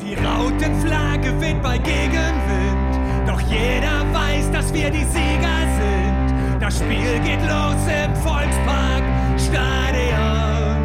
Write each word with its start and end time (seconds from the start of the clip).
Die 0.00 0.14
Rautenflagge 0.14 1.40
weht 1.40 1.62
bei 1.62 1.78
Gegenwind, 1.78 3.26
doch 3.26 3.40
jeder 3.40 4.04
weiß, 4.12 4.50
dass 4.52 4.72
wir 4.72 4.90
die 4.90 5.04
Sieger 5.04 5.58
sind. 5.78 6.60
Das 6.60 6.78
Spiel 6.78 7.18
geht 7.24 7.40
los 7.42 7.80
im 7.86 8.14
Volkspark 8.16 9.02
Stadion, 9.38 10.76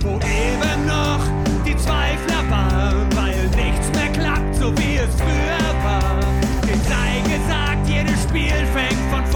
wo 0.00 0.16
eben 0.16 0.86
noch 0.86 1.24
die 1.64 1.76
Zweifler 1.76 2.50
waren, 2.50 3.08
weil 3.16 3.48
nichts 3.56 3.90
mehr 3.94 4.12
klappt, 4.12 4.54
so 4.56 4.76
wie 4.76 4.96
es 4.96 5.14
früher 5.16 5.84
war. 5.84 6.20
Dem 6.62 6.80
sei 6.82 7.20
gesagt, 7.24 7.88
jedes 7.88 8.22
Spiel 8.24 8.66
fängt 8.74 9.00
von 9.10 9.24
vorne 9.26 9.35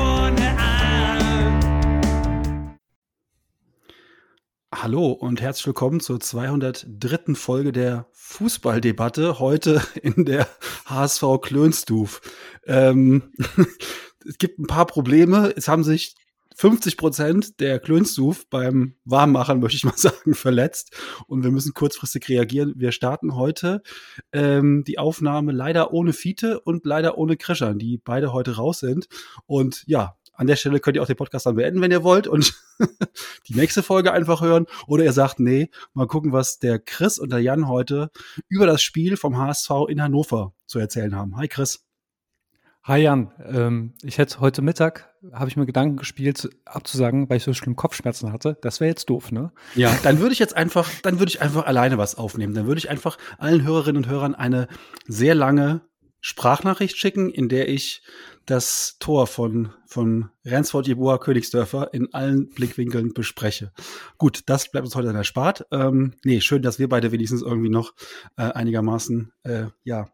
Hallo 4.83 5.13
und 5.13 5.43
herzlich 5.43 5.67
willkommen 5.67 6.01
zur 6.01 6.21
203. 6.21 7.35
Folge 7.35 7.71
der 7.71 8.07
Fußballdebatte. 8.13 9.39
Heute 9.39 9.83
in 10.03 10.25
der 10.25 10.49
HSV 10.87 11.23
Klönstuf. 11.43 12.23
Ähm, 12.65 13.31
es 14.27 14.39
gibt 14.39 14.59
ein 14.59 14.67
paar 14.67 14.87
Probleme. 14.87 15.53
Es 15.55 15.69
haben 15.69 15.85
sich 15.85 16.15
50 16.57 16.97
Prozent 16.97 17.61
der 17.61 17.79
Klönstuf 17.79 18.49
beim 18.49 18.97
Warmmachen, 19.05 19.61
möchte 19.61 19.77
ich 19.77 19.85
mal 19.85 19.93
sagen, 19.99 20.33
verletzt. 20.33 20.97
Und 21.27 21.45
wir 21.45 21.51
müssen 21.51 21.75
kurzfristig 21.75 22.27
reagieren. 22.31 22.73
Wir 22.77 22.93
starten 22.93 23.35
heute 23.35 23.83
ähm, 24.33 24.83
die 24.87 24.99
Aufnahme 24.99 25.53
leider 25.53 25.93
ohne 25.93 26.15
Fiete 26.15 26.59
und 26.59 26.87
leider 26.87 27.19
ohne 27.19 27.37
Krischern, 27.37 27.79
die 27.79 27.99
beide 27.99 28.33
heute 28.33 28.57
raus 28.57 28.81
sind. 28.81 29.09
Und 29.45 29.85
ja, 29.87 30.17
an 30.41 30.47
der 30.47 30.57
Stelle 30.57 30.81
könnt 30.81 30.97
ihr 30.97 31.03
auch 31.03 31.07
den 31.07 31.17
Podcast 31.17 31.45
dann 31.45 31.57
beenden, 31.57 31.83
wenn 31.83 31.91
ihr 31.91 32.03
wollt 32.03 32.27
und 32.27 32.55
die 33.49 33.55
nächste 33.55 33.83
Folge 33.83 34.11
einfach 34.11 34.41
hören. 34.41 34.65
Oder 34.87 35.05
ihr 35.05 35.13
sagt, 35.13 35.39
nee, 35.39 35.69
mal 35.93 36.07
gucken, 36.07 36.33
was 36.33 36.59
der 36.59 36.79
Chris 36.79 37.19
und 37.19 37.31
der 37.31 37.41
Jan 37.41 37.69
heute 37.69 38.11
über 38.49 38.65
das 38.65 38.81
Spiel 38.81 39.19
vom 39.19 39.37
HSV 39.37 39.71
in 39.89 40.03
Hannover 40.03 40.55
zu 40.65 40.79
erzählen 40.79 41.15
haben. 41.15 41.37
Hi 41.37 41.47
Chris. 41.47 41.85
Hi 42.85 43.03
Jan, 43.03 43.31
ähm, 43.45 43.93
ich 44.03 44.17
hätte 44.17 44.41
heute 44.41 44.63
Mittag, 44.63 45.15
habe 45.31 45.51
ich 45.51 45.59
mir 45.59 45.67
Gedanken 45.67 45.99
gespielt, 45.99 46.49
abzusagen, 46.65 47.29
weil 47.29 47.37
ich 47.37 47.43
so 47.43 47.53
schlimm 47.53 47.77
Kopfschmerzen 47.77 48.33
hatte. 48.33 48.57
Das 48.63 48.81
wäre 48.81 48.89
jetzt 48.89 49.11
doof, 49.11 49.33
ne? 49.33 49.53
Ja, 49.75 49.95
dann 50.03 50.21
würde 50.21 50.33
ich 50.33 50.39
jetzt 50.39 50.57
einfach, 50.57 50.89
dann 51.03 51.19
würde 51.19 51.29
ich 51.29 51.43
einfach 51.43 51.67
alleine 51.67 51.99
was 51.99 52.15
aufnehmen. 52.15 52.55
Dann 52.55 52.67
würde 52.67 52.79
ich 52.79 52.89
einfach 52.89 53.19
allen 53.37 53.63
Hörerinnen 53.63 54.05
und 54.05 54.11
Hörern 54.11 54.35
eine 54.35 54.69
sehr 55.07 55.35
lange 55.35 55.83
Sprachnachricht 56.21 56.97
schicken, 56.97 57.31
in 57.31 57.49
der 57.49 57.69
ich 57.69 58.03
das 58.47 58.97
Tor 58.99 59.27
von, 59.27 59.73
von 59.87 60.31
Ransford 60.45 60.87
Jeboa 60.87 61.19
Königsdörfer 61.19 61.95
in 61.95 62.13
allen 62.13 62.49
Blickwinkeln 62.49 63.15
bespreche. 63.15 63.73
Gut, 64.19 64.43
das 64.47 64.71
bleibt 64.71 64.87
uns 64.87 64.95
heute 64.95 65.09
dann 65.09 65.17
erspart. 65.17 65.67
Ähm, 65.71 66.15
nee, 66.25 66.41
schön, 66.41 66.63
dass 66.63 66.79
wir 66.79 66.89
beide 66.89 67.13
wenigstens 67.13 67.43
irgendwie 67.43 67.69
noch 67.69 67.95
äh, 68.37 68.43
einigermaßen, 68.43 69.33
äh, 69.45 69.67
ja, 69.85 70.11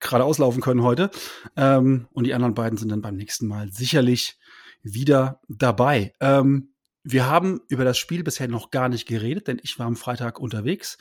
gerade 0.00 0.24
auslaufen 0.24 0.60
können 0.60 0.82
heute. 0.82 1.10
Ähm, 1.56 2.08
und 2.12 2.24
die 2.24 2.34
anderen 2.34 2.54
beiden 2.54 2.78
sind 2.78 2.90
dann 2.90 3.00
beim 3.00 3.16
nächsten 3.16 3.46
Mal 3.46 3.70
sicherlich 3.72 4.38
wieder 4.82 5.40
dabei. 5.48 6.14
Ähm, 6.20 6.74
wir 7.02 7.26
haben 7.26 7.60
über 7.68 7.84
das 7.84 7.98
Spiel 7.98 8.24
bisher 8.24 8.48
noch 8.48 8.70
gar 8.70 8.88
nicht 8.88 9.06
geredet, 9.06 9.46
denn 9.46 9.60
ich 9.62 9.78
war 9.78 9.86
am 9.86 9.96
Freitag 9.96 10.40
unterwegs. 10.40 10.98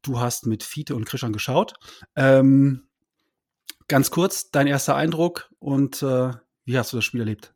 Du 0.00 0.18
hast 0.18 0.46
mit 0.46 0.62
Fiete 0.62 0.96
und 0.96 1.04
Christian 1.04 1.32
geschaut. 1.32 1.74
Ähm, 2.16 2.88
ganz 3.88 4.10
kurz, 4.10 4.50
dein 4.50 4.66
erster 4.66 4.96
Eindruck 4.96 5.50
und 5.58 6.02
äh, 6.02 6.30
wie 6.64 6.78
hast 6.78 6.92
du 6.92 6.96
das 6.96 7.04
Spiel 7.04 7.20
erlebt? 7.20 7.54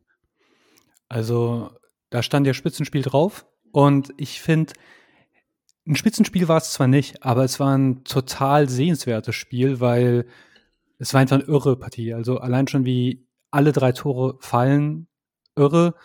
Also, 1.09 1.71
da 2.09 2.23
stand 2.23 2.47
ja 2.47 2.53
Spitzenspiel 2.53 3.01
drauf 3.01 3.45
und 3.71 4.13
ich 4.17 4.41
finde, 4.41 4.73
ein 5.87 5.95
Spitzenspiel 5.95 6.47
war 6.47 6.57
es 6.57 6.73
zwar 6.73 6.87
nicht, 6.87 7.23
aber 7.23 7.43
es 7.45 7.59
war 7.59 7.77
ein 7.77 8.03
total 8.03 8.67
sehenswertes 8.67 9.35
Spiel, 9.35 9.79
weil 9.79 10.27
es 10.99 11.13
war 11.13 11.21
einfach 11.21 11.37
eine 11.37 11.45
irre 11.45 11.77
Partie. 11.77 12.13
Also 12.13 12.39
allein 12.39 12.67
schon 12.67 12.85
wie 12.85 13.25
alle 13.51 13.71
drei 13.71 13.93
Tore 13.93 14.37
fallen, 14.41 15.07
irre. 15.55 15.95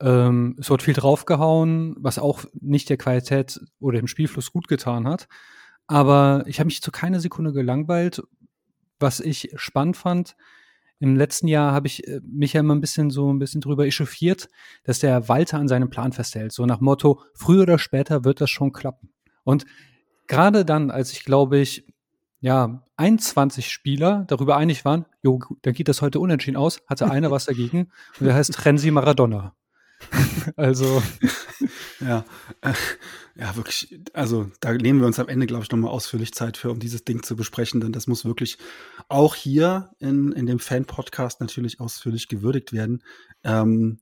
Ähm, 0.00 0.56
es 0.58 0.70
wird 0.70 0.82
viel 0.82 0.94
draufgehauen, 0.94 1.96
was 1.98 2.18
auch 2.18 2.44
nicht 2.54 2.88
der 2.88 2.96
Qualität 2.96 3.60
oder 3.78 3.98
dem 3.98 4.06
Spielfluss 4.06 4.52
gut 4.52 4.68
getan 4.68 5.06
hat. 5.06 5.28
Aber 5.86 6.44
ich 6.46 6.58
habe 6.58 6.66
mich 6.66 6.82
zu 6.82 6.90
keiner 6.90 7.20
Sekunde 7.20 7.52
gelangweilt. 7.52 8.22
Was 8.98 9.20
ich 9.20 9.50
spannend 9.56 9.96
fand, 9.96 10.36
im 10.98 11.16
letzten 11.16 11.48
Jahr 11.48 11.72
habe 11.72 11.86
ich 11.86 12.06
äh, 12.08 12.20
mich 12.24 12.54
ja 12.54 12.60
immer 12.60 12.74
ein 12.74 12.80
bisschen 12.80 13.10
so 13.10 13.32
ein 13.32 13.38
bisschen 13.38 13.60
drüber 13.60 13.86
echauffiert, 13.86 14.48
dass 14.84 14.98
der 14.98 15.28
Walter 15.28 15.58
an 15.58 15.68
seinem 15.68 15.90
Plan 15.90 16.12
festhält. 16.12 16.52
So 16.52 16.64
nach 16.64 16.80
Motto, 16.80 17.20
früher 17.34 17.62
oder 17.62 17.78
später 17.78 18.24
wird 18.24 18.40
das 18.40 18.50
schon 18.50 18.72
klappen. 18.72 19.10
Und 19.44 19.66
gerade 20.26 20.64
dann, 20.64 20.90
als 20.90 21.12
ich 21.12 21.24
glaube 21.24 21.58
ich, 21.58 21.86
ja, 22.40 22.82
21 22.96 23.70
Spieler 23.70 24.24
darüber 24.28 24.56
einig 24.56 24.84
waren, 24.84 25.04
jo, 25.22 25.40
dann 25.62 25.74
geht 25.74 25.88
das 25.88 26.00
heute 26.00 26.20
unentschieden 26.20 26.56
aus, 26.56 26.80
hatte 26.86 27.10
einer 27.10 27.30
was 27.30 27.46
dagegen 27.46 27.90
und 28.18 28.26
der 28.26 28.34
heißt 28.34 28.64
Renzi 28.64 28.90
Maradona. 28.90 29.54
also. 30.56 31.02
Ja, 32.00 32.24
äh, 32.60 32.72
ja, 33.36 33.56
wirklich. 33.56 33.98
Also, 34.12 34.50
da 34.60 34.72
nehmen 34.72 35.00
wir 35.00 35.06
uns 35.06 35.18
am 35.18 35.28
Ende, 35.28 35.46
glaube 35.46 35.64
ich, 35.64 35.70
nochmal 35.70 35.90
ausführlich 35.90 36.32
Zeit 36.32 36.56
für, 36.56 36.70
um 36.70 36.78
dieses 36.78 37.04
Ding 37.04 37.22
zu 37.22 37.36
besprechen, 37.36 37.80
denn 37.80 37.92
das 37.92 38.06
muss 38.06 38.24
wirklich 38.24 38.58
auch 39.08 39.34
hier 39.34 39.90
in, 39.98 40.32
in 40.32 40.46
dem 40.46 40.58
Fan-Podcast 40.58 41.40
natürlich 41.40 41.80
ausführlich 41.80 42.28
gewürdigt 42.28 42.72
werden. 42.72 43.02
Ähm, 43.44 43.98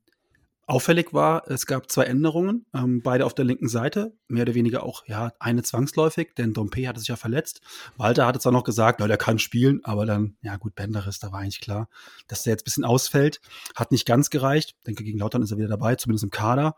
Auffällig 0.66 1.12
war, 1.12 1.50
es 1.50 1.66
gab 1.66 1.90
zwei 1.90 2.04
Änderungen, 2.04 2.64
ähm, 2.72 3.02
beide 3.02 3.26
auf 3.26 3.34
der 3.34 3.44
linken 3.44 3.68
Seite, 3.68 4.14
mehr 4.28 4.44
oder 4.44 4.54
weniger 4.54 4.82
auch, 4.82 5.06
ja, 5.06 5.32
eine 5.38 5.62
zwangsläufig, 5.62 6.32
denn 6.38 6.54
Dompe 6.54 6.88
hatte 6.88 7.00
sich 7.00 7.08
ja 7.08 7.16
verletzt. 7.16 7.60
Walter 7.98 8.26
hatte 8.26 8.38
zwar 8.38 8.52
noch 8.52 8.64
gesagt, 8.64 9.00
na, 9.00 9.06
der 9.06 9.18
kann 9.18 9.38
spielen, 9.38 9.84
aber 9.84 10.06
dann, 10.06 10.36
ja 10.40 10.56
gut, 10.56 10.74
Benderis, 10.74 11.18
da 11.18 11.32
war 11.32 11.40
eigentlich 11.40 11.60
klar, 11.60 11.88
dass 12.28 12.44
der 12.44 12.52
jetzt 12.52 12.62
ein 12.62 12.64
bisschen 12.64 12.84
ausfällt. 12.84 13.42
Hat 13.74 13.92
nicht 13.92 14.06
ganz 14.06 14.30
gereicht. 14.30 14.74
denke, 14.86 15.04
gegen 15.04 15.18
Lautern 15.18 15.42
ist 15.42 15.50
er 15.50 15.58
wieder 15.58 15.68
dabei, 15.68 15.96
zumindest 15.96 16.24
im 16.24 16.30
Kader. 16.30 16.76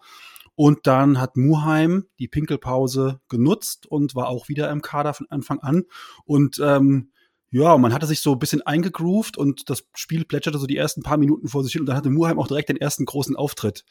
Und 0.56 0.86
dann 0.86 1.20
hat 1.20 1.36
Muheim 1.36 2.06
die 2.18 2.28
Pinkelpause 2.28 3.20
genutzt 3.28 3.86
und 3.86 4.14
war 4.14 4.28
auch 4.28 4.48
wieder 4.48 4.70
im 4.70 4.82
Kader 4.82 5.14
von 5.14 5.26
Anfang 5.30 5.60
an. 5.60 5.84
Und 6.24 6.58
ähm, 6.62 7.10
ja, 7.50 7.78
man 7.78 7.92
hatte 7.92 8.06
sich 8.06 8.20
so 8.20 8.32
ein 8.32 8.38
bisschen 8.38 8.62
eingegroovt 8.62 9.36
und 9.36 9.70
das 9.70 9.86
Spiel 9.94 10.24
plätscherte 10.24 10.58
so 10.58 10.66
die 10.66 10.76
ersten 10.76 11.02
paar 11.02 11.18
Minuten 11.18 11.48
vor 11.48 11.62
sich 11.62 11.72
hin 11.72 11.82
und 11.82 11.86
dann 11.86 11.96
hatte 11.96 12.10
Muheim 12.10 12.38
auch 12.38 12.48
direkt 12.48 12.70
den 12.70 12.76
ersten 12.76 13.04
großen 13.04 13.36
Auftritt. 13.36 13.84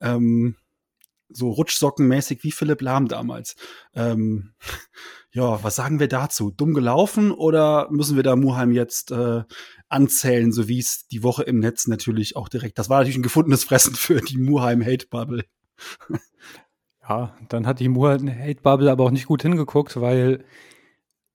Ähm, 0.00 0.56
so 1.28 1.50
Rutschsockenmäßig 1.50 2.44
wie 2.44 2.52
Philipp 2.52 2.82
Lahm 2.82 3.08
damals. 3.08 3.56
Ähm, 3.94 4.52
ja, 5.32 5.62
was 5.64 5.76
sagen 5.76 5.98
wir 5.98 6.08
dazu? 6.08 6.50
Dumm 6.50 6.74
gelaufen 6.74 7.32
oder 7.32 7.88
müssen 7.90 8.16
wir 8.16 8.22
da 8.22 8.36
Muheim 8.36 8.72
jetzt 8.72 9.10
äh, 9.10 9.42
anzählen, 9.88 10.52
so 10.52 10.68
wie 10.68 10.78
es 10.78 11.06
die 11.08 11.22
Woche 11.22 11.42
im 11.42 11.58
Netz 11.58 11.86
natürlich 11.86 12.36
auch 12.36 12.48
direkt. 12.48 12.78
Das 12.78 12.88
war 12.88 12.98
natürlich 12.98 13.18
ein 13.18 13.22
gefundenes 13.22 13.64
Fressen 13.64 13.94
für 13.94 14.20
die 14.20 14.38
Muheim 14.38 14.84
Hate 14.84 15.06
Bubble. 15.08 15.44
ja, 17.08 17.36
dann 17.48 17.66
hat 17.66 17.80
die 17.80 17.88
Muheim 17.88 18.28
Hate 18.28 18.62
Bubble 18.62 18.90
aber 18.90 19.04
auch 19.04 19.10
nicht 19.10 19.26
gut 19.26 19.42
hingeguckt, 19.42 20.00
weil 20.00 20.44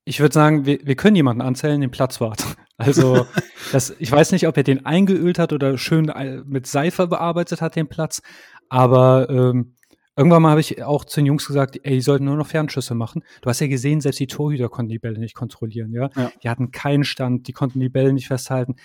ich 0.07 0.21
würde 0.21 0.33
sagen, 0.33 0.65
wir, 0.65 0.79
wir 0.83 0.95
können 0.95 1.17
jemanden 1.17 1.41
anzählen, 1.41 1.81
den 1.81 1.91
Platzwart. 1.91 2.43
Also, 2.79 3.25
das, 3.71 3.95
ich 3.97 4.11
weiß 4.11 4.33
nicht, 4.33 4.47
ob 4.47 4.55
er 4.55 4.61
den 4.61 4.85
eingeölt 4.85 5.39
hat 5.39 5.51
oder 5.51 5.79
schön 5.79 6.09
äh, 6.09 6.43
mit 6.45 6.67
Seife 6.67 7.07
bearbeitet 7.07 7.59
hat, 7.59 7.75
den 7.75 7.87
Platz. 7.87 8.21
Aber 8.69 9.27
ähm, 9.31 9.73
irgendwann 10.15 10.43
mal 10.43 10.51
habe 10.51 10.61
ich 10.61 10.83
auch 10.83 11.03
zu 11.03 11.19
den 11.19 11.25
Jungs 11.25 11.47
gesagt, 11.47 11.79
ey, 11.81 11.93
die 11.93 12.01
sollten 12.01 12.25
nur 12.25 12.35
noch 12.35 12.45
Fernschüsse 12.45 12.93
machen. 12.93 13.23
Du 13.41 13.49
hast 13.49 13.61
ja 13.61 13.65
gesehen, 13.65 13.99
selbst 13.99 14.19
die 14.19 14.27
Torhüter 14.27 14.69
konnten 14.69 14.91
die 14.91 14.99
Bälle 14.99 15.17
nicht 15.17 15.33
kontrollieren, 15.33 15.91
ja. 15.91 16.11
ja. 16.15 16.31
Die 16.43 16.49
hatten 16.49 16.69
keinen 16.69 17.03
Stand, 17.03 17.47
die 17.47 17.53
konnten 17.53 17.79
die 17.79 17.89
Bälle 17.89 18.13
nicht 18.13 18.27
festhalten. 18.27 18.75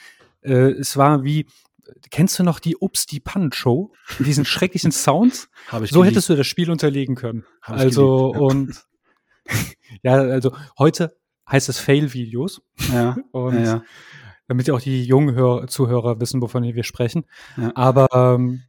Äh, 0.41 0.71
es 0.71 0.97
war 0.97 1.23
wie, 1.23 1.45
kennst 2.11 2.39
du 2.39 2.43
noch 2.43 2.59
die 2.59 2.77
Ups, 2.77 3.07
die 3.07 3.21
Pannen-Show? 3.21 3.93
Diesen 4.19 4.45
schrecklichen 4.45 4.93
Sounds? 4.93 5.49
Hab 5.69 5.83
ich 5.83 5.91
so 5.91 6.01
geliebt. 6.01 6.17
hättest 6.17 6.29
du 6.29 6.37
das 6.37 6.47
Spiel 6.47 6.71
unterlegen 6.71 7.15
können. 7.15 7.45
Hab 7.63 7.77
also, 7.79 8.33
geliebt, 8.33 8.37
ja. 8.37 8.41
und 8.41 8.85
ja, 10.03 10.15
also 10.15 10.55
heute 10.79 11.17
heißt 11.51 11.69
es 11.69 11.79
Fail-Videos. 11.79 12.63
Ja. 12.93 13.17
Und 13.33 13.55
ja, 13.55 13.63
ja. 13.65 13.83
damit 14.47 14.71
auch 14.71 14.81
die 14.81 15.05
jungen 15.05 15.35
Hör 15.35 15.67
Zuhörer 15.67 16.21
wissen, 16.21 16.41
wovon 16.41 16.63
wir 16.63 16.85
sprechen. 16.85 17.25
Aber 17.75 18.09
ähm, 18.13 18.63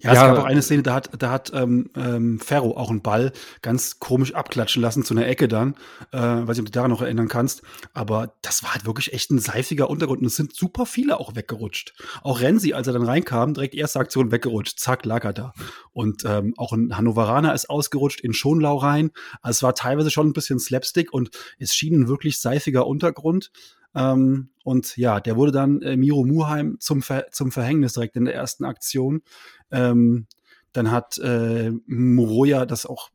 Ja, 0.00 0.12
es 0.12 0.18
gab 0.20 0.38
auch 0.38 0.44
eine 0.44 0.62
Szene, 0.62 0.84
da 0.84 0.94
hat, 0.94 1.10
da 1.20 1.30
hat 1.30 1.50
ähm, 1.52 1.90
ähm, 1.96 2.38
Ferro 2.38 2.76
auch 2.76 2.88
einen 2.88 3.02
Ball 3.02 3.32
ganz 3.62 3.98
komisch 3.98 4.32
abklatschen 4.32 4.80
lassen 4.80 5.02
zu 5.02 5.12
einer 5.12 5.26
Ecke 5.26 5.48
dann. 5.48 5.74
Äh, 6.12 6.18
weiß 6.18 6.56
nicht, 6.56 6.60
ob 6.60 6.66
du 6.66 6.72
daran 6.72 6.92
noch 6.92 7.02
erinnern 7.02 7.26
kannst. 7.26 7.62
Aber 7.94 8.34
das 8.42 8.62
war 8.62 8.74
halt 8.74 8.86
wirklich 8.86 9.12
echt 9.12 9.32
ein 9.32 9.40
seifiger 9.40 9.90
Untergrund. 9.90 10.20
Und 10.20 10.26
es 10.26 10.36
sind 10.36 10.54
super 10.54 10.86
viele 10.86 11.18
auch 11.18 11.34
weggerutscht. 11.34 11.94
Auch 12.22 12.40
Renzi, 12.40 12.74
als 12.74 12.86
er 12.86 12.92
dann 12.92 13.02
reinkam, 13.02 13.54
direkt 13.54 13.74
erste 13.74 13.98
Aktion 13.98 14.30
weggerutscht. 14.30 14.78
Zack, 14.78 15.04
lag 15.04 15.24
er 15.24 15.32
da. 15.32 15.52
Und 15.92 16.24
ähm, 16.24 16.54
auch 16.56 16.72
ein 16.72 16.96
Hannoveraner 16.96 17.52
ist 17.52 17.68
ausgerutscht 17.68 18.20
in 18.20 18.34
Schonlau 18.34 18.76
rein. 18.76 19.10
Also 19.42 19.58
es 19.58 19.62
war 19.64 19.74
teilweise 19.74 20.12
schon 20.12 20.28
ein 20.28 20.32
bisschen 20.32 20.60
Slapstick 20.60 21.12
und 21.12 21.30
es 21.58 21.74
schien 21.74 22.02
ein 22.02 22.08
wirklich 22.08 22.38
seifiger 22.38 22.86
Untergrund. 22.86 23.50
Ähm, 23.94 24.50
und 24.64 24.96
ja, 24.96 25.20
der 25.20 25.36
wurde 25.36 25.52
dann 25.52 25.82
äh, 25.82 25.96
Miro 25.96 26.24
Muheim 26.24 26.76
zum, 26.80 27.02
Ver 27.02 27.26
zum 27.30 27.52
Verhängnis 27.52 27.94
direkt 27.94 28.16
in 28.16 28.26
der 28.26 28.34
ersten 28.34 28.64
Aktion. 28.64 29.22
Ähm, 29.70 30.26
dann 30.72 30.90
hat 30.90 31.18
äh, 31.18 31.72
Moroja 31.86 32.66
das 32.66 32.86
auch 32.86 33.10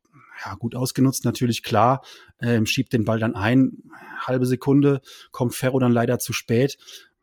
ja, 0.46 0.56
gut 0.56 0.76
ausgenutzt, 0.76 1.26
natürlich 1.26 1.64
klar, 1.64 2.04
ähm, 2.42 2.66
schiebt 2.66 2.94
den 2.94 3.06
Ball 3.06 3.20
dann 3.20 3.36
ein, 3.36 3.84
halbe 4.20 4.46
Sekunde, 4.46 5.02
kommt 5.32 5.56
Ferro 5.56 5.80
dann 5.80 5.92
leider 5.92 6.20
zu 6.20 6.34
spät. 6.34 6.78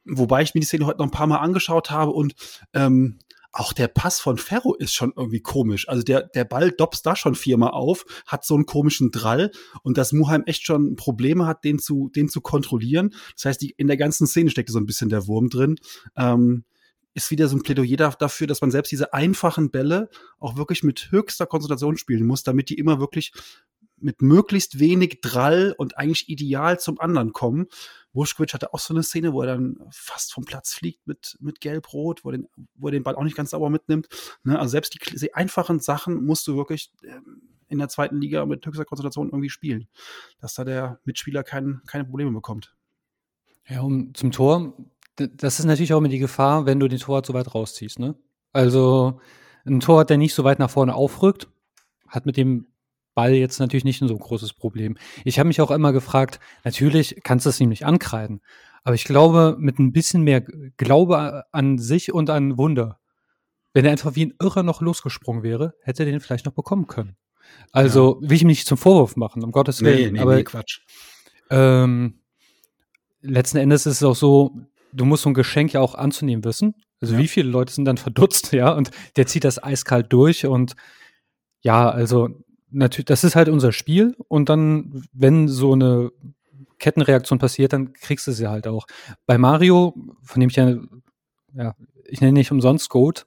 Wobei 0.05 0.43
ich 0.43 0.55
mir 0.55 0.61
die 0.61 0.67
Szene 0.67 0.87
heute 0.87 0.99
noch 0.99 1.07
ein 1.07 1.13
paar 1.13 1.27
Mal 1.27 1.39
angeschaut 1.39 1.91
habe 1.91 2.13
und 2.13 2.35
ähm, 2.73 3.19
auch 3.53 3.73
der 3.73 3.89
Pass 3.89 4.21
von 4.21 4.39
Ferro 4.39 4.75
ist 4.75 4.95
schon 4.95 5.13
irgendwie 5.17 5.41
komisch. 5.41 5.89
Also 5.89 6.03
der, 6.03 6.23
der 6.23 6.45
Ball 6.45 6.71
dopst 6.71 7.05
da 7.05 7.17
schon 7.17 7.35
viermal 7.35 7.71
auf, 7.71 8.05
hat 8.27 8.45
so 8.45 8.55
einen 8.55 8.67
komischen 8.67 9.11
Drall 9.11 9.51
und 9.83 9.99
dass 9.99 10.13
Muheim 10.13 10.45
echt 10.47 10.65
schon 10.65 10.97
Probleme 10.97 11.47
hat, 11.47 11.65
den 11.65 11.79
zu, 11.79 12.11
den 12.15 12.29
zu 12.29 12.41
kontrollieren. 12.41 13.15
Das 13.35 13.47
heißt, 13.47 13.63
die, 13.63 13.75
in 13.77 13.89
der 13.89 13.97
ganzen 13.97 14.27
Szene 14.27 14.51
steckt 14.51 14.71
so 14.71 14.79
ein 14.79 14.87
bisschen 14.87 15.09
der 15.09 15.27
Wurm 15.27 15.49
drin. 15.49 15.77
Ähm, 16.17 16.65
ist 17.13 17.31
wieder 17.33 17.49
so 17.49 17.57
ein 17.57 17.63
Plädoyer 17.63 18.15
dafür, 18.19 18.47
dass 18.47 18.61
man 18.61 18.71
selbst 18.71 18.93
diese 18.93 19.13
einfachen 19.13 19.71
Bälle 19.71 20.11
auch 20.39 20.57
wirklich 20.57 20.85
mit 20.85 21.11
höchster 21.11 21.47
Konzentration 21.47 21.97
spielen 21.97 22.25
muss, 22.25 22.45
damit 22.45 22.71
die 22.71 22.79
immer 22.79 23.01
wirklich 23.01 23.33
mit 24.03 24.23
möglichst 24.23 24.79
wenig 24.79 25.21
Drall 25.21 25.75
und 25.77 25.99
eigentlich 25.99 26.29
ideal 26.29 26.79
zum 26.79 27.01
anderen 27.01 27.33
kommen. 27.33 27.67
Wuschkowitsch 28.13 28.55
hatte 28.55 28.75
auch 28.75 28.79
so 28.79 28.93
eine 28.93 29.03
Szene, 29.03 29.33
wo 29.33 29.43
er 29.43 29.49
dann 29.49 29.77
fast 29.91 30.33
vom 30.33 30.45
Platz 30.45 30.73
fliegt 30.75 31.07
mit, 31.07 31.37
mit 31.41 31.61
Gelb-Rot, 31.61 32.25
wo, 32.25 32.33
wo 32.75 32.89
er 32.89 32.93
den 32.93 33.03
Ball 33.03 33.15
auch 33.15 33.23
nicht 33.23 33.37
ganz 33.37 33.51
sauber 33.51 33.71
mitnimmt. 33.71 34.09
Ne? 34.43 34.59
Also 34.59 34.73
selbst 34.73 34.95
die, 34.95 35.17
die, 35.17 35.35
einfachen 35.35 35.81
Sachen 35.81 36.25
musst 36.25 36.47
du 36.47 36.57
wirklich 36.57 36.91
ähm, 37.05 37.43
in 37.69 37.79
der 37.79 37.89
zweiten 37.89 38.21
Liga 38.21 38.45
mit 38.47 38.67
höchster 38.67 38.85
Konzentration 38.85 39.29
irgendwie 39.29 39.51
spielen, 39.51 39.89
dass 40.41 40.55
da 40.55 40.65
der 40.65 41.01
Mitspieler 41.05 41.45
kein, 41.45 41.83
keine 41.87 42.05
Probleme 42.05 42.33
bekommt. 42.33 42.75
Ja, 43.69 43.83
um 43.83 44.13
zum 44.15 44.33
Tor, 44.33 44.75
das 45.17 45.61
ist 45.61 45.67
natürlich 45.67 45.95
auch 45.95 45.99
immer 45.99 46.09
die 46.09 46.19
Gefahr, 46.19 46.67
wenn 46.67 46.81
du 46.81 46.89
den 46.89 46.99
Torwart 46.99 47.27
so 47.27 47.35
weit 47.35 47.55
rausziehst. 47.55 48.01
Ne? 48.01 48.17
Also 48.53 49.21
ein 49.65 49.81
Torwart, 49.81 50.11
der 50.11 50.19
nicht 50.19 50.35
so 50.35 50.43
weit 50.43 50.59
nach 50.59 50.71
vorne 50.71 50.95
aufrückt, 50.95 51.49
hat 52.09 52.27
mit 52.27 52.37
dem 52.37 52.67
Ball 53.15 53.35
jetzt 53.35 53.59
natürlich 53.59 53.85
nicht 53.85 53.99
so 53.99 54.07
ein 54.07 54.19
großes 54.19 54.55
Problem. 54.55 54.97
Ich 55.25 55.39
habe 55.39 55.49
mich 55.49 55.61
auch 55.61 55.71
immer 55.71 55.93
gefragt, 55.93 56.41
natürlich 56.65 57.21
kannst 57.25 57.47
du 57.47 57.51
es 57.51 57.61
ihm 57.61 57.69
nicht 57.69 57.87
ankreiden, 57.87 58.41
aber 58.85 58.95
ich 58.95 59.05
glaube, 59.05 59.57
mit 59.59 59.79
ein 59.79 59.93
bisschen 59.93 60.23
mehr 60.23 60.43
Glaube 60.77 61.45
an 61.53 61.79
sich 61.79 62.13
und 62.13 62.31
an 62.31 62.57
Wunder, 62.57 62.99
wenn 63.73 63.85
er 63.85 63.93
einfach 63.93 64.15
wie 64.17 64.27
ein 64.27 64.35
Irrer 64.41 64.63
noch 64.63 64.81
losgesprungen 64.81 65.43
wäre, 65.43 65.75
hätte 65.83 66.03
er 66.03 66.11
den 66.11 66.21
vielleicht 66.21 66.47
noch 66.47 66.55
bekommen 66.55 66.87
können. 66.87 67.17
Also 67.73 68.19
ja. 68.21 68.29
will 68.29 68.37
ich 68.37 68.43
ihm 68.43 68.49
nicht 68.49 68.67
zum 68.67 68.79
Vorwurf 68.79 69.17
machen, 69.17 69.45
um 69.45 69.53
Gottes 69.53 69.83
Willen. 69.83 69.99
Nee, 69.99 70.11
nee, 70.13 70.21
aber, 70.21 70.37
nee, 70.37 70.45
Quatsch. 70.45 70.81
Ähm, 71.51 72.21
letzten 73.23 73.59
Endes 73.59 73.87
ist 73.87 73.97
es 73.97 74.03
auch 74.03 74.17
so, 74.17 74.57
du 74.93 75.05
musst 75.05 75.23
so 75.23 75.31
ein 75.31 75.35
Geschenk 75.35 75.73
ja 75.73 75.81
auch 75.81 75.95
anzunehmen 75.95 76.45
wissen. 76.45 76.75
Also 77.01 77.15
ja. 77.15 77.21
wie 77.21 77.29
viele 77.29 77.49
Leute 77.49 77.73
sind 77.73 77.85
dann 77.85 77.97
verdutzt, 77.97 78.53
ja, 78.53 78.73
und 78.73 78.91
der 79.17 79.27
zieht 79.27 79.45
das 79.45 79.63
eiskalt 79.63 80.13
durch 80.13 80.47
und 80.47 80.75
ja, 81.63 81.91
also 81.91 82.29
natürlich, 82.71 83.07
das 83.07 83.25
ist 83.25 83.37
halt 83.37 83.49
unser 83.49 83.73
Spiel 83.73 84.17
und 84.29 84.49
dann, 84.49 85.05
wenn 85.13 85.49
so 85.49 85.73
eine 85.73 86.11
Kettenreaktion 86.79 87.39
passiert, 87.39 87.73
dann 87.73 87.93
kriegst 87.93 88.27
du 88.27 88.33
sie 88.33 88.49
halt 88.49 88.67
auch. 88.67 88.87
Bei 89.27 89.39
Mario, 89.39 89.95
von 90.23 90.41
dem 90.41 90.51
ich 90.51 90.57
ja, 90.57 90.77
ja, 91.55 91.75
ich 92.05 92.21
nenne 92.21 92.33
nicht 92.33 92.51
umsonst 92.51 92.89
Goat, 92.89 93.27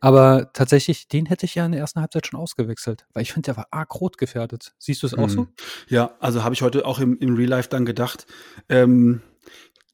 aber 0.00 0.52
tatsächlich, 0.52 1.08
den 1.08 1.26
hätte 1.26 1.46
ich 1.46 1.54
ja 1.54 1.64
in 1.64 1.72
der 1.72 1.80
ersten 1.80 2.00
Halbzeit 2.00 2.26
schon 2.26 2.38
ausgewechselt, 2.38 3.06
weil 3.12 3.22
ich 3.22 3.32
finde, 3.32 3.46
der 3.46 3.56
war 3.56 3.68
arg 3.70 4.00
rot 4.00 4.18
gefährdet. 4.18 4.74
Siehst 4.78 5.02
du 5.02 5.06
es 5.06 5.14
auch 5.14 5.28
mhm. 5.28 5.30
so? 5.30 5.48
Ja, 5.88 6.16
also 6.20 6.44
habe 6.44 6.54
ich 6.54 6.62
heute 6.62 6.86
auch 6.86 6.98
im, 6.98 7.18
im 7.18 7.36
Real 7.36 7.48
Life 7.48 7.68
dann 7.68 7.86
gedacht, 7.86 8.26
ähm, 8.68 9.22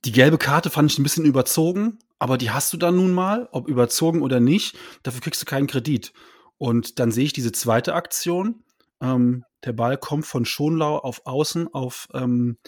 die 0.04 0.12
gelbe 0.12 0.38
Karte 0.38 0.70
fand 0.70 0.90
ich 0.90 0.98
ein 0.98 1.02
bisschen 1.02 1.24
überzogen, 1.24 1.98
aber 2.18 2.38
die 2.38 2.50
hast 2.50 2.72
du 2.72 2.76
dann 2.76 2.96
nun 2.96 3.12
mal, 3.12 3.48
ob 3.52 3.68
überzogen 3.68 4.22
oder 4.22 4.40
nicht, 4.40 4.76
dafür 5.02 5.20
kriegst 5.20 5.42
du 5.42 5.46
keinen 5.46 5.66
Kredit. 5.66 6.12
Und 6.56 6.98
dann 6.98 7.12
sehe 7.12 7.24
ich 7.24 7.32
diese 7.32 7.52
zweite 7.52 7.94
Aktion 7.94 8.64
ähm, 9.00 9.44
der 9.64 9.72
Ball 9.72 9.98
kommt 9.98 10.26
von 10.26 10.44
Schonlau 10.44 10.98
auf 10.98 11.22
Außen 11.26 11.68
auf, 11.68 12.08
ähm, 12.14 12.58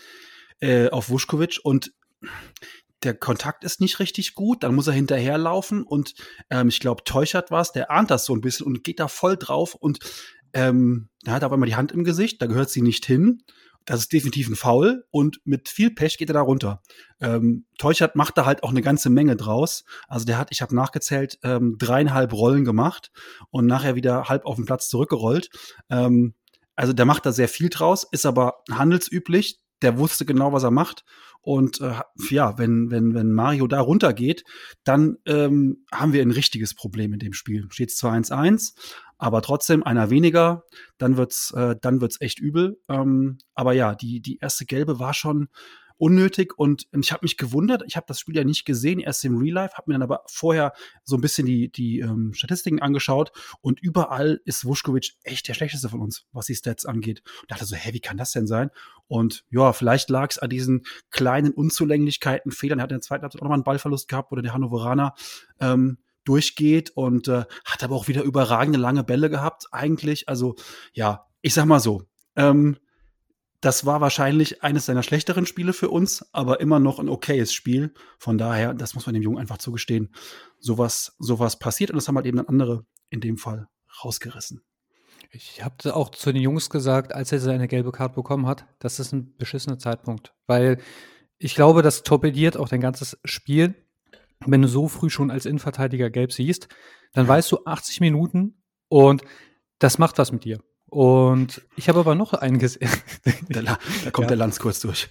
äh, 0.60 0.88
auf 0.90 1.10
Vuskovic 1.10 1.60
und 1.62 1.92
der 3.02 3.14
Kontakt 3.14 3.64
ist 3.64 3.80
nicht 3.80 3.98
richtig 3.98 4.34
gut, 4.34 4.62
dann 4.62 4.74
muss 4.74 4.86
er 4.86 4.92
hinterherlaufen 4.92 5.82
und 5.82 6.14
ähm, 6.50 6.68
ich 6.68 6.80
glaube, 6.80 7.04
Teuchert 7.04 7.50
war 7.50 7.62
es, 7.62 7.72
der 7.72 7.90
ahnt 7.90 8.10
das 8.10 8.24
so 8.24 8.34
ein 8.34 8.42
bisschen 8.42 8.66
und 8.66 8.84
geht 8.84 9.00
da 9.00 9.08
voll 9.08 9.36
drauf 9.36 9.74
und 9.74 10.00
ähm, 10.52 11.08
da 11.22 11.32
hat 11.32 11.42
er 11.42 11.46
auf 11.46 11.52
einmal 11.52 11.68
die 11.68 11.76
Hand 11.76 11.92
im 11.92 12.04
Gesicht, 12.04 12.42
da 12.42 12.46
gehört 12.46 12.70
sie 12.70 12.82
nicht 12.82 13.06
hin 13.06 13.42
das 13.90 14.02
ist 14.02 14.12
definitiv 14.12 14.48
ein 14.48 14.54
Foul 14.54 15.04
und 15.10 15.40
mit 15.44 15.68
viel 15.68 15.90
Pech 15.90 16.16
geht 16.16 16.30
er 16.30 16.34
da 16.34 16.42
runter. 16.42 16.80
Ähm, 17.20 17.64
Teuchert 17.76 18.14
macht 18.14 18.38
da 18.38 18.46
halt 18.46 18.62
auch 18.62 18.70
eine 18.70 18.82
ganze 18.82 19.10
Menge 19.10 19.34
draus. 19.34 19.84
Also 20.06 20.24
der 20.24 20.38
hat, 20.38 20.52
ich 20.52 20.62
habe 20.62 20.76
nachgezählt, 20.76 21.40
ähm, 21.42 21.74
dreieinhalb 21.76 22.32
Rollen 22.32 22.64
gemacht 22.64 23.10
und 23.50 23.66
nachher 23.66 23.96
wieder 23.96 24.28
halb 24.28 24.46
auf 24.46 24.54
den 24.54 24.64
Platz 24.64 24.88
zurückgerollt. 24.90 25.50
Ähm, 25.88 26.34
also 26.76 26.92
der 26.92 27.04
macht 27.04 27.26
da 27.26 27.32
sehr 27.32 27.48
viel 27.48 27.68
draus, 27.68 28.06
ist 28.12 28.26
aber 28.26 28.62
handelsüblich. 28.70 29.58
Der 29.82 29.98
wusste 29.98 30.24
genau, 30.24 30.52
was 30.52 30.62
er 30.62 30.70
macht. 30.70 31.04
Und 31.42 31.80
äh, 31.80 31.94
ja, 32.30 32.58
wenn, 32.58 32.90
wenn, 32.90 33.14
wenn 33.14 33.32
Mario 33.32 33.66
da 33.66 33.80
runtergeht, 33.80 34.44
dann 34.84 35.16
ähm, 35.26 35.84
haben 35.92 36.12
wir 36.12 36.22
ein 36.22 36.30
richtiges 36.30 36.74
Problem 36.74 37.12
in 37.12 37.18
dem 37.18 37.32
Spiel. 37.32 37.66
Steht 37.70 37.90
zwar 37.92 38.14
1-1, 38.14 38.74
aber 39.16 39.42
trotzdem 39.42 39.82
einer 39.82 40.10
weniger, 40.10 40.64
dann 40.98 41.16
wird's, 41.16 41.52
äh, 41.52 41.76
dann 41.80 42.00
wird's 42.00 42.20
echt 42.20 42.40
übel. 42.40 42.78
Ähm, 42.88 43.38
aber 43.54 43.72
ja, 43.72 43.94
die, 43.94 44.20
die 44.20 44.38
erste 44.38 44.66
gelbe 44.66 44.98
war 44.98 45.14
schon 45.14 45.48
unnötig 46.00 46.58
und 46.58 46.86
ich 46.98 47.12
habe 47.12 47.24
mich 47.24 47.36
gewundert, 47.36 47.82
ich 47.86 47.96
habe 47.96 48.06
das 48.08 48.18
Spiel 48.18 48.36
ja 48.36 48.44
nicht 48.44 48.64
gesehen, 48.64 49.00
erst 49.00 49.24
im 49.24 49.36
Real 49.36 49.54
Life, 49.54 49.74
habe 49.76 49.90
mir 49.90 49.94
dann 49.94 50.02
aber 50.02 50.22
vorher 50.26 50.72
so 51.04 51.16
ein 51.16 51.20
bisschen 51.20 51.46
die, 51.46 51.70
die 51.70 52.00
ähm, 52.00 52.32
Statistiken 52.32 52.80
angeschaut 52.80 53.32
und 53.60 53.80
überall 53.80 54.40
ist 54.44 54.64
Vuskovic 54.64 55.12
echt 55.24 55.46
der 55.46 55.54
schlechteste 55.54 55.90
von 55.90 56.00
uns, 56.00 56.24
was 56.32 56.46
die 56.46 56.54
Stats 56.54 56.86
angeht. 56.86 57.22
Und 57.42 57.50
dachte 57.50 57.66
so, 57.66 57.76
hä, 57.76 57.92
wie 57.92 58.00
kann 58.00 58.16
das 58.16 58.32
denn 58.32 58.46
sein? 58.46 58.70
Und 59.08 59.44
ja, 59.50 59.72
vielleicht 59.72 60.08
lag 60.08 60.30
es 60.30 60.38
an 60.38 60.48
diesen 60.48 60.86
kleinen 61.10 61.52
Unzulänglichkeiten, 61.52 62.50
Fehlern. 62.50 62.78
Er 62.78 62.84
hat 62.84 62.92
in 62.92 62.96
der 62.96 63.02
zweiten 63.02 63.22
Halbzeit 63.22 63.40
auch 63.40 63.44
nochmal 63.44 63.56
einen 63.56 63.64
Ballverlust 63.64 64.08
gehabt 64.08 64.32
oder 64.32 64.40
der 64.40 64.54
Hannoveraner 64.54 65.14
ähm, 65.60 65.98
durchgeht 66.24 66.90
und 66.90 67.28
äh, 67.28 67.44
hat 67.64 67.84
aber 67.84 67.94
auch 67.94 68.08
wieder 68.08 68.22
überragende 68.22 68.78
lange 68.78 69.04
Bälle 69.04 69.28
gehabt, 69.28 69.66
eigentlich. 69.70 70.28
Also, 70.28 70.54
ja, 70.92 71.26
ich 71.42 71.52
sag 71.52 71.66
mal 71.66 71.80
so, 71.80 72.04
ähm, 72.36 72.78
das 73.60 73.84
war 73.84 74.00
wahrscheinlich 74.00 74.62
eines 74.62 74.86
seiner 74.86 75.02
schlechteren 75.02 75.46
Spiele 75.46 75.72
für 75.72 75.90
uns, 75.90 76.24
aber 76.32 76.60
immer 76.60 76.78
noch 76.78 76.98
ein 76.98 77.08
okayes 77.08 77.52
Spiel. 77.52 77.92
Von 78.18 78.38
daher, 78.38 78.74
das 78.74 78.94
muss 78.94 79.06
man 79.06 79.14
dem 79.14 79.22
Jungen 79.22 79.38
einfach 79.38 79.58
zugestehen. 79.58 80.14
Sowas, 80.58 81.16
sowas 81.18 81.58
passiert 81.58 81.90
und 81.90 81.96
das 81.96 82.08
haben 82.08 82.16
halt 82.16 82.26
eben 82.26 82.38
dann 82.38 82.48
andere 82.48 82.86
in 83.10 83.20
dem 83.20 83.36
Fall 83.36 83.68
rausgerissen. 84.02 84.62
Ich 85.32 85.62
habe 85.62 85.94
auch 85.94 86.10
zu 86.10 86.32
den 86.32 86.42
Jungs 86.42 86.70
gesagt, 86.70 87.14
als 87.14 87.30
er 87.32 87.38
seine 87.38 87.68
gelbe 87.68 87.92
Karte 87.92 88.14
bekommen 88.14 88.46
hat, 88.46 88.66
das 88.78 88.98
ist 88.98 89.12
ein 89.12 89.36
beschissener 89.36 89.78
Zeitpunkt, 89.78 90.34
weil 90.46 90.80
ich 91.38 91.54
glaube, 91.54 91.82
das 91.82 92.02
torpediert 92.02 92.56
auch 92.56 92.68
dein 92.68 92.80
ganzes 92.80 93.18
Spiel 93.24 93.74
wenn 94.46 94.62
du 94.62 94.68
so 94.68 94.88
früh 94.88 95.10
schon 95.10 95.30
als 95.30 95.46
Innenverteidiger 95.46 96.10
gelb 96.10 96.32
siehst, 96.32 96.68
dann 97.12 97.28
weißt 97.28 97.50
du 97.52 97.64
80 97.64 98.00
Minuten 98.00 98.62
und 98.88 99.22
das 99.78 99.98
macht 99.98 100.18
was 100.18 100.32
mit 100.32 100.44
dir. 100.44 100.60
Und 100.90 101.62
ich 101.76 101.88
habe 101.88 102.00
aber 102.00 102.14
noch 102.14 102.34
einen 102.34 102.58
gesehen. 102.58 102.90
da, 103.48 103.62
da, 103.62 104.10
kommt 104.10 104.26
ja. 104.26 104.28
der 104.28 104.36
Lanz 104.36 104.58
kurz 104.58 104.80
durch. 104.80 105.08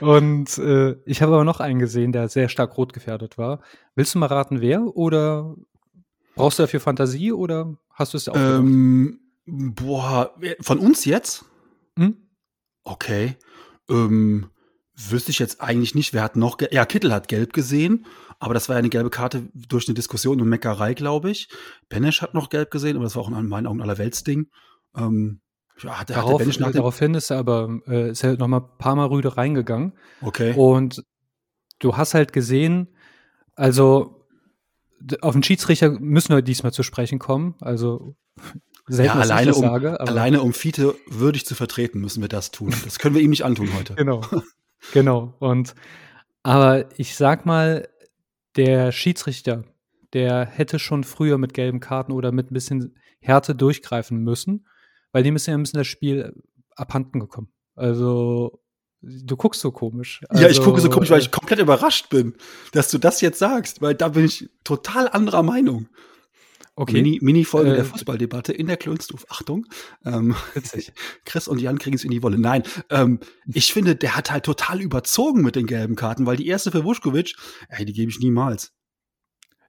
Und 0.00 0.58
äh, 0.58 0.96
ich 1.04 1.22
habe 1.22 1.34
aber 1.34 1.44
noch 1.44 1.60
einen 1.60 1.78
gesehen, 1.78 2.12
der 2.12 2.28
sehr 2.28 2.48
stark 2.48 2.76
rot 2.76 2.92
gefährdet 2.92 3.38
war. 3.38 3.60
Willst 3.94 4.14
du 4.14 4.18
mal 4.18 4.26
raten, 4.26 4.60
wer? 4.60 4.96
Oder 4.96 5.54
brauchst 6.34 6.58
du 6.58 6.64
dafür 6.64 6.80
Fantasie 6.80 7.32
oder 7.32 7.76
hast 7.90 8.14
du 8.14 8.18
es 8.18 8.28
auch 8.28 8.36
ähm, 8.36 9.20
Boah, 9.46 10.34
von 10.60 10.78
uns 10.78 11.04
jetzt? 11.04 11.44
Hm? 11.98 12.16
Okay. 12.84 13.36
Ähm, 13.88 14.51
Wüsste 15.10 15.30
ich 15.30 15.38
jetzt 15.38 15.60
eigentlich 15.60 15.94
nicht, 15.94 16.12
wer 16.12 16.22
hat 16.22 16.36
noch, 16.36 16.58
ja, 16.70 16.84
Kittel 16.84 17.12
hat 17.12 17.28
gelb 17.28 17.52
gesehen, 17.52 18.06
aber 18.38 18.54
das 18.54 18.68
war 18.68 18.76
ja 18.76 18.80
eine 18.80 18.88
gelbe 18.88 19.10
Karte 19.10 19.48
durch 19.54 19.88
eine 19.88 19.94
Diskussion 19.94 20.40
und 20.40 20.48
Meckerei, 20.48 20.94
glaube 20.94 21.30
ich. 21.30 21.48
Benesch 21.88 22.22
hat 22.22 22.34
noch 22.34 22.50
gelb 22.50 22.70
gesehen, 22.70 22.96
aber 22.96 23.04
das 23.04 23.16
war 23.16 23.22
auch 23.22 23.28
in 23.28 23.48
meinen 23.48 23.66
Augen 23.66 23.80
aller 23.80 23.98
Weltsding. 23.98 24.48
Ähm, 24.96 25.40
ja, 25.82 26.00
hat, 26.00 26.10
darauf, 26.10 26.40
hat 26.40 26.56
der 26.56 26.70
daraufhin 26.70 27.14
ist 27.14 27.30
er 27.30 27.38
aber 27.38 27.80
äh, 27.86 28.10
ist 28.10 28.22
er 28.22 28.36
noch 28.36 28.48
mal 28.48 28.60
ein 28.60 28.78
paar 28.78 28.94
Mal 28.94 29.06
rüde 29.06 29.36
reingegangen. 29.36 29.92
Okay. 30.20 30.54
Und 30.54 31.02
du 31.78 31.96
hast 31.96 32.14
halt 32.14 32.32
gesehen, 32.32 32.88
also 33.54 34.26
auf 35.20 35.32
den 35.32 35.42
Schiedsrichter 35.42 35.90
müssen 35.90 36.34
wir 36.34 36.42
diesmal 36.42 36.72
zu 36.72 36.82
sprechen 36.82 37.18
kommen. 37.18 37.56
Also 37.60 38.16
selten, 38.86 39.16
ja, 39.16 39.22
alleine, 39.22 39.54
um, 39.54 39.60
sage, 39.60 40.00
alleine 40.00 40.42
um 40.42 40.52
Fiete 40.52 40.94
würdig 41.06 41.46
zu 41.46 41.54
vertreten, 41.54 42.00
müssen 42.00 42.20
wir 42.20 42.28
das 42.28 42.50
tun. 42.50 42.74
Das 42.84 42.98
können 42.98 43.14
wir 43.14 43.22
ihm 43.22 43.30
nicht 43.30 43.44
antun 43.44 43.74
heute. 43.74 43.94
genau. 43.96 44.22
Genau. 44.92 45.34
Und 45.38 45.74
aber 46.42 46.86
ich 46.98 47.16
sag 47.16 47.46
mal, 47.46 47.88
der 48.56 48.92
Schiedsrichter, 48.92 49.64
der 50.12 50.44
hätte 50.44 50.78
schon 50.78 51.04
früher 51.04 51.38
mit 51.38 51.54
gelben 51.54 51.80
Karten 51.80 52.12
oder 52.12 52.32
mit 52.32 52.50
ein 52.50 52.54
bisschen 52.54 52.98
Härte 53.20 53.54
durchgreifen 53.54 54.18
müssen, 54.18 54.66
weil 55.12 55.22
dem 55.22 55.36
ist 55.36 55.46
ja 55.46 55.54
ein 55.54 55.62
bisschen 55.62 55.78
das 55.78 55.86
Spiel 55.86 56.34
abhanden 56.74 57.20
gekommen. 57.20 57.52
Also 57.74 58.62
Du 59.02 59.36
guckst 59.36 59.60
so 59.60 59.72
komisch. 59.72 60.20
Also, 60.28 60.44
ja, 60.44 60.48
ich 60.48 60.62
gucke 60.62 60.80
so 60.80 60.88
komisch, 60.88 61.10
weil 61.10 61.18
ich 61.18 61.26
äh, 61.26 61.30
komplett 61.30 61.58
überrascht 61.58 62.08
bin, 62.08 62.34
dass 62.70 62.88
du 62.88 62.98
das 62.98 63.20
jetzt 63.20 63.40
sagst, 63.40 63.82
weil 63.82 63.96
da 63.96 64.08
bin 64.08 64.24
ich 64.24 64.48
total 64.62 65.08
anderer 65.08 65.42
Meinung. 65.42 65.88
Okay. 66.74 66.94
Mini, 66.94 67.18
Mini-Folge 67.20 67.72
äh, 67.72 67.76
der 67.76 67.84
Fußballdebatte 67.84 68.52
in 68.52 68.66
der 68.66 68.78
Klönstuf. 68.78 69.26
Achtung. 69.28 69.66
Ähm, 70.04 70.34
witzig. 70.54 70.92
Chris 71.26 71.46
und 71.46 71.60
Jan 71.60 71.78
kriegen 71.78 71.96
es 71.96 72.04
in 72.04 72.10
die 72.10 72.22
Wolle. 72.22 72.38
Nein, 72.38 72.62
ähm, 72.88 73.20
ich 73.46 73.72
finde, 73.72 73.94
der 73.94 74.16
hat 74.16 74.30
halt 74.30 74.44
total 74.44 74.80
überzogen 74.80 75.42
mit 75.42 75.54
den 75.54 75.66
gelben 75.66 75.96
Karten, 75.96 76.24
weil 76.24 76.36
die 76.36 76.46
erste 76.46 76.70
für 76.70 76.84
Vuskovic, 76.84 77.34
ey, 77.68 77.84
die 77.84 77.92
gebe 77.92 78.10
ich 78.10 78.20
niemals. 78.20 78.72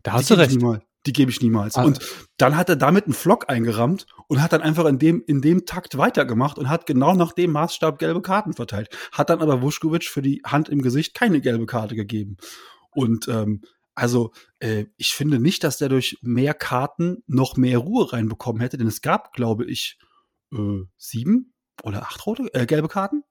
Da 0.03 0.13
hast 0.13 0.29
die 0.29 0.35
du 0.35 0.39
recht. 0.39 0.57
Die 1.05 1.11
gebe 1.11 1.29
ich 1.29 1.41
niemals. 1.41 1.75
Ah. 1.75 1.83
Und 1.83 1.99
dann 2.37 2.55
hat 2.55 2.69
er 2.69 2.77
damit 2.77 3.03
einen 3.03 3.13
Flock 3.13 3.49
eingerammt 3.49 4.05
und 4.27 4.41
hat 4.41 4.53
dann 4.53 4.61
einfach 4.61 4.85
in 4.85 4.99
dem, 4.99 5.21
in 5.27 5.41
dem 5.41 5.65
Takt 5.65 5.97
weitergemacht 5.97 6.57
und 6.57 6.69
hat 6.69 6.85
genau 6.85 7.13
nach 7.13 7.33
dem 7.33 7.51
Maßstab 7.51 7.99
gelbe 7.99 8.21
Karten 8.21 8.53
verteilt. 8.53 8.87
Hat 9.11 9.29
dann 9.29 9.41
aber 9.41 9.61
Vuskovic 9.61 10.05
für 10.05 10.21
die 10.21 10.41
Hand 10.45 10.69
im 10.69 10.81
Gesicht 10.81 11.13
keine 11.13 11.41
gelbe 11.41 11.65
Karte 11.65 11.95
gegeben. 11.95 12.37
Und 12.91 13.27
ähm, 13.27 13.63
also 13.95 14.31
äh, 14.59 14.85
ich 14.97 15.13
finde 15.13 15.39
nicht, 15.39 15.63
dass 15.63 15.77
der 15.77 15.89
durch 15.89 16.17
mehr 16.21 16.53
Karten 16.53 17.23
noch 17.27 17.57
mehr 17.57 17.77
Ruhe 17.77 18.11
reinbekommen 18.11 18.61
hätte, 18.61 18.77
denn 18.77 18.87
es 18.87 19.01
gab, 19.01 19.33
glaube 19.33 19.65
ich, 19.65 19.97
äh, 20.51 20.83
sieben 20.97 21.53
oder 21.83 22.03
acht 22.03 22.25
rote, 22.25 22.53
äh, 22.53 22.65
gelbe 22.65 22.87
Karten. 22.87 23.23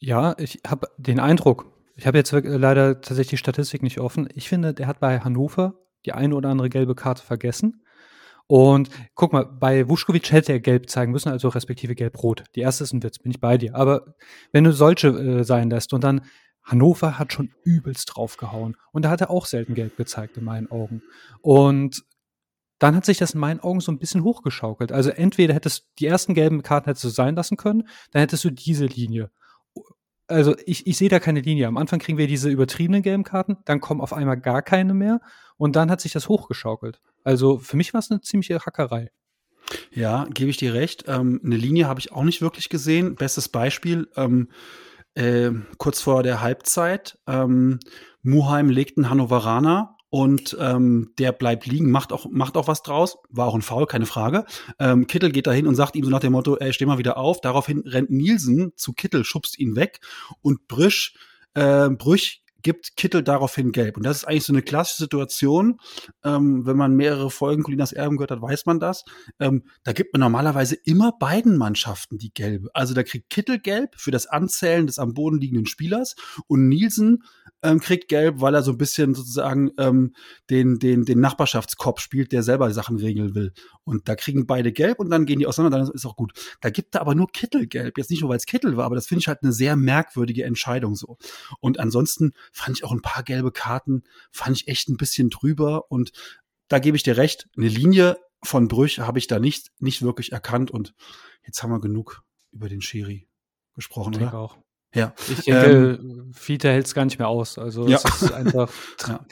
Ja, 0.00 0.36
ich 0.38 0.60
habe 0.66 0.88
den 0.96 1.20
Eindruck, 1.20 1.66
ich 1.96 2.06
habe 2.06 2.18
jetzt 2.18 2.32
leider 2.32 3.00
tatsächlich 3.00 3.28
die 3.28 3.36
Statistik 3.38 3.82
nicht 3.82 3.98
offen. 3.98 4.28
Ich 4.34 4.48
finde, 4.48 4.72
der 4.72 4.86
hat 4.86 5.00
bei 5.00 5.20
Hannover 5.20 5.74
die 6.06 6.12
eine 6.12 6.36
oder 6.36 6.48
andere 6.48 6.68
gelbe 6.68 6.94
Karte 6.94 7.24
vergessen. 7.24 7.82
Und 8.46 8.88
guck 9.14 9.32
mal, 9.32 9.44
bei 9.44 9.88
Vuskovic 9.88 10.32
hätte 10.32 10.52
er 10.52 10.60
gelb 10.60 10.88
zeigen 10.88 11.12
müssen, 11.12 11.28
also 11.28 11.48
respektive 11.48 11.94
gelb-rot. 11.94 12.44
Die 12.54 12.60
erste 12.60 12.84
ist 12.84 12.94
ein 12.94 13.02
Witz, 13.02 13.18
bin 13.18 13.30
ich 13.30 13.40
bei 13.40 13.58
dir. 13.58 13.74
Aber 13.74 14.14
wenn 14.52 14.64
du 14.64 14.72
solche 14.72 15.08
äh, 15.08 15.44
sein 15.44 15.68
lässt 15.68 15.92
und 15.92 16.02
dann 16.02 16.22
Hannover 16.68 17.18
hat 17.18 17.32
schon 17.32 17.50
übelst 17.64 18.14
draufgehauen. 18.14 18.76
Und 18.92 19.04
da 19.04 19.10
hat 19.10 19.20
er 19.20 19.30
auch 19.30 19.46
selten 19.46 19.74
gelb 19.74 19.96
gezeigt, 19.96 20.36
in 20.36 20.44
meinen 20.44 20.70
Augen. 20.70 21.02
Und 21.40 22.04
dann 22.78 22.94
hat 22.94 23.04
sich 23.04 23.18
das 23.18 23.32
in 23.32 23.40
meinen 23.40 23.60
Augen 23.60 23.80
so 23.80 23.90
ein 23.90 23.98
bisschen 23.98 24.22
hochgeschaukelt. 24.22 24.92
Also 24.92 25.10
entweder 25.10 25.54
hättest 25.54 25.86
die 25.98 26.06
ersten 26.06 26.34
gelben 26.34 26.62
Karten 26.62 26.86
hättest 26.86 27.04
du 27.04 27.08
sein 27.08 27.34
lassen 27.34 27.56
können, 27.56 27.88
dann 28.12 28.20
hättest 28.20 28.44
du 28.44 28.50
diese 28.50 28.86
Linie. 28.86 29.30
Also 30.28 30.54
ich, 30.66 30.86
ich 30.86 30.96
sehe 30.98 31.08
da 31.08 31.20
keine 31.20 31.40
Linie. 31.40 31.66
Am 31.66 31.78
Anfang 31.78 31.98
kriegen 31.98 32.18
wir 32.18 32.26
diese 32.26 32.50
übertriebenen 32.50 33.02
gelben 33.02 33.24
Karten, 33.24 33.56
dann 33.64 33.80
kommen 33.80 34.00
auf 34.00 34.12
einmal 34.12 34.38
gar 34.38 34.62
keine 34.62 34.94
mehr 34.94 35.20
und 35.56 35.74
dann 35.74 35.90
hat 35.90 36.00
sich 36.00 36.12
das 36.12 36.28
hochgeschaukelt. 36.28 37.00
Also 37.24 37.58
für 37.58 37.76
mich 37.76 37.94
war 37.94 38.00
es 38.00 38.10
eine 38.10 38.20
ziemliche 38.20 38.60
Hackerei. 38.60 39.10
Ja, 39.90 40.26
gebe 40.32 40.50
ich 40.50 40.58
dir 40.58 40.74
recht. 40.74 41.04
Ähm, 41.08 41.40
eine 41.42 41.56
Linie 41.56 41.88
habe 41.88 42.00
ich 42.00 42.12
auch 42.12 42.24
nicht 42.24 42.42
wirklich 42.42 42.68
gesehen. 42.68 43.16
Bestes 43.16 43.48
Beispiel. 43.48 44.08
Ähm 44.16 44.48
äh, 45.18 45.52
kurz 45.78 46.00
vor 46.00 46.22
der 46.22 46.40
Halbzeit. 46.40 47.18
Ähm, 47.26 47.80
Muheim 48.22 48.70
legt 48.70 48.96
einen 48.96 49.10
Hannoveraner 49.10 49.96
und 50.10 50.56
ähm, 50.60 51.12
der 51.18 51.32
bleibt 51.32 51.66
liegen, 51.66 51.90
macht 51.90 52.12
auch, 52.12 52.26
macht 52.30 52.56
auch 52.56 52.68
was 52.68 52.82
draus. 52.82 53.18
War 53.28 53.46
auch 53.46 53.54
ein 53.54 53.62
Foul, 53.62 53.86
keine 53.86 54.06
Frage. 54.06 54.44
Ähm, 54.78 55.06
Kittel 55.06 55.32
geht 55.32 55.46
dahin 55.46 55.66
und 55.66 55.74
sagt 55.74 55.96
ihm 55.96 56.04
so 56.04 56.10
nach 56.10 56.20
dem 56.20 56.32
Motto, 56.32 56.56
ey, 56.56 56.72
steh 56.72 56.86
mal 56.86 56.98
wieder 56.98 57.18
auf. 57.18 57.40
Daraufhin 57.40 57.80
rennt 57.80 58.10
Nielsen 58.10 58.72
zu 58.76 58.92
Kittel, 58.92 59.24
schubst 59.24 59.58
ihn 59.58 59.76
weg 59.76 60.00
und 60.40 60.68
Brüsch, 60.68 61.14
äh, 61.54 61.90
Brüch 61.90 62.42
gibt 62.62 62.96
Kittel 62.96 63.22
daraufhin 63.22 63.72
gelb. 63.72 63.96
Und 63.96 64.04
das 64.04 64.18
ist 64.18 64.24
eigentlich 64.24 64.44
so 64.44 64.52
eine 64.52 64.62
klassische 64.62 65.04
Situation. 65.04 65.78
Ähm, 66.24 66.66
wenn 66.66 66.76
man 66.76 66.94
mehrere 66.94 67.30
Folgen 67.30 67.62
Colinas 67.62 67.92
Erben 67.92 68.16
gehört 68.16 68.30
hat, 68.30 68.42
weiß 68.42 68.66
man 68.66 68.80
das. 68.80 69.04
Ähm, 69.38 69.64
da 69.84 69.92
gibt 69.92 70.12
man 70.12 70.20
normalerweise 70.20 70.76
immer 70.84 71.12
beiden 71.12 71.56
Mannschaften 71.56 72.18
die 72.18 72.32
gelbe. 72.32 72.70
Also 72.74 72.94
da 72.94 73.02
kriegt 73.02 73.30
Kittel 73.30 73.58
gelb 73.58 73.94
für 73.96 74.10
das 74.10 74.26
Anzählen 74.26 74.86
des 74.86 74.98
am 74.98 75.14
Boden 75.14 75.38
liegenden 75.38 75.66
Spielers 75.66 76.16
und 76.46 76.68
Nielsen 76.68 77.22
ähm, 77.62 77.80
kriegt 77.80 78.08
gelb, 78.08 78.40
weil 78.40 78.54
er 78.54 78.62
so 78.62 78.72
ein 78.72 78.78
bisschen 78.78 79.14
sozusagen 79.14 79.70
ähm, 79.78 80.14
den, 80.50 80.78
den, 80.78 81.04
den 81.04 81.20
Nachbarschaftskopf 81.20 82.00
spielt, 82.00 82.32
der 82.32 82.42
selber 82.42 82.72
Sachen 82.72 82.98
regeln 82.98 83.34
will. 83.34 83.52
Und 83.84 84.08
da 84.08 84.14
kriegen 84.14 84.46
beide 84.46 84.72
gelb 84.72 85.00
und 85.00 85.10
dann 85.10 85.26
gehen 85.26 85.38
die 85.38 85.46
auseinander, 85.46 85.78
dann 85.78 85.90
ist 85.90 86.06
auch 86.06 86.16
gut. 86.16 86.32
Da 86.60 86.70
gibt 86.70 86.94
er 86.94 87.00
aber 87.00 87.14
nur 87.14 87.28
Kittel 87.28 87.66
gelb. 87.66 87.98
Jetzt 87.98 88.10
nicht 88.10 88.20
nur, 88.20 88.30
weil 88.30 88.36
es 88.36 88.46
Kittel 88.46 88.76
war, 88.76 88.84
aber 88.84 88.94
das 88.94 89.06
finde 89.06 89.20
ich 89.20 89.28
halt 89.28 89.42
eine 89.42 89.52
sehr 89.52 89.76
merkwürdige 89.76 90.44
Entscheidung 90.44 90.94
so. 90.94 91.16
Und 91.60 91.80
ansonsten 91.80 92.32
fand 92.52 92.76
ich 92.76 92.84
auch 92.84 92.92
ein 92.92 93.02
paar 93.02 93.22
gelbe 93.22 93.52
Karten, 93.52 94.04
fand 94.30 94.56
ich 94.56 94.68
echt 94.68 94.88
ein 94.88 94.96
bisschen 94.96 95.30
drüber. 95.30 95.90
Und 95.90 96.12
da 96.68 96.78
gebe 96.78 96.96
ich 96.96 97.02
dir 97.02 97.16
recht, 97.16 97.48
eine 97.56 97.68
Linie 97.68 98.18
von 98.42 98.68
Brüch 98.68 99.00
habe 99.00 99.18
ich 99.18 99.26
da 99.26 99.38
nicht, 99.38 99.68
nicht 99.78 100.02
wirklich 100.02 100.32
erkannt. 100.32 100.70
Und 100.70 100.94
jetzt 101.44 101.62
haben 101.62 101.70
wir 101.70 101.80
genug 101.80 102.22
über 102.52 102.68
den 102.68 102.80
Schiri 102.80 103.28
gesprochen, 103.74 104.14
ich 104.14 104.20
oder? 104.20 104.34
auch. 104.34 104.58
Ja. 104.94 105.14
Ich 105.28 105.44
denke, 105.44 105.98
ähm, 106.00 106.32
Fiete 106.34 106.70
hält 106.70 106.86
es 106.86 106.94
gar 106.94 107.04
nicht 107.04 107.18
mehr 107.18 107.28
aus. 107.28 107.58
Also 107.58 107.86
ja. 107.86 107.98
es 108.02 108.22
ist 108.22 108.32
einfach. 108.32 108.70
ja. 109.08 109.24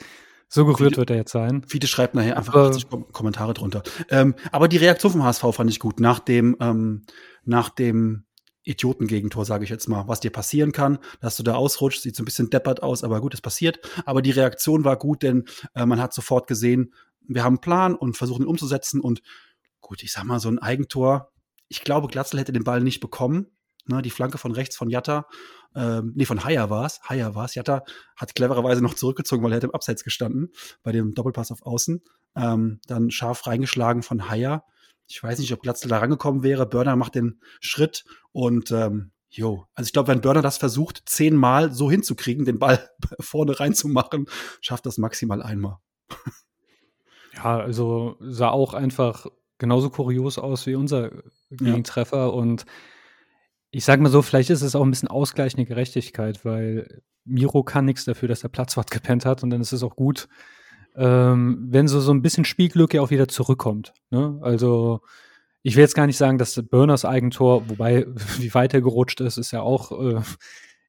So 0.49 0.65
gerührt 0.65 0.91
Fiete, 0.91 0.97
wird 0.97 1.09
er 1.09 1.15
jetzt 1.17 1.31
sein. 1.31 1.63
Fiete 1.67 1.87
schreibt 1.87 2.15
nachher 2.15 2.37
einfach 2.37 2.53
aber, 2.53 2.69
80 2.69 2.89
Kom 2.89 3.11
Kommentare 3.11 3.53
drunter. 3.53 3.83
Ähm, 4.09 4.35
aber 4.51 4.67
die 4.67 4.77
Reaktion 4.77 5.11
vom 5.11 5.23
HSV 5.23 5.43
fand 5.51 5.69
ich 5.69 5.79
gut. 5.79 5.99
Nach 5.99 6.19
dem, 6.19 6.55
ähm, 6.61 7.05
nach 7.43 7.69
dem 7.69 8.26
Idiotengegentor, 8.67 9.45
sage 9.45 9.63
ich 9.63 9.69
jetzt 9.69 9.87
mal, 9.87 10.07
was 10.07 10.19
dir 10.19 10.31
passieren 10.31 10.71
kann, 10.71 10.99
dass 11.19 11.37
du 11.37 11.43
da 11.43 11.55
ausrutscht, 11.55 12.01
sieht 12.01 12.15
so 12.15 12.23
ein 12.23 12.25
bisschen 12.25 12.49
deppert 12.49 12.83
aus, 12.83 13.03
aber 13.03 13.21
gut, 13.21 13.33
es 13.33 13.41
passiert. 13.41 13.79
Aber 14.05 14.21
die 14.21 14.31
Reaktion 14.31 14.83
war 14.83 14.97
gut, 14.97 15.23
denn 15.23 15.45
äh, 15.75 15.85
man 15.85 16.01
hat 16.01 16.13
sofort 16.13 16.47
gesehen, 16.47 16.93
wir 17.27 17.43
haben 17.43 17.53
einen 17.53 17.61
Plan 17.61 17.95
und 17.95 18.17
versuchen 18.17 18.43
ihn 18.43 18.47
umzusetzen. 18.47 19.01
Und 19.01 19.21
gut, 19.81 20.03
ich 20.03 20.11
sag 20.11 20.23
mal, 20.25 20.39
so 20.39 20.49
ein 20.49 20.59
Eigentor, 20.59 21.31
ich 21.67 21.83
glaube, 21.83 22.07
Glatzel 22.07 22.39
hätte 22.39 22.53
den 22.53 22.63
Ball 22.63 22.81
nicht 22.81 22.99
bekommen. 22.99 23.47
Ne, 23.85 24.01
die 24.01 24.09
Flanke 24.09 24.37
von 24.37 24.51
rechts 24.51 24.75
von 24.75 24.89
Jatta, 24.89 25.27
ähm, 25.77 26.13
nee, 26.15 26.25
von 26.25 26.43
Haier 26.43 26.69
war 26.69 26.85
es. 26.85 26.99
Haier 27.07 27.35
war 27.35 27.45
es. 27.45 27.55
Jatta 27.55 27.83
hat 28.15 28.33
clevererweise 28.35 28.81
noch 28.81 28.95
zurückgezogen, 28.95 29.43
weil 29.43 29.51
er 29.51 29.57
hätte 29.57 29.67
im 29.67 29.75
Abseits 29.75 30.03
gestanden, 30.03 30.51
bei 30.81 30.91
dem 30.91 31.13
Doppelpass 31.13 31.51
auf 31.51 31.61
Außen. 31.61 32.01
Ähm, 32.35 32.79
dann 32.87 33.11
scharf 33.11 33.45
reingeschlagen 33.45 34.01
von 34.01 34.29
Haier. 34.29 34.63
Ich 35.07 35.23
weiß 35.23 35.39
nicht, 35.39 35.53
ob 35.53 35.61
Glatzel 35.61 35.89
da 35.89 35.99
rangekommen 35.99 36.43
wäre. 36.43 36.65
Börner 36.65 36.95
macht 36.95 37.15
den 37.15 37.39
Schritt 37.59 38.05
und 38.31 38.71
ähm, 38.71 39.11
Jo, 39.29 39.67
also 39.73 39.87
ich 39.87 39.93
glaube, 39.93 40.07
wenn 40.07 40.21
Börner 40.21 40.41
das 40.41 40.57
versucht, 40.57 41.03
zehnmal 41.05 41.73
so 41.73 41.91
hinzukriegen, 41.91 42.45
den 42.45 42.59
Ball 42.59 42.89
vorne 43.19 43.59
reinzumachen, 43.59 44.27
schafft 44.61 44.85
das 44.85 44.97
maximal 44.97 45.41
einmal. 45.41 45.77
Ja, 47.35 47.59
also 47.59 48.15
sah 48.19 48.49
auch 48.49 48.73
einfach 48.73 49.27
genauso 49.59 49.91
kurios 49.91 50.39
aus 50.39 50.65
wie 50.65 50.73
unser 50.73 51.11
Gegentreffer 51.51 52.17
ja. 52.17 52.25
und 52.25 52.65
ich 53.69 53.85
sage 53.85 54.01
mal 54.01 54.09
so, 54.09 54.23
vielleicht 54.23 54.49
ist 54.49 54.63
es 54.63 54.75
auch 54.75 54.81
ein 54.81 54.89
bisschen 54.89 55.07
ausgleichende 55.07 55.67
Gerechtigkeit, 55.67 56.45
weil 56.45 57.03
Miro 57.25 57.63
kann 57.63 57.85
nichts 57.85 58.05
dafür, 58.05 58.27
dass 58.27 58.39
der 58.39 58.47
Platzwart 58.47 58.89
gepennt 58.91 59.27
hat 59.27 59.43
und 59.43 59.51
dann 59.51 59.61
ist 59.61 59.71
es 59.71 59.83
auch 59.83 59.95
gut, 59.95 60.27
ähm, 60.97 61.67
wenn 61.69 61.87
so, 61.87 61.99
so 61.99 62.11
ein 62.11 62.23
bisschen 62.23 62.43
Spielglück 62.43 62.93
ja 62.93 63.01
auch 63.01 63.11
wieder 63.11 63.27
zurückkommt. 63.27 63.93
Ne? 64.09 64.39
Also 64.41 65.01
ich 65.61 65.75
will 65.75 65.83
jetzt 65.83 65.95
gar 65.95 66.07
nicht 66.07 66.17
sagen, 66.17 66.37
dass 66.37 66.61
Burners 66.69 67.05
Eigentor, 67.05 67.69
wobei 67.69 68.05
wie 68.39 68.53
weit 68.53 68.73
er 68.73 68.81
gerutscht 68.81 69.21
ist, 69.21 69.37
ist 69.37 69.51
ja 69.51 69.61
auch, 69.61 69.91
äh, 69.91 70.21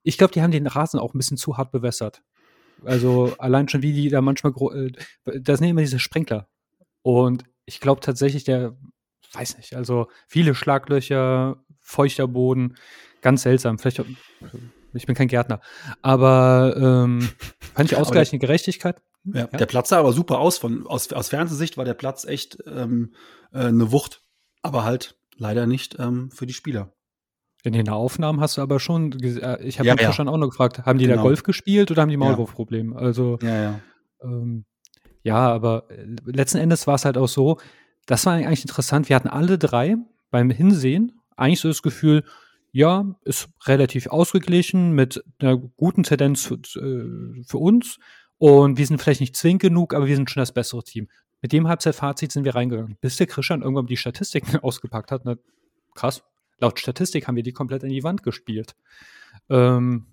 ich 0.02 0.16
glaube, 0.16 0.32
die 0.32 0.40
haben 0.40 0.50
den 0.50 0.66
Rasen 0.66 0.98
auch 0.98 1.14
ein 1.14 1.18
bisschen 1.18 1.36
zu 1.36 1.58
hart 1.58 1.72
bewässert. 1.72 2.22
Also 2.84 3.34
allein 3.38 3.68
schon 3.68 3.82
wie 3.82 3.92
die 3.92 4.08
da 4.08 4.22
manchmal, 4.22 4.52
äh, 4.74 4.92
das 5.40 5.58
sind 5.58 5.68
immer 5.68 5.82
diese 5.82 5.98
Sprenkler. 5.98 6.48
Und 7.02 7.44
ich 7.66 7.80
glaube 7.80 8.00
tatsächlich, 8.00 8.44
der, 8.44 8.76
weiß 9.32 9.58
nicht, 9.58 9.74
also 9.74 10.08
viele 10.26 10.54
Schlaglöcher, 10.54 11.62
feuchter 11.80 12.28
Boden, 12.28 12.76
ganz 13.20 13.42
seltsam. 13.42 13.78
Vielleicht, 13.78 14.02
ich 14.94 15.06
bin 15.06 15.14
kein 15.14 15.28
Gärtner, 15.28 15.60
aber 16.00 16.74
ähm, 16.76 17.28
fand 17.74 17.92
ich 17.92 17.96
ausgleichende 17.98 18.38
Gerechtigkeit. 18.38 19.02
Ja, 19.35 19.40
ja, 19.40 19.47
Der 19.47 19.66
Platz 19.66 19.88
sah 19.88 19.99
aber 19.99 20.12
super 20.12 20.38
aus. 20.38 20.58
Von, 20.58 20.87
aus, 20.87 21.12
aus 21.12 21.28
Fernsehsicht 21.28 21.76
war 21.76 21.85
der 21.85 21.94
Platz 21.94 22.25
echt 22.25 22.58
ähm, 22.66 23.14
äh, 23.52 23.66
eine 23.66 23.92
Wucht, 23.92 24.23
aber 24.62 24.85
halt 24.85 25.16
leider 25.37 25.66
nicht 25.66 25.97
ähm, 25.99 26.30
für 26.30 26.47
die 26.47 26.54
Spieler. 26.54 26.92
In 27.64 27.73
den 27.73 27.88
Aufnahmen 27.88 28.40
hast 28.40 28.56
du 28.56 28.62
aber 28.62 28.80
schon, 28.80 29.12
äh, 29.20 29.62
ich 29.62 29.78
habe 29.78 29.88
ja, 29.88 29.94
mich 29.94 30.02
ja. 30.02 30.12
schon 30.12 30.28
auch 30.28 30.37
noch 30.37 30.49
gefragt, 30.49 30.87
haben 30.87 30.99
die 30.99 31.06
genau. 31.06 31.16
da 31.16 31.23
Golf 31.23 31.42
gespielt 31.42 31.90
oder 31.90 32.02
haben 32.02 32.08
die 32.08 32.16
Maulwurfprobleme? 32.16 32.97
Also, 32.97 33.38
ja, 33.42 33.62
ja. 33.62 33.80
Ähm, 34.23 34.64
ja, 35.23 35.37
aber 35.37 35.90
äh, 35.90 36.06
letzten 36.25 36.58
Endes 36.58 36.87
war 36.87 36.94
es 36.94 37.04
halt 37.04 37.18
auch 37.18 37.28
so, 37.28 37.58
das 38.06 38.25
war 38.26 38.35
eigentlich 38.35 38.62
interessant. 38.62 39.08
Wir 39.08 39.16
hatten 39.16 39.28
alle 39.28 39.58
drei 39.58 39.97
beim 40.30 40.50
Hinsehen 40.50 41.20
eigentlich 41.37 41.61
so 41.61 41.68
das 41.68 41.82
Gefühl, 41.82 42.25
ja, 42.73 43.16
ist 43.25 43.49
relativ 43.66 44.08
ausgeglichen 44.08 44.92
mit 44.92 45.25
einer 45.38 45.56
guten 45.56 46.02
Tendenz 46.02 46.44
für, 46.44 46.54
äh, 46.54 47.42
für, 47.44 47.58
uns. 47.58 47.99
Und 48.38 48.78
wir 48.78 48.87
sind 48.87 49.00
vielleicht 49.02 49.21
nicht 49.21 49.37
zwingend 49.37 49.62
genug, 49.62 49.95
aber 49.95 50.07
wir 50.07 50.16
sind 50.16 50.30
schon 50.30 50.40
das 50.40 50.52
bessere 50.52 50.83
Team. 50.83 51.09
Mit 51.42 51.52
dem 51.52 51.68
Halbzeitfazit 51.68 52.33
sind 52.33 52.45
wir 52.45 52.54
reingegangen. 52.54 52.97
Bis 53.00 53.16
der 53.16 53.26
Christian 53.26 53.62
irgendwann 53.62 53.87
die 53.87 53.97
Statistiken 53.97 54.57
ausgepackt 54.62 55.11
hat. 55.11 55.23
Na, 55.25 55.37
krass. 55.95 56.23
Laut 56.59 56.80
Statistik 56.80 57.28
haben 57.28 57.37
wir 57.37 57.42
die 57.42 57.52
komplett 57.52 57.83
in 57.85 57.90
die 57.90 58.02
Wand 58.02 58.23
gespielt. 58.23 58.75
Ähm, 59.49 60.07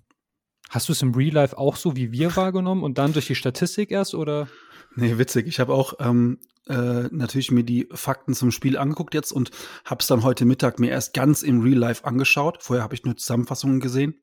hast 0.70 0.88
du 0.88 0.92
es 0.92 1.02
im 1.02 1.14
Real 1.14 1.34
Life 1.34 1.58
auch 1.58 1.76
so 1.76 1.96
wie 1.96 2.12
wir 2.12 2.36
wahrgenommen 2.36 2.84
und 2.84 2.98
dann 2.98 3.12
durch 3.12 3.26
die 3.26 3.34
Statistik 3.34 3.90
erst 3.90 4.14
oder? 4.14 4.48
Nee, 4.94 5.18
witzig. 5.18 5.48
Ich 5.48 5.58
habe 5.58 5.74
auch 5.74 5.94
ähm, 5.98 6.38
äh, 6.68 7.08
natürlich 7.10 7.50
mir 7.50 7.64
die 7.64 7.88
Fakten 7.92 8.34
zum 8.34 8.52
Spiel 8.52 8.78
angeguckt 8.78 9.14
jetzt 9.14 9.32
und 9.32 9.50
habe 9.84 10.00
es 10.00 10.06
dann 10.06 10.22
heute 10.22 10.44
Mittag 10.44 10.78
mir 10.78 10.90
erst 10.90 11.14
ganz 11.14 11.42
im 11.42 11.60
Real 11.60 11.78
Life 11.78 12.04
angeschaut. 12.04 12.62
Vorher 12.62 12.84
habe 12.84 12.94
ich 12.94 13.04
nur 13.04 13.16
Zusammenfassungen 13.16 13.80
gesehen. 13.80 14.20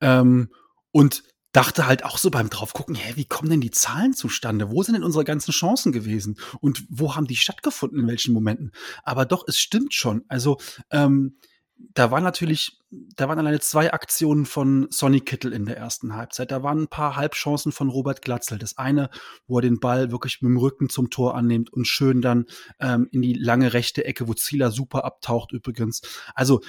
Ähm, 0.00 0.50
und 0.92 1.24
dachte 1.56 1.86
halt 1.86 2.04
auch 2.04 2.18
so 2.18 2.30
beim 2.30 2.50
draufgucken, 2.50 2.94
hä, 2.94 3.14
wie 3.16 3.24
kommen 3.24 3.48
denn 3.48 3.62
die 3.62 3.70
Zahlen 3.70 4.12
zustande? 4.12 4.70
Wo 4.70 4.82
sind 4.82 4.94
denn 4.94 5.02
unsere 5.02 5.24
ganzen 5.24 5.52
Chancen 5.52 5.90
gewesen? 5.90 6.38
Und 6.60 6.84
wo 6.90 7.16
haben 7.16 7.26
die 7.26 7.36
stattgefunden, 7.36 8.00
in 8.00 8.06
welchen 8.06 8.34
Momenten? 8.34 8.72
Aber 9.02 9.24
doch, 9.24 9.42
es 9.48 9.58
stimmt 9.58 9.94
schon. 9.94 10.22
Also, 10.28 10.58
ähm, 10.90 11.38
da 11.78 12.10
war 12.10 12.20
natürlich, 12.20 12.78
da 12.90 13.28
waren 13.28 13.38
alleine 13.38 13.60
zwei 13.60 13.92
Aktionen 13.92 14.44
von 14.44 14.86
Sonny 14.90 15.20
Kittel 15.20 15.54
in 15.54 15.64
der 15.64 15.78
ersten 15.78 16.14
Halbzeit. 16.14 16.50
Da 16.50 16.62
waren 16.62 16.82
ein 16.82 16.88
paar 16.88 17.16
Halbchancen 17.16 17.72
von 17.72 17.88
Robert 17.88 18.20
Glatzel. 18.20 18.58
Das 18.58 18.76
eine, 18.76 19.08
wo 19.46 19.58
er 19.58 19.62
den 19.62 19.80
Ball 19.80 20.10
wirklich 20.10 20.42
mit 20.42 20.50
dem 20.50 20.58
Rücken 20.58 20.90
zum 20.90 21.08
Tor 21.08 21.34
annimmt 21.34 21.72
und 21.72 21.86
schön 21.86 22.20
dann 22.20 22.46
ähm, 22.80 23.08
in 23.12 23.22
die 23.22 23.34
lange 23.34 23.72
rechte 23.72 24.04
Ecke, 24.04 24.28
wo 24.28 24.34
Zieler 24.34 24.70
super 24.70 25.04
abtaucht 25.06 25.52
übrigens. 25.52 26.02
Also 26.34 26.60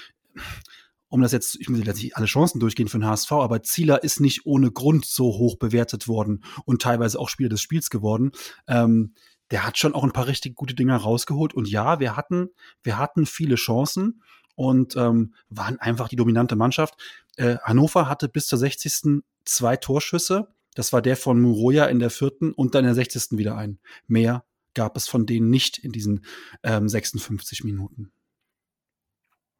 um 1.10 1.22
das 1.22 1.32
jetzt, 1.32 1.60
ich 1.60 1.70
muss 1.70 1.80
jetzt 1.80 2.02
nicht 2.02 2.18
alle 2.18 2.26
Chancen 2.26 2.60
durchgehen 2.60 2.88
für 2.88 3.00
den 3.00 3.08
HSV, 3.08 3.32
aber 3.32 3.64
Zieler 3.64 4.04
ist 4.04 4.20
nicht 4.20 4.46
ohne 4.46 4.72
Grund 4.72 5.06
so 5.06 5.26
hoch 5.26 5.58
bewertet 5.58 6.08
worden 6.08 6.44
und 6.66 6.82
teilweise 6.82 7.20
auch 7.20 7.30
Spieler 7.30 7.50
des 7.50 7.62
Spiels 7.62 7.90
geworden. 7.90 8.32
Ähm, 8.68 9.14
der 9.52 9.66
hat 9.66 9.78
schon 9.78 9.94
auch 9.94 10.04
ein 10.04 10.12
paar 10.12 10.28
richtig 10.28 10.56
gute 10.56 10.76
Dinger 10.76 10.98
rausgeholt. 10.98 11.54
Und 11.54 11.70
ja, 11.70 12.00
wir 12.00 12.18
hatten, 12.18 12.50
wir 12.84 12.98
hatten 12.98 13.26
viele 13.26 13.56
Chancen 13.56 14.22
und 14.56 14.96
ähm, 14.96 15.34
waren 15.50 15.80
einfach 15.80 16.10
die 16.10 16.16
dominante 16.16 16.56
Mannschaft. 16.56 16.96
Äh, 17.38 17.58
Hannover 17.64 18.10
hatte 18.10 18.28
bis 18.28 18.48
zur 18.48 18.60
60. 18.60 19.24
zwei 19.46 19.78
Torschüsse. 19.78 20.50
Das 20.76 20.92
war 20.94 21.02
der 21.02 21.16
von 21.16 21.40
Muroya 21.40 21.86
in 21.86 22.00
der 22.00 22.10
vierten 22.10 22.52
und 22.52 22.76
dann 22.76 22.84
in 22.84 22.88
der 22.88 22.96
60. 22.96 23.38
wieder 23.38 23.56
ein. 23.56 23.80
Mehr 24.08 24.44
gab 24.74 24.98
es 24.98 25.08
von 25.08 25.26
denen 25.26 25.50
nicht 25.50 25.78
in 25.78 25.92
diesen 25.92 26.26
ähm, 26.64 26.90
56 26.90 27.64
Minuten. 27.64 28.12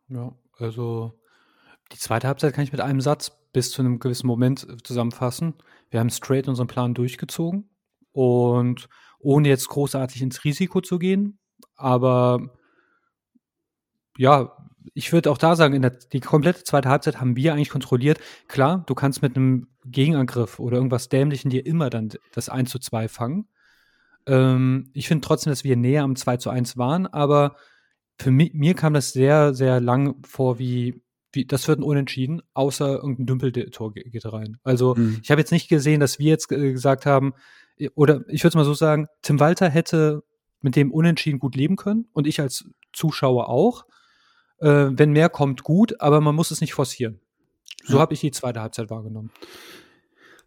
Ja, 0.10 0.36
also 0.58 1.20
die 1.92 1.98
zweite 1.98 2.28
Halbzeit 2.28 2.54
kann 2.54 2.64
ich 2.64 2.72
mit 2.72 2.82
einem 2.82 3.02
Satz 3.02 3.32
bis 3.54 3.72
zu 3.72 3.82
einem 3.82 4.00
gewissen 4.00 4.28
Moment 4.28 4.68
zusammenfassen. 4.84 5.56
Wir 5.90 6.00
haben 6.00 6.10
straight 6.10 6.48
unseren 6.48 6.68
Plan 6.68 6.94
durchgezogen 6.94 7.70
und 8.12 8.90
ohne 9.20 9.48
jetzt 9.48 9.70
großartig 9.70 10.22
ins 10.22 10.44
Risiko 10.44 10.82
zu 10.82 11.00
gehen, 11.00 11.40
aber 11.76 12.52
ja, 14.18 14.58
ich 14.94 15.14
würde 15.14 15.32
auch 15.32 15.38
da 15.38 15.56
sagen, 15.56 15.82
der, 15.82 15.92
die 15.92 16.20
komplette 16.20 16.64
zweite 16.64 16.90
Halbzeit 16.90 17.20
haben 17.20 17.36
wir 17.36 17.54
eigentlich 17.54 17.70
kontrolliert. 17.70 18.20
Klar, 18.48 18.84
du 18.88 18.96
kannst 18.96 19.22
mit 19.22 19.36
einem 19.36 19.68
Gegenangriff 19.86 20.60
oder 20.60 20.78
irgendwas 20.78 21.10
Dämlichen 21.10 21.50
dir 21.50 21.66
immer 21.66 21.90
dann 21.90 22.10
das 22.34 22.50
1 22.50 22.70
zu 22.70 22.80
2 22.80 23.08
fangen. 23.08 23.48
Ähm, 24.26 24.90
ich 24.94 25.08
finde 25.08 25.26
trotzdem, 25.26 25.52
dass 25.52 25.64
wir 25.64 25.76
näher 25.76 26.04
am 26.04 26.16
2 26.16 26.38
zu 26.38 26.50
1 26.50 26.78
waren, 26.78 27.08
aber 27.08 27.56
für 28.20 28.32
mich, 28.32 28.54
mir 28.54 28.74
kam 28.74 28.94
das 28.94 29.14
sehr, 29.14 29.54
sehr 29.54 29.80
lang 29.80 30.16
vor, 30.26 30.60
wie, 30.60 31.02
wie 31.38 31.46
das 31.46 31.68
wird 31.68 31.80
ein 31.80 31.84
Unentschieden, 31.84 32.42
außer 32.54 32.96
irgendein 32.96 33.28
Dümpeltor 33.28 33.94
geht 33.94 34.26
rein. 34.26 34.58
Also 34.64 34.96
mhm. 34.96 35.20
ich 35.24 35.32
habe 35.32 35.40
jetzt 35.40 35.52
nicht 35.52 35.70
gesehen, 35.70 36.00
dass 36.00 36.20
wir 36.20 36.28
jetzt 36.28 36.50
gesagt 36.50 37.06
haben, 37.06 37.34
oder 37.96 38.22
ich 38.28 38.44
würde 38.44 38.50
es 38.50 38.56
mal 38.56 38.66
so 38.66 38.74
sagen, 38.74 39.08
Tim 39.22 39.40
Walter 39.40 39.70
hätte 39.70 40.24
mit 40.62 40.76
dem 40.76 40.92
Unentschieden 40.92 41.40
gut 41.40 41.56
leben 41.56 41.76
können 41.76 42.08
und 42.12 42.28
ich 42.28 42.42
als 42.42 42.66
Zuschauer 42.92 43.50
auch. 43.50 43.86
Äh, 44.60 44.90
wenn 44.92 45.12
mehr 45.12 45.30
kommt, 45.30 45.64
gut, 45.64 46.02
aber 46.02 46.20
man 46.20 46.34
muss 46.34 46.50
es 46.50 46.62
nicht 46.62 46.74
forcieren. 46.74 47.20
So 47.84 47.96
ja. 47.96 48.00
habe 48.02 48.16
ich 48.16 48.22
die 48.22 48.32
zweite 48.32 48.60
Halbzeit 48.60 48.90
wahrgenommen. 48.90 49.32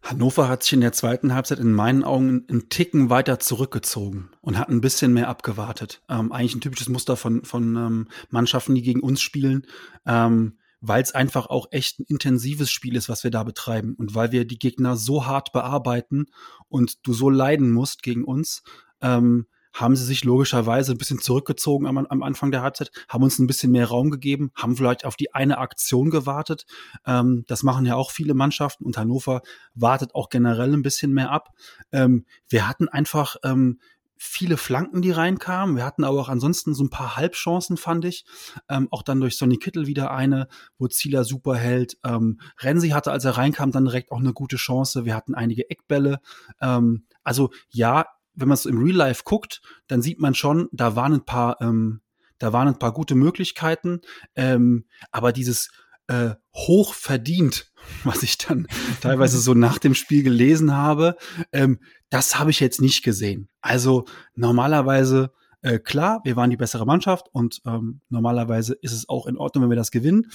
Hannover 0.03 0.49
hat 0.49 0.63
sich 0.63 0.73
in 0.73 0.81
der 0.81 0.93
zweiten 0.93 1.33
Halbzeit 1.33 1.59
in 1.59 1.73
meinen 1.73 2.03
Augen 2.03 2.43
einen 2.49 2.69
Ticken 2.69 3.09
weiter 3.09 3.39
zurückgezogen 3.39 4.31
und 4.41 4.57
hat 4.57 4.67
ein 4.67 4.81
bisschen 4.81 5.13
mehr 5.13 5.29
abgewartet. 5.29 6.01
Ähm, 6.09 6.31
eigentlich 6.31 6.55
ein 6.55 6.61
typisches 6.61 6.89
Muster 6.89 7.15
von, 7.15 7.45
von 7.45 7.75
ähm, 7.75 8.07
Mannschaften, 8.29 8.75
die 8.75 8.81
gegen 8.81 9.01
uns 9.01 9.21
spielen, 9.21 9.67
ähm, 10.05 10.57
weil 10.81 11.01
es 11.01 11.13
einfach 11.13 11.45
auch 11.45 11.67
echt 11.71 11.99
ein 11.99 12.05
intensives 12.07 12.71
Spiel 12.71 12.95
ist, 12.95 13.07
was 13.07 13.23
wir 13.23 13.31
da 13.31 13.43
betreiben 13.43 13.95
und 13.95 14.15
weil 14.15 14.31
wir 14.31 14.45
die 14.45 14.59
Gegner 14.59 14.97
so 14.97 15.25
hart 15.25 15.53
bearbeiten 15.53 16.25
und 16.67 17.05
du 17.07 17.13
so 17.13 17.29
leiden 17.29 17.71
musst 17.71 18.03
gegen 18.03 18.23
uns. 18.23 18.63
Ähm, 19.01 19.45
haben 19.73 19.95
sie 19.95 20.03
sich 20.03 20.23
logischerweise 20.23 20.91
ein 20.91 20.97
bisschen 20.97 21.19
zurückgezogen 21.19 21.87
am, 21.87 21.97
am 21.97 22.23
Anfang 22.23 22.51
der 22.51 22.61
Halbzeit, 22.61 22.91
haben 23.07 23.23
uns 23.23 23.39
ein 23.39 23.47
bisschen 23.47 23.71
mehr 23.71 23.87
Raum 23.87 24.11
gegeben, 24.11 24.51
haben 24.53 24.75
vielleicht 24.75 25.05
auf 25.05 25.15
die 25.15 25.33
eine 25.33 25.59
Aktion 25.59 26.09
gewartet. 26.09 26.65
Ähm, 27.05 27.45
das 27.47 27.63
machen 27.63 27.85
ja 27.85 27.95
auch 27.95 28.11
viele 28.11 28.33
Mannschaften 28.33 28.85
und 28.85 28.97
Hannover 28.97 29.41
wartet 29.73 30.13
auch 30.13 30.29
generell 30.29 30.73
ein 30.73 30.81
bisschen 30.81 31.13
mehr 31.13 31.31
ab. 31.31 31.49
Ähm, 31.91 32.25
wir 32.49 32.67
hatten 32.67 32.89
einfach 32.89 33.37
ähm, 33.43 33.79
viele 34.23 34.55
Flanken, 34.55 35.01
die 35.01 35.09
reinkamen. 35.09 35.75
Wir 35.75 35.83
hatten 35.83 36.03
aber 36.03 36.19
auch 36.19 36.29
ansonsten 36.29 36.75
so 36.75 36.83
ein 36.83 36.91
paar 36.91 37.17
Halbchancen, 37.17 37.75
fand 37.75 38.05
ich. 38.05 38.23
Ähm, 38.69 38.87
auch 38.91 39.01
dann 39.01 39.19
durch 39.19 39.35
Sonny 39.35 39.57
Kittel 39.57 39.87
wieder 39.87 40.11
eine, 40.11 40.47
wo 40.77 40.87
Zieler 40.87 41.23
super 41.23 41.55
hält. 41.55 41.97
Ähm, 42.03 42.39
Renzi 42.59 42.89
hatte, 42.89 43.11
als 43.11 43.25
er 43.25 43.37
reinkam, 43.37 43.71
dann 43.71 43.85
direkt 43.85 44.11
auch 44.11 44.19
eine 44.19 44.31
gute 44.31 44.57
Chance. 44.57 45.05
Wir 45.05 45.15
hatten 45.15 45.33
einige 45.33 45.71
Eckbälle. 45.71 46.19
Ähm, 46.61 47.07
also 47.23 47.49
ja, 47.71 48.05
wenn 48.35 48.47
man 48.47 48.53
es 48.53 48.67
im 48.67 48.77
Real 48.77 48.95
Life 48.95 49.23
guckt, 49.25 49.63
dann 49.87 50.03
sieht 50.03 50.19
man 50.19 50.35
schon, 50.35 50.69
da 50.71 50.95
waren 50.95 51.13
ein 51.13 51.25
paar, 51.25 51.59
ähm, 51.59 52.01
da 52.37 52.53
waren 52.53 52.67
ein 52.67 52.77
paar 52.77 52.93
gute 52.93 53.15
Möglichkeiten, 53.15 54.01
ähm, 54.35 54.85
aber 55.11 55.33
dieses 55.33 55.71
äh, 56.11 56.35
hoch 56.53 56.93
verdient, 56.93 57.71
was 58.03 58.23
ich 58.23 58.37
dann 58.37 58.67
teilweise 59.01 59.39
so 59.39 59.53
nach 59.53 59.77
dem 59.77 59.95
Spiel 59.95 60.23
gelesen 60.23 60.75
habe, 60.75 61.15
ähm, 61.51 61.79
das 62.09 62.37
habe 62.37 62.51
ich 62.51 62.59
jetzt 62.59 62.81
nicht 62.81 63.03
gesehen. 63.03 63.47
Also 63.61 64.05
normalerweise 64.35 65.31
äh, 65.61 65.79
klar, 65.79 66.21
wir 66.23 66.35
waren 66.35 66.49
die 66.49 66.57
bessere 66.57 66.85
Mannschaft 66.85 67.27
und 67.31 67.61
ähm, 67.65 68.01
normalerweise 68.09 68.73
ist 68.81 68.93
es 68.93 69.07
auch 69.07 69.27
in 69.27 69.37
Ordnung, 69.37 69.63
wenn 69.63 69.69
wir 69.69 69.77
das 69.77 69.91
gewinnen. 69.91 70.31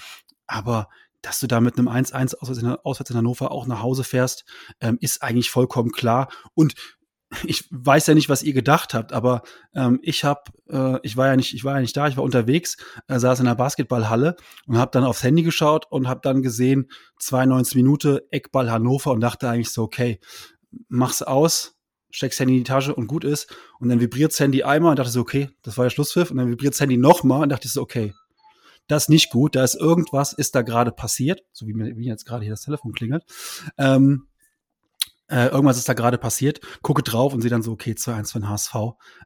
Aber 0.46 0.88
dass 1.20 1.40
du 1.40 1.48
da 1.48 1.60
mit 1.60 1.76
einem 1.76 1.88
1-1 1.88 2.36
auswärts 2.36 3.10
in 3.10 3.16
Hannover 3.16 3.50
auch 3.50 3.66
nach 3.66 3.82
Hause 3.82 4.04
fährst, 4.04 4.44
ähm, 4.80 4.96
ist 5.00 5.22
eigentlich 5.22 5.50
vollkommen 5.50 5.90
klar. 5.90 6.28
Und 6.54 6.74
ich 7.44 7.64
weiß 7.70 8.06
ja 8.06 8.14
nicht, 8.14 8.28
was 8.28 8.42
ihr 8.42 8.52
gedacht 8.52 8.94
habt, 8.94 9.12
aber 9.12 9.42
ähm, 9.74 9.98
ich 10.02 10.24
habe, 10.24 10.42
äh, 10.68 10.98
ich 11.02 11.16
war 11.16 11.28
ja 11.28 11.36
nicht, 11.36 11.54
ich 11.54 11.64
war 11.64 11.74
ja 11.74 11.80
nicht 11.80 11.96
da, 11.96 12.08
ich 12.08 12.16
war 12.16 12.24
unterwegs, 12.24 12.76
äh, 13.08 13.18
saß 13.18 13.40
in 13.40 13.46
der 13.46 13.54
Basketballhalle 13.54 14.36
und 14.66 14.78
habe 14.78 14.90
dann 14.92 15.04
aufs 15.04 15.22
Handy 15.22 15.42
geschaut 15.42 15.86
und 15.90 16.08
habe 16.08 16.20
dann 16.22 16.42
gesehen 16.42 16.90
92 17.18 17.76
Minuten 17.76 18.20
Eckball 18.30 18.70
Hannover 18.70 19.12
und 19.12 19.20
dachte 19.20 19.48
eigentlich 19.48 19.70
so, 19.70 19.82
okay, 19.82 20.20
mach's 20.88 21.22
aus, 21.22 21.76
steckst 22.10 22.40
Handy 22.40 22.54
in 22.54 22.60
die 22.60 22.68
Tasche 22.68 22.94
und 22.94 23.06
gut 23.06 23.24
ist 23.24 23.54
und 23.80 23.88
dann 23.88 24.00
vibriert's 24.00 24.40
Handy 24.40 24.62
einmal 24.62 24.90
und 24.90 24.98
dachte 24.98 25.10
so, 25.10 25.20
okay, 25.20 25.50
das 25.62 25.76
war 25.76 25.86
ja 25.86 25.90
Schlusspfiff 25.90 26.30
und 26.30 26.38
dann 26.38 26.50
vibriert's 26.50 26.80
Handy 26.80 26.96
nochmal 26.96 27.42
und 27.42 27.48
dachte 27.50 27.68
so, 27.68 27.82
okay, 27.82 28.14
das 28.88 29.04
ist 29.04 29.08
nicht 29.08 29.30
gut, 29.30 29.56
da 29.56 29.64
ist 29.64 29.74
irgendwas, 29.74 30.32
ist 30.32 30.54
da 30.54 30.62
gerade 30.62 30.92
passiert, 30.92 31.42
so 31.52 31.66
wie 31.66 31.74
mir 31.74 31.96
wie 31.96 32.06
jetzt 32.06 32.24
gerade 32.24 32.44
hier 32.44 32.52
das 32.52 32.62
Telefon 32.62 32.92
klingelt. 32.92 33.24
Ähm, 33.78 34.28
äh, 35.28 35.48
irgendwas 35.48 35.78
ist 35.78 35.88
da 35.88 35.94
gerade 35.94 36.18
passiert, 36.18 36.60
gucke 36.82 37.02
drauf 37.02 37.34
und 37.34 37.40
sehe 37.40 37.50
dann 37.50 37.62
so, 37.62 37.72
okay, 37.72 37.92
2-1 37.92 38.32
für 38.32 38.40
den 38.40 38.48
HSV. 38.48 38.74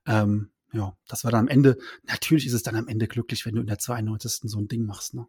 Ähm, 0.07 0.51
ja, 0.73 0.97
das 1.09 1.25
war 1.25 1.31
dann 1.31 1.41
am 1.41 1.49
Ende, 1.49 1.77
natürlich 2.05 2.47
ist 2.47 2.53
es 2.53 2.63
dann 2.63 2.77
am 2.77 2.89
Ende 2.89 3.09
glücklich, 3.09 3.45
wenn 3.45 3.55
du 3.55 3.61
in 3.61 3.67
der 3.67 3.79
92. 3.79 4.51
so 4.51 4.59
ein 4.59 4.69
Ding 4.69 4.87
machst, 4.87 5.15
ne? 5.15 5.27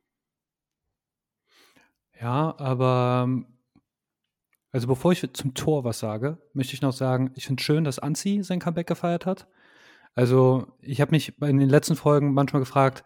Ja, 2.19 2.55
aber 2.59 3.27
also 4.71 4.87
bevor 4.87 5.11
ich 5.11 5.27
zum 5.33 5.53
Tor 5.53 5.83
was 5.83 5.99
sage, 5.99 6.37
möchte 6.53 6.73
ich 6.73 6.81
noch 6.81 6.93
sagen, 6.93 7.31
ich 7.35 7.45
finde 7.45 7.61
schön, 7.61 7.83
dass 7.83 7.99
Anzi 7.99 8.41
sein 8.43 8.59
Comeback 8.59 8.87
gefeiert 8.87 9.25
hat. 9.25 9.47
Also 10.13 10.67
ich 10.79 11.01
habe 11.01 11.11
mich 11.11 11.39
in 11.41 11.57
den 11.57 11.69
letzten 11.69 11.95
Folgen 11.95 12.33
manchmal 12.33 12.61
gefragt, 12.61 13.03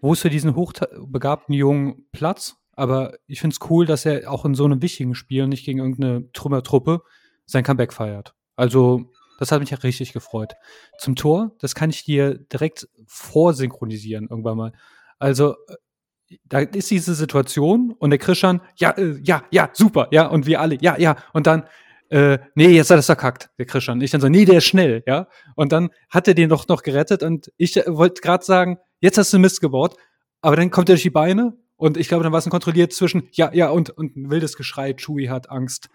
wo 0.00 0.12
ist 0.12 0.20
für 0.20 0.30
diesen 0.30 0.54
hochbegabten 0.54 1.54
Jungen 1.54 2.06
Platz? 2.12 2.56
Aber 2.76 3.14
ich 3.26 3.40
finde 3.40 3.54
es 3.54 3.70
cool, 3.70 3.86
dass 3.86 4.04
er 4.04 4.30
auch 4.30 4.44
in 4.44 4.54
so 4.54 4.64
einem 4.64 4.82
wichtigen 4.82 5.14
Spiel 5.14 5.46
nicht 5.46 5.64
gegen 5.64 5.78
irgendeine 5.78 6.30
Trümmertruppe 6.32 7.02
sein 7.46 7.64
Comeback 7.64 7.92
feiert. 7.92 8.34
Also, 8.56 9.12
das 9.38 9.52
hat 9.52 9.60
mich 9.60 9.70
ja 9.70 9.78
richtig 9.78 10.12
gefreut. 10.12 10.54
Zum 10.98 11.16
Tor, 11.16 11.56
das 11.58 11.74
kann 11.74 11.90
ich 11.90 12.04
dir 12.04 12.38
direkt 12.38 12.88
vorsynchronisieren 13.06 14.28
irgendwann 14.28 14.56
mal. 14.56 14.72
Also, 15.18 15.56
äh, 15.68 16.36
da 16.44 16.60
ist 16.60 16.90
diese 16.90 17.14
Situation 17.14 17.94
und 17.98 18.10
der 18.10 18.18
Christian, 18.18 18.60
ja, 18.76 18.90
äh, 18.90 19.18
ja, 19.22 19.44
ja, 19.50 19.70
super, 19.72 20.08
ja, 20.10 20.26
und 20.26 20.46
wir 20.46 20.60
alle, 20.60 20.78
ja, 20.80 20.98
ja, 20.98 21.16
und 21.32 21.46
dann, 21.46 21.64
äh, 22.10 22.38
nee, 22.54 22.68
jetzt 22.68 22.90
hat 22.90 22.96
er 22.96 23.00
es 23.00 23.06
verkackt, 23.06 23.50
der 23.58 23.66
Christian. 23.66 24.00
Ich 24.00 24.10
dann 24.10 24.20
so, 24.20 24.28
nee, 24.28 24.44
der 24.44 24.58
ist 24.58 24.66
schnell, 24.66 25.02
ja. 25.06 25.26
Und 25.56 25.72
dann 25.72 25.90
hat 26.10 26.28
er 26.28 26.34
den 26.34 26.48
doch 26.48 26.68
noch 26.68 26.82
gerettet 26.82 27.22
und 27.22 27.50
ich 27.56 27.76
äh, 27.76 27.84
wollte 27.86 28.20
gerade 28.20 28.44
sagen, 28.44 28.78
jetzt 29.00 29.18
hast 29.18 29.32
du 29.32 29.38
Mist 29.38 29.60
gebaut, 29.60 29.96
aber 30.40 30.56
dann 30.56 30.70
kommt 30.70 30.88
er 30.88 30.94
durch 30.94 31.02
die 31.02 31.10
Beine 31.10 31.56
und 31.76 31.96
ich 31.96 32.08
glaube, 32.08 32.24
dann 32.24 32.32
war 32.32 32.38
es 32.38 32.46
ein 32.46 32.50
kontrolliert 32.50 32.92
zwischen, 32.92 33.28
ja, 33.32 33.52
ja, 33.52 33.70
und, 33.70 33.90
und 33.90 34.16
ein 34.16 34.30
wildes 34.30 34.56
Geschrei, 34.56 34.94
Chewie 34.94 35.28
hat 35.28 35.50
Angst. 35.50 35.88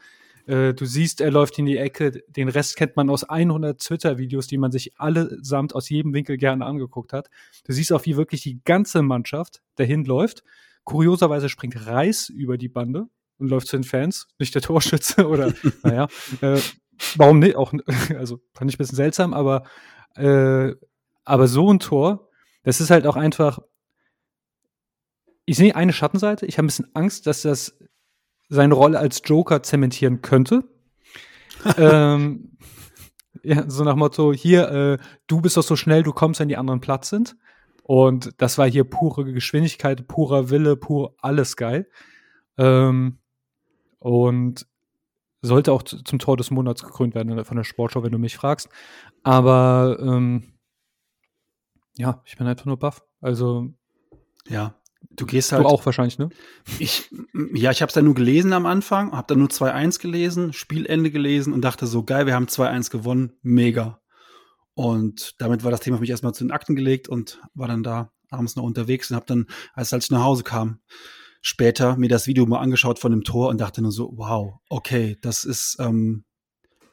Äh, 0.45 0.73
du 0.73 0.85
siehst, 0.85 1.21
er 1.21 1.31
läuft 1.31 1.59
in 1.59 1.65
die 1.65 1.77
Ecke. 1.77 2.23
Den 2.27 2.49
Rest 2.49 2.75
kennt 2.75 2.95
man 2.95 3.09
aus 3.09 3.23
100 3.23 3.79
Twitter-Videos, 3.79 4.47
die 4.47 4.57
man 4.57 4.71
sich 4.71 4.99
allesamt 4.99 5.75
aus 5.75 5.89
jedem 5.89 6.13
Winkel 6.13 6.37
gerne 6.37 6.65
angeguckt 6.65 7.13
hat. 7.13 7.29
Du 7.65 7.73
siehst 7.73 7.93
auch, 7.93 8.05
wie 8.05 8.17
wirklich 8.17 8.41
die 8.41 8.61
ganze 8.63 9.01
Mannschaft 9.01 9.61
dahin 9.75 10.05
läuft. 10.05 10.43
Kurioserweise 10.83 11.49
springt 11.49 11.85
Reis 11.85 12.29
über 12.29 12.57
die 12.57 12.67
Bande 12.69 13.05
und 13.37 13.49
läuft 13.49 13.67
zu 13.67 13.77
den 13.77 13.83
Fans, 13.83 14.27
nicht 14.39 14.55
der 14.55 14.61
Torschütze 14.61 15.27
oder, 15.27 15.53
naja, 15.83 16.07
äh, 16.41 16.59
warum 17.15 17.39
nicht? 17.39 17.55
Auch, 17.55 17.71
also 18.17 18.39
fand 18.53 18.71
ich 18.71 18.75
ein 18.75 18.79
bisschen 18.79 18.95
seltsam, 18.95 19.33
aber, 19.33 19.63
äh, 20.15 20.73
aber 21.25 21.47
so 21.47 21.71
ein 21.71 21.79
Tor, 21.79 22.27
das 22.63 22.81
ist 22.81 22.89
halt 22.89 23.05
auch 23.05 23.15
einfach, 23.15 23.59
ich 25.49 25.57
sehe 25.57 25.75
eine 25.75 25.93
Schattenseite. 25.93 26.45
Ich 26.45 26.59
habe 26.59 26.65
ein 26.65 26.67
bisschen 26.67 26.93
Angst, 26.93 27.25
dass 27.25 27.41
das 27.41 27.75
seine 28.49 28.75
Rolle 28.75 28.99
als 28.99 29.23
Joker 29.25 29.63
zementieren 29.63 30.21
könnte. 30.21 30.63
ähm, 31.77 32.55
ja, 33.41 33.67
so 33.67 33.83
nach 33.83 33.95
Motto, 33.95 34.31
hier, 34.31 34.69
äh, 34.69 34.97
du 35.25 35.41
bist 35.41 35.57
doch 35.57 35.63
so 35.63 35.75
schnell, 35.75 36.03
du 36.03 36.13
kommst, 36.13 36.39
wenn 36.39 36.49
die 36.49 36.57
anderen 36.57 36.81
platt 36.81 37.03
sind. 37.03 37.35
Und 37.81 38.29
das 38.37 38.59
war 38.59 38.69
hier 38.69 38.83
pure 38.83 39.25
Geschwindigkeit, 39.33 40.07
purer 40.07 40.51
Wille, 40.51 40.77
pur 40.77 41.15
alles 41.17 41.55
geil. 41.55 41.89
Ähm, 42.59 43.17
und 43.97 44.67
sollte 45.41 45.71
auch 45.73 45.81
zum 45.81 46.19
Tor 46.19 46.37
des 46.37 46.51
Monats 46.51 46.83
gekrönt 46.83 47.15
werden 47.15 47.43
von 47.43 47.57
der 47.57 47.63
Sportschau, 47.63 48.03
wenn 48.03 48.11
du 48.11 48.19
mich 48.19 48.37
fragst. 48.37 48.69
Aber 49.23 49.97
ähm, 49.99 50.53
ja, 51.97 52.21
ich 52.25 52.37
bin 52.37 52.45
einfach 52.45 52.67
nur 52.67 52.77
baff. 52.77 53.03
Also 53.19 53.73
ja, 54.47 54.78
du 55.09 55.25
gehst 55.25 55.51
halt. 55.51 55.63
Du 55.63 55.67
auch 55.67 55.85
wahrscheinlich, 55.85 56.17
ne? 56.17 56.29
Ich, 56.79 57.09
ja, 57.53 57.71
ich 57.71 57.81
habe 57.81 57.89
es 57.89 57.93
dann 57.93 58.05
nur 58.05 58.15
gelesen 58.15 58.53
am 58.53 58.65
Anfang, 58.65 59.11
habe 59.11 59.27
dann 59.27 59.39
nur 59.39 59.49
2-1 59.49 59.99
gelesen, 59.99 60.53
Spielende 60.53 61.11
gelesen 61.11 61.53
und 61.53 61.61
dachte 61.61 61.87
so, 61.87 62.03
geil, 62.03 62.25
wir 62.25 62.35
haben 62.35 62.47
2-1 62.47 62.89
gewonnen, 62.89 63.33
mega. 63.41 64.01
Und 64.73 65.35
damit 65.39 65.63
war 65.63 65.71
das 65.71 65.81
Thema 65.81 65.97
für 65.97 66.01
mich 66.01 66.09
erstmal 66.09 66.33
zu 66.33 66.43
den 66.43 66.51
Akten 66.51 66.75
gelegt 66.75 67.09
und 67.09 67.41
war 67.53 67.67
dann 67.67 67.83
da 67.83 68.11
abends 68.29 68.55
noch 68.55 68.63
unterwegs 68.63 69.09
und 69.09 69.15
habe 69.15 69.25
dann, 69.25 69.47
als, 69.73 69.93
als 69.93 70.05
ich 70.05 70.11
nach 70.11 70.23
Hause 70.23 70.43
kam, 70.43 70.79
später 71.41 71.97
mir 71.97 72.09
das 72.09 72.27
Video 72.27 72.45
mal 72.45 72.59
angeschaut 72.59 72.99
von 72.99 73.11
dem 73.11 73.23
Tor 73.23 73.49
und 73.49 73.59
dachte 73.59 73.81
nur 73.81 73.91
so, 73.91 74.13
wow, 74.15 74.59
okay, 74.69 75.17
das 75.21 75.43
ist, 75.43 75.77
ähm, 75.79 76.23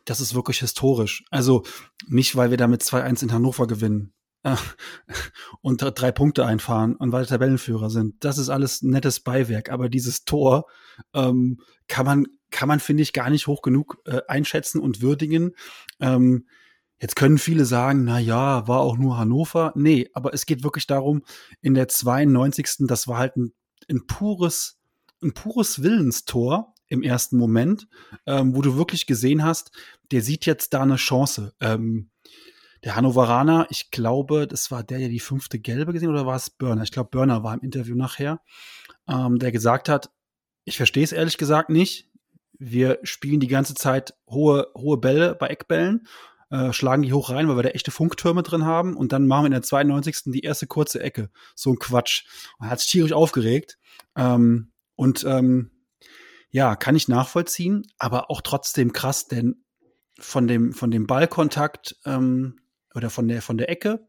das 0.05 0.21
ist 0.21 0.35
wirklich 0.35 0.61
historisch. 0.61 1.25
Also 1.31 1.65
nicht, 2.09 2.37
weil 2.37 2.51
wir 2.51 2.57
damit 2.57 2.83
2-1 2.83 3.25
in 3.25 3.33
Hannover 3.33 3.67
gewinnen 3.67 4.16
und 5.61 5.81
drei 5.81 6.13
Punkte 6.13 6.47
einfahren 6.47 6.97
und 6.97 7.13
weiter 7.13 7.29
Tabellenführer 7.29 7.91
sind. 7.91 8.25
Das 8.25 8.39
ist 8.39 8.49
alles 8.49 8.83
nettes 8.83 9.21
Beiwerk, 9.21 9.71
aber 9.71 9.89
dieses 9.89 10.25
Tor 10.25 10.67
ähm, 11.15 11.61
kann 11.89 12.07
man, 12.07 12.27
kann 12.51 12.69
man, 12.69 12.81
finde 12.81 13.03
ich, 13.03 13.13
gar 13.13 13.31
nicht 13.31 13.47
hoch 13.47 13.63
genug 13.63 13.99
äh, 14.05 14.21
einschätzen 14.29 14.81
und 14.81 15.01
würdigen. 15.03 15.53
Ähm, 16.01 16.47
Jetzt 16.99 17.15
können 17.15 17.37
viele 17.37 17.67
sagen, 17.67 18.05
na 18.05 18.19
ja, 18.19 18.67
war 18.69 18.81
auch 18.81 18.97
nur 18.97 19.19
Hannover. 19.19 19.71
Nee, 19.75 20.09
aber 20.15 20.33
es 20.33 20.47
geht 20.47 20.65
wirklich 20.65 20.87
darum, 20.87 21.25
in 21.61 21.75
der 21.75 21.89
92. 21.89 22.87
Das 22.87 23.07
war 23.07 23.19
halt 23.19 23.37
ein 23.37 23.53
ein 23.89 24.07
pures, 24.07 24.79
ein 25.23 25.33
pures 25.33 25.83
Willenstor 25.83 26.75
im 26.89 27.03
ersten 27.03 27.37
Moment, 27.37 27.89
ähm, 28.27 28.55
wo 28.55 28.63
du 28.63 28.77
wirklich 28.77 29.07
gesehen 29.07 29.43
hast, 29.43 29.73
der 30.13 30.23
sieht 30.23 30.47
jetzt 30.47 30.73
da 30.73 30.83
eine 30.83 30.97
Chance. 30.97 31.55
Ähm, 31.61 32.11
der 32.87 32.97
Hannoveraner, 32.97 33.67
ich 33.69 33.91
glaube, 33.91 34.47
das 34.47 34.71
war 34.71 34.83
der, 34.83 34.99
der 34.99 35.09
die 35.09 35.21
fünfte 35.21 35.59
Gelbe 35.59 35.93
gesehen 35.93 36.09
oder 36.09 36.25
war 36.25 36.37
es 36.37 36.49
Burner? 36.49 36.85
Ich 36.85 36.93
glaube, 36.93 37.11
Burner 37.11 37.43
war 37.43 37.53
im 37.53 37.61
Interview 37.61 37.97
nachher, 37.97 38.41
ähm, 39.09 39.39
der 39.39 39.53
gesagt 39.53 39.89
hat, 39.89 40.11
ich 40.65 40.77
verstehe 40.77 41.05
es 41.05 41.13
ehrlich 41.13 41.37
gesagt 41.37 41.69
nicht. 41.69 42.09
Wir 42.59 42.99
spielen 43.03 43.41
die 43.41 43.49
ganze 43.49 43.75
Zeit 43.75 44.15
hohe, 44.31 44.69
hohe 44.75 44.97
Bälle 44.97 45.35
bei 45.35 45.49
Eckbällen 45.49 46.07
äh, 46.51 46.73
schlagen 46.73 47.03
die 47.03 47.13
hoch 47.13 47.31
rein, 47.31 47.49
weil 47.49 47.57
wir 47.57 47.65
da 47.65 47.71
echte 47.71 47.91
Funktürme 47.91 48.43
drin 48.43 48.65
haben 48.65 48.97
und 48.97 49.13
dann 49.13 49.27
machen 49.27 49.43
wir 49.43 49.47
in 49.47 49.53
der 49.53 49.63
92. 49.63 50.33
die 50.33 50.41
erste 50.41 50.67
kurze 50.67 51.01
Ecke. 51.01 51.31
So 51.55 51.73
ein 51.73 51.79
Quatsch. 51.79 52.25
Er 52.61 52.71
hat 52.71 52.81
sich 52.81 52.91
tierisch 52.91 53.13
aufgeregt. 53.13 53.79
Ähm, 54.17 54.71
und 54.95 55.25
ähm, 55.25 55.73
ja, 56.51 56.77
kann 56.77 56.97
ich 56.97 57.09
nachvollziehen, 57.09 57.87
aber 57.99 58.31
auch 58.31 58.41
trotzdem 58.41 58.93
krass, 58.93 59.27
denn 59.27 59.65
von 60.19 60.47
dem, 60.47 60.73
von 60.73 60.91
dem 60.91 61.07
Ballkontakt 61.07 61.97
ähm, 62.07 62.61
oder 62.97 63.11
von 63.11 63.29
der, 63.29 63.43
von 63.43 63.59
der 63.59 63.69
Ecke, 63.69 64.09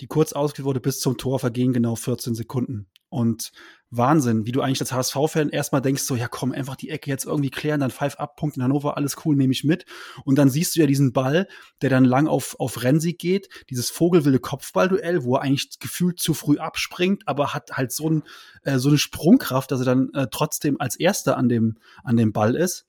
die 0.00 0.06
kurz 0.06 0.32
ausgeführt 0.32 0.66
wurde, 0.66 0.80
bis 0.80 1.00
zum 1.00 1.18
Tor 1.18 1.38
vergehen 1.40 1.72
genau 1.72 1.96
14 1.96 2.34
Sekunden. 2.34 2.86
Und 3.10 3.52
Wahnsinn, 3.90 4.44
wie 4.44 4.52
du 4.52 4.60
eigentlich 4.60 4.80
als 4.80 4.92
HSV-Fan 4.92 5.48
erstmal 5.48 5.80
denkst, 5.80 6.02
so, 6.02 6.14
ja 6.14 6.28
komm, 6.28 6.52
einfach 6.52 6.76
die 6.76 6.90
Ecke 6.90 7.10
jetzt 7.10 7.24
irgendwie 7.24 7.50
klären, 7.50 7.80
dann 7.80 7.90
Five 7.90 8.16
Up, 8.16 8.36
Punkt 8.36 8.56
in 8.56 8.62
Hannover, 8.62 8.96
alles 8.96 9.16
cool, 9.24 9.34
nehme 9.34 9.52
ich 9.52 9.64
mit. 9.64 9.86
Und 10.24 10.36
dann 10.36 10.50
siehst 10.50 10.76
du 10.76 10.80
ja 10.80 10.86
diesen 10.86 11.12
Ball, 11.12 11.48
der 11.80 11.88
dann 11.88 12.04
lang 12.04 12.28
auf, 12.28 12.54
auf 12.60 12.82
Rennsieg 12.82 13.18
geht, 13.18 13.48
dieses 13.70 13.90
vogelwilde 13.90 14.40
Kopfballduell, 14.40 15.24
wo 15.24 15.36
er 15.36 15.42
eigentlich 15.42 15.78
gefühlt 15.80 16.20
zu 16.20 16.34
früh 16.34 16.58
abspringt, 16.58 17.26
aber 17.26 17.54
hat 17.54 17.72
halt 17.72 17.92
so, 17.92 18.10
ein, 18.10 18.22
äh, 18.62 18.78
so 18.78 18.90
eine 18.90 18.98
Sprungkraft, 18.98 19.70
dass 19.72 19.80
er 19.80 19.86
dann 19.86 20.10
äh, 20.12 20.28
trotzdem 20.30 20.78
als 20.78 20.94
Erster 20.94 21.38
an 21.38 21.48
dem, 21.48 21.78
an 22.04 22.16
dem 22.16 22.32
Ball 22.32 22.54
ist. 22.54 22.86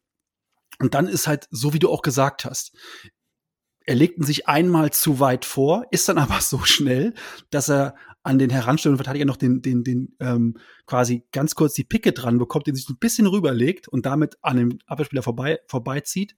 Und 0.80 0.94
dann 0.94 1.08
ist 1.08 1.28
halt, 1.28 1.48
so 1.50 1.74
wie 1.74 1.80
du 1.80 1.90
auch 1.90 2.02
gesagt 2.02 2.46
hast, 2.46 2.74
er 3.90 3.96
legten 3.96 4.24
sich 4.24 4.48
einmal 4.48 4.92
zu 4.92 5.20
weit 5.20 5.46
vor, 5.46 5.84
ist 5.90 6.08
dann 6.08 6.18
aber 6.20 6.42
so 6.42 6.60
schnell, 6.60 7.16
dass 7.50 7.70
er 7.70 7.96
an 8.22 8.38
den 8.38 8.52
heranstellenden 8.52 9.04
Verteidiger 9.04 9.26
noch 9.26 9.38
den, 9.38 9.64
den, 9.64 9.84
den 9.84 10.16
ähm, 10.20 10.58
quasi 10.86 11.26
ganz 11.32 11.56
kurz 11.56 11.74
die 11.74 11.86
Picke 11.86 12.12
dran 12.12 12.38
bekommt, 12.38 12.68
den 12.68 12.76
sich 12.76 12.88
ein 12.88 13.00
bisschen 13.00 13.26
rüberlegt 13.26 13.88
und 13.88 14.06
damit 14.06 14.38
an 14.44 14.58
dem 14.58 14.80
Abwehrspieler 14.86 15.24
vorbei, 15.24 15.60
vorbeizieht. 15.68 16.36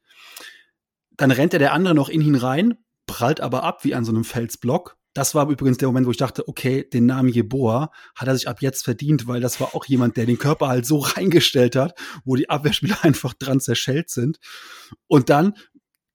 Dann 1.17 1.31
rennt 1.31 1.51
er 1.51 1.59
der 1.59 1.73
andere 1.73 1.93
noch 1.93 2.07
in 2.07 2.21
ihn 2.21 2.35
rein, 2.35 2.75
prallt 3.05 3.41
aber 3.41 3.63
ab 3.63 3.83
wie 3.83 3.95
an 3.95 4.05
so 4.05 4.13
einem 4.13 4.23
Felsblock. 4.23 4.95
Das 5.13 5.35
war 5.35 5.49
übrigens 5.49 5.77
der 5.77 5.89
Moment, 5.89 6.07
wo 6.07 6.11
ich 6.11 6.17
dachte, 6.17 6.47
okay, 6.47 6.87
den 6.87 7.05
Namen 7.05 7.27
Jeboa 7.27 7.91
hat 8.15 8.29
er 8.29 8.35
sich 8.35 8.47
ab 8.47 8.61
jetzt 8.61 8.85
verdient, 8.85 9.27
weil 9.27 9.41
das 9.41 9.59
war 9.59 9.75
auch 9.75 9.83
jemand, 9.83 10.15
der 10.15 10.25
den 10.25 10.37
Körper 10.37 10.69
halt 10.69 10.85
so 10.85 10.99
reingestellt 10.99 11.75
hat, 11.75 11.99
wo 12.23 12.37
die 12.37 12.49
Abwehrspieler 12.49 12.99
einfach 13.03 13.33
dran 13.33 13.59
zerschellt 13.59 14.09
sind. 14.09 14.39
Und 15.07 15.29
dann 15.29 15.55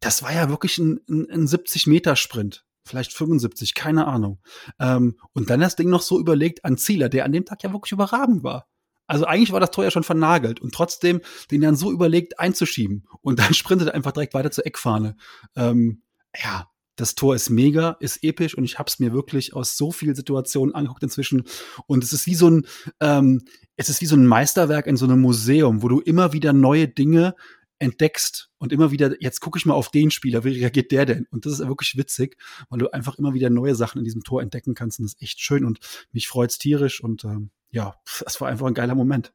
das 0.00 0.22
war 0.22 0.32
ja 0.32 0.48
wirklich 0.48 0.78
ein, 0.78 1.00
ein, 1.08 1.30
ein 1.30 1.46
70-Meter-Sprint. 1.46 2.64
Vielleicht 2.84 3.12
75, 3.12 3.74
keine 3.74 4.06
Ahnung. 4.06 4.40
Ähm, 4.78 5.18
und 5.32 5.50
dann 5.50 5.60
das 5.60 5.74
Ding 5.74 5.90
noch 5.90 6.02
so 6.02 6.20
überlegt 6.20 6.64
an 6.64 6.78
Zieler, 6.78 7.08
der 7.08 7.24
an 7.24 7.32
dem 7.32 7.44
Tag 7.44 7.62
ja 7.64 7.72
wirklich 7.72 7.92
überragend 7.92 8.44
war. 8.44 8.68
Also 9.08 9.24
eigentlich 9.24 9.52
war 9.52 9.60
das 9.60 9.70
Tor 9.70 9.84
ja 9.84 9.90
schon 9.90 10.04
vernagelt 10.04 10.60
und 10.60 10.74
trotzdem 10.74 11.20
den 11.50 11.60
dann 11.60 11.76
so 11.76 11.90
überlegt 11.90 12.38
einzuschieben. 12.38 13.06
Und 13.22 13.38
dann 13.38 13.54
sprintet 13.54 13.88
er 13.88 13.94
einfach 13.94 14.12
direkt 14.12 14.34
weiter 14.34 14.50
zur 14.50 14.66
Eckfahne. 14.66 15.16
Ähm, 15.56 16.02
ja, 16.40 16.68
das 16.96 17.14
Tor 17.14 17.34
ist 17.34 17.50
mega, 17.50 17.96
ist 18.00 18.22
episch 18.24 18.56
und 18.56 18.64
ich 18.64 18.78
habe 18.78 18.88
es 18.88 18.98
mir 18.98 19.12
wirklich 19.12 19.54
aus 19.54 19.76
so 19.76 19.92
vielen 19.92 20.14
Situationen 20.14 20.74
angeguckt 20.74 21.02
inzwischen. 21.02 21.44
Und 21.86 22.02
es 22.02 22.12
ist 22.12 22.26
wie 22.26 22.34
so 22.34 22.48
ein, 22.48 22.66
ähm, 23.00 23.42
es 23.76 23.88
ist 23.90 24.00
wie 24.00 24.06
so 24.06 24.16
ein 24.16 24.26
Meisterwerk 24.26 24.86
in 24.86 24.96
so 24.96 25.04
einem 25.04 25.20
Museum, 25.20 25.82
wo 25.82 25.88
du 25.88 26.00
immer 26.00 26.32
wieder 26.32 26.52
neue 26.52 26.88
Dinge 26.88 27.34
entdeckst 27.78 28.50
und 28.58 28.72
immer 28.72 28.90
wieder, 28.90 29.20
jetzt 29.20 29.40
gucke 29.40 29.58
ich 29.58 29.66
mal 29.66 29.74
auf 29.74 29.90
den 29.90 30.10
Spieler, 30.10 30.44
wie 30.44 30.58
reagiert 30.58 30.92
der 30.92 31.06
denn? 31.06 31.26
Und 31.30 31.46
das 31.46 31.54
ist 31.54 31.66
wirklich 31.66 31.96
witzig, 31.96 32.36
weil 32.68 32.78
du 32.78 32.90
einfach 32.90 33.18
immer 33.18 33.34
wieder 33.34 33.50
neue 33.50 33.74
Sachen 33.74 33.98
in 33.98 34.04
diesem 34.04 34.22
Tor 34.22 34.42
entdecken 34.42 34.74
kannst 34.74 34.98
und 34.98 35.04
das 35.04 35.14
ist 35.14 35.22
echt 35.22 35.40
schön 35.40 35.64
und 35.64 35.78
mich 36.12 36.28
freut's 36.28 36.58
tierisch 36.58 37.02
und 37.02 37.24
ähm, 37.24 37.50
ja, 37.70 37.96
das 38.24 38.40
war 38.40 38.48
einfach 38.48 38.66
ein 38.66 38.74
geiler 38.74 38.94
Moment. 38.94 39.32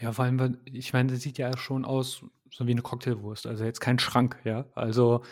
Ja, 0.00 0.12
vor 0.12 0.24
allem, 0.24 0.58
ich 0.64 0.92
meine, 0.92 1.12
das 1.12 1.22
sieht 1.22 1.38
ja 1.38 1.56
schon 1.56 1.84
aus 1.84 2.24
so 2.50 2.66
wie 2.66 2.72
eine 2.72 2.82
Cocktailwurst, 2.82 3.46
also 3.46 3.64
jetzt 3.64 3.80
kein 3.80 3.98
Schrank, 3.98 4.38
ja, 4.44 4.66
also 4.74 5.22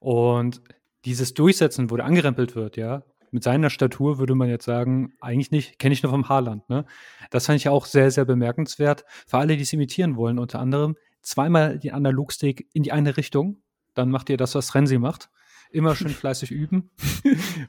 und 0.00 0.60
dieses 1.04 1.34
Durchsetzen, 1.34 1.90
wo 1.90 1.96
der 1.96 2.04
angerempelt 2.04 2.54
wird, 2.54 2.76
ja, 2.76 3.02
mit 3.30 3.42
seiner 3.42 3.70
Statur 3.70 4.18
würde 4.18 4.34
man 4.34 4.48
jetzt 4.48 4.64
sagen, 4.64 5.12
eigentlich 5.20 5.50
nicht, 5.50 5.78
kenne 5.78 5.92
ich 5.92 6.02
nur 6.02 6.10
vom 6.10 6.28
Haarland, 6.28 6.68
ne? 6.68 6.84
Das 7.30 7.46
fand 7.46 7.58
ich 7.58 7.68
auch 7.68 7.86
sehr, 7.86 8.10
sehr 8.10 8.24
bemerkenswert. 8.24 9.04
Für 9.26 9.38
alle, 9.38 9.56
die 9.56 9.62
es 9.62 9.72
imitieren 9.72 10.16
wollen, 10.16 10.38
unter 10.38 10.60
anderem, 10.60 10.96
zweimal 11.22 11.78
den 11.78 11.92
Analogstick 11.92 12.68
in 12.72 12.82
die 12.82 12.92
eine 12.92 13.16
Richtung, 13.16 13.62
dann 13.94 14.10
macht 14.10 14.30
ihr 14.30 14.36
das, 14.36 14.54
was 14.54 14.74
Renzi 14.74 14.98
macht. 14.98 15.30
Immer 15.70 15.96
schön 15.96 16.08
fleißig 16.10 16.50
üben. 16.50 16.90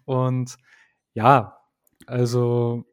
Und 0.06 0.56
ja, 1.14 1.58
also. 2.06 2.86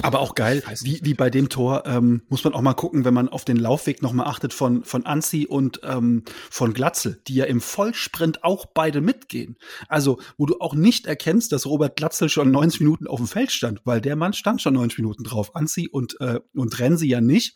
Aber 0.00 0.20
auch 0.20 0.34
geil, 0.34 0.62
wie, 0.80 1.00
wie 1.02 1.12
bei 1.12 1.28
dem 1.28 1.50
Tor 1.50 1.82
ähm, 1.84 2.22
muss 2.30 2.42
man 2.44 2.54
auch 2.54 2.62
mal 2.62 2.72
gucken, 2.72 3.04
wenn 3.04 3.12
man 3.12 3.28
auf 3.28 3.44
den 3.44 3.58
Laufweg 3.58 4.00
nochmal 4.00 4.26
achtet 4.26 4.54
von, 4.54 4.84
von 4.84 5.04
Anzi 5.04 5.46
und 5.46 5.80
ähm, 5.84 6.22
von 6.50 6.72
Glatzel, 6.72 7.20
die 7.28 7.34
ja 7.34 7.44
im 7.44 7.60
Vollsprint 7.60 8.42
auch 8.42 8.64
beide 8.64 9.02
mitgehen. 9.02 9.58
Also, 9.88 10.18
wo 10.38 10.46
du 10.46 10.60
auch 10.60 10.72
nicht 10.74 11.06
erkennst, 11.06 11.52
dass 11.52 11.66
Robert 11.66 11.96
Glatzel 11.96 12.30
schon 12.30 12.50
90 12.50 12.80
Minuten 12.80 13.06
auf 13.06 13.18
dem 13.18 13.26
Feld 13.26 13.52
stand, 13.52 13.82
weil 13.84 14.00
der 14.00 14.16
Mann 14.16 14.32
stand 14.32 14.62
schon 14.62 14.72
90 14.72 15.00
Minuten 15.00 15.24
drauf. 15.24 15.54
Anzi 15.54 15.90
und, 15.92 16.18
äh, 16.22 16.40
und 16.54 16.78
Renzi 16.78 17.06
ja 17.06 17.20
nicht. 17.20 17.54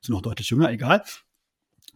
Sind 0.00 0.14
noch 0.14 0.22
deutlich 0.22 0.48
jünger, 0.48 0.70
egal. 0.70 1.02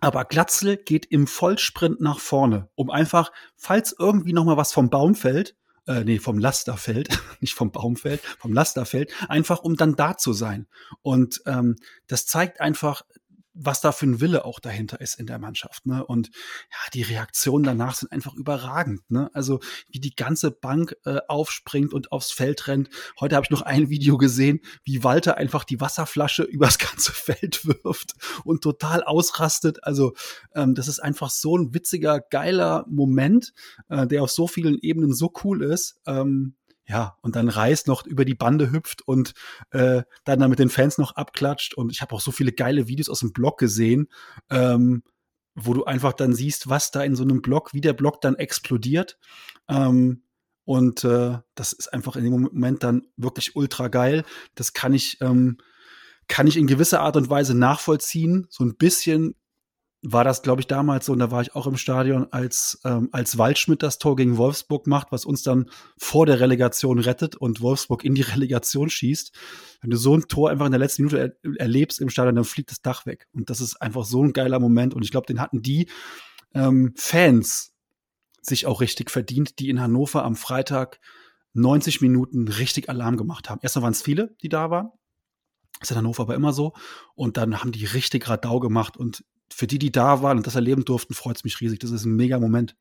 Aber 0.00 0.24
Glatzel 0.24 0.76
geht 0.76 1.06
im 1.06 1.26
Vollsprint 1.26 2.00
nach 2.00 2.20
vorne, 2.20 2.68
um 2.74 2.90
einfach, 2.90 3.32
falls 3.56 3.94
irgendwie 3.98 4.32
noch 4.32 4.44
mal 4.44 4.56
was 4.56 4.72
vom 4.72 4.90
Baum 4.90 5.14
fällt, 5.14 5.56
äh, 5.86 6.04
nee, 6.04 6.18
vom 6.18 6.38
Laster 6.38 6.76
fällt, 6.76 7.08
nicht 7.40 7.54
vom 7.54 7.72
Baum 7.72 7.96
fällt, 7.96 8.20
vom 8.38 8.52
Laster 8.52 8.86
fällt, 8.86 9.12
einfach 9.28 9.60
um 9.60 9.76
dann 9.76 9.96
da 9.96 10.16
zu 10.16 10.32
sein. 10.32 10.66
Und 11.02 11.42
ähm, 11.46 11.76
das 12.06 12.26
zeigt 12.26 12.60
einfach, 12.60 13.02
was 13.60 13.80
da 13.80 13.92
für 13.92 14.06
ein 14.06 14.20
Wille 14.20 14.44
auch 14.44 14.60
dahinter 14.60 15.00
ist 15.00 15.18
in 15.18 15.26
der 15.26 15.38
Mannschaft. 15.38 15.86
Ne? 15.86 16.04
Und 16.04 16.28
ja, 16.70 16.90
die 16.94 17.02
Reaktionen 17.02 17.64
danach 17.64 17.96
sind 17.96 18.12
einfach 18.12 18.34
überragend. 18.34 19.10
Ne? 19.10 19.30
Also 19.34 19.60
wie 19.88 19.98
die 19.98 20.14
ganze 20.14 20.50
Bank 20.50 20.96
äh, 21.04 21.18
aufspringt 21.26 21.92
und 21.92 22.12
aufs 22.12 22.30
Feld 22.30 22.68
rennt. 22.68 22.88
Heute 23.18 23.36
habe 23.36 23.44
ich 23.44 23.50
noch 23.50 23.62
ein 23.62 23.90
Video 23.90 24.16
gesehen, 24.16 24.60
wie 24.84 25.02
Walter 25.02 25.36
einfach 25.36 25.64
die 25.64 25.80
Wasserflasche 25.80 26.42
übers 26.44 26.78
ganze 26.78 27.12
Feld 27.12 27.66
wirft 27.66 28.14
und 28.44 28.62
total 28.62 29.02
ausrastet. 29.02 29.82
Also 29.84 30.14
ähm, 30.54 30.74
das 30.74 30.88
ist 30.88 31.00
einfach 31.00 31.30
so 31.30 31.56
ein 31.56 31.74
witziger, 31.74 32.20
geiler 32.20 32.86
Moment, 32.88 33.52
äh, 33.88 34.06
der 34.06 34.22
auf 34.22 34.30
so 34.30 34.46
vielen 34.46 34.78
Ebenen 34.80 35.12
so 35.12 35.32
cool 35.42 35.62
ist. 35.62 36.00
Ähm, 36.06 36.54
ja, 36.88 37.18
und 37.20 37.36
dann 37.36 37.50
Reis 37.50 37.86
noch 37.86 38.06
über 38.06 38.24
die 38.24 38.34
Bande 38.34 38.72
hüpft 38.72 39.02
und 39.06 39.34
äh, 39.70 40.02
dann, 40.24 40.40
dann 40.40 40.48
mit 40.48 40.58
den 40.58 40.70
Fans 40.70 40.96
noch 40.96 41.16
abklatscht. 41.16 41.74
Und 41.74 41.92
ich 41.92 42.00
habe 42.00 42.14
auch 42.14 42.20
so 42.20 42.32
viele 42.32 42.52
geile 42.52 42.88
Videos 42.88 43.10
aus 43.10 43.20
dem 43.20 43.34
Blog 43.34 43.58
gesehen, 43.58 44.08
ähm, 44.48 45.02
wo 45.54 45.74
du 45.74 45.84
einfach 45.84 46.14
dann 46.14 46.34
siehst, 46.34 46.70
was 46.70 46.90
da 46.90 47.02
in 47.02 47.14
so 47.14 47.24
einem 47.24 47.42
Blog, 47.42 47.74
wie 47.74 47.82
der 47.82 47.92
Blog 47.92 48.22
dann 48.22 48.36
explodiert. 48.36 49.18
Ähm, 49.68 50.22
und 50.64 51.04
äh, 51.04 51.38
das 51.54 51.74
ist 51.74 51.92
einfach 51.92 52.16
in 52.16 52.24
dem 52.24 52.40
Moment 52.40 52.82
dann 52.82 53.06
wirklich 53.18 53.54
ultra 53.54 53.88
geil. 53.88 54.24
Das 54.54 54.72
kann 54.72 54.94
ich, 54.94 55.20
ähm, 55.20 55.58
kann 56.26 56.46
ich 56.46 56.56
in 56.56 56.66
gewisser 56.66 57.00
Art 57.00 57.16
und 57.16 57.28
Weise 57.28 57.54
nachvollziehen. 57.54 58.46
So 58.48 58.64
ein 58.64 58.76
bisschen 58.76 59.34
war 60.02 60.22
das, 60.22 60.42
glaube 60.42 60.60
ich, 60.60 60.68
damals 60.68 61.06
so, 61.06 61.12
und 61.12 61.18
da 61.18 61.30
war 61.32 61.42
ich 61.42 61.56
auch 61.56 61.66
im 61.66 61.76
Stadion, 61.76 62.28
als, 62.30 62.80
ähm, 62.84 63.08
als 63.10 63.36
Waldschmidt 63.36 63.82
das 63.82 63.98
Tor 63.98 64.14
gegen 64.14 64.36
Wolfsburg 64.36 64.86
macht, 64.86 65.10
was 65.10 65.24
uns 65.24 65.42
dann 65.42 65.70
vor 65.96 66.24
der 66.24 66.38
Relegation 66.38 67.00
rettet 67.00 67.34
und 67.34 67.60
Wolfsburg 67.60 68.04
in 68.04 68.14
die 68.14 68.22
Relegation 68.22 68.90
schießt. 68.90 69.32
Wenn 69.80 69.90
du 69.90 69.96
so 69.96 70.14
ein 70.16 70.28
Tor 70.28 70.50
einfach 70.50 70.66
in 70.66 70.72
der 70.72 70.78
letzten 70.78 71.02
Minute 71.02 71.36
er 71.42 71.60
erlebst 71.60 72.00
im 72.00 72.10
Stadion, 72.10 72.36
dann 72.36 72.44
fliegt 72.44 72.70
das 72.70 72.80
Dach 72.80 73.06
weg. 73.06 73.26
Und 73.32 73.50
das 73.50 73.60
ist 73.60 73.82
einfach 73.82 74.04
so 74.04 74.22
ein 74.22 74.32
geiler 74.32 74.60
Moment. 74.60 74.94
Und 74.94 75.02
ich 75.02 75.10
glaube, 75.10 75.26
den 75.26 75.40
hatten 75.40 75.62
die 75.62 75.88
ähm, 76.54 76.92
Fans 76.96 77.72
sich 78.40 78.66
auch 78.66 78.80
richtig 78.80 79.10
verdient, 79.10 79.58
die 79.58 79.68
in 79.68 79.80
Hannover 79.80 80.24
am 80.24 80.36
Freitag 80.36 81.00
90 81.54 82.00
Minuten 82.00 82.46
richtig 82.46 82.88
Alarm 82.88 83.16
gemacht 83.16 83.50
haben. 83.50 83.60
Erstmal 83.62 83.82
waren 83.82 83.92
es 83.92 84.02
viele, 84.02 84.36
die 84.42 84.48
da 84.48 84.70
waren. 84.70 84.90
Ist 85.80 85.90
in 85.90 85.96
Hannover 85.96 86.22
aber 86.22 86.36
immer 86.36 86.52
so. 86.52 86.72
Und 87.14 87.36
dann 87.36 87.60
haben 87.60 87.72
die 87.72 87.84
richtig 87.84 88.28
Radau 88.28 88.60
gemacht. 88.60 88.96
Und 88.96 89.24
für 89.50 89.66
die, 89.66 89.78
die 89.78 89.92
da 89.92 90.22
waren 90.22 90.38
und 90.38 90.46
das 90.46 90.54
erleben 90.54 90.84
durften, 90.84 91.14
freut 91.14 91.36
es 91.36 91.44
mich 91.44 91.60
riesig. 91.60 91.78
Das 91.80 91.90
ist 91.90 92.04
ein 92.04 92.16
mega 92.16 92.38
Moment. 92.38 92.76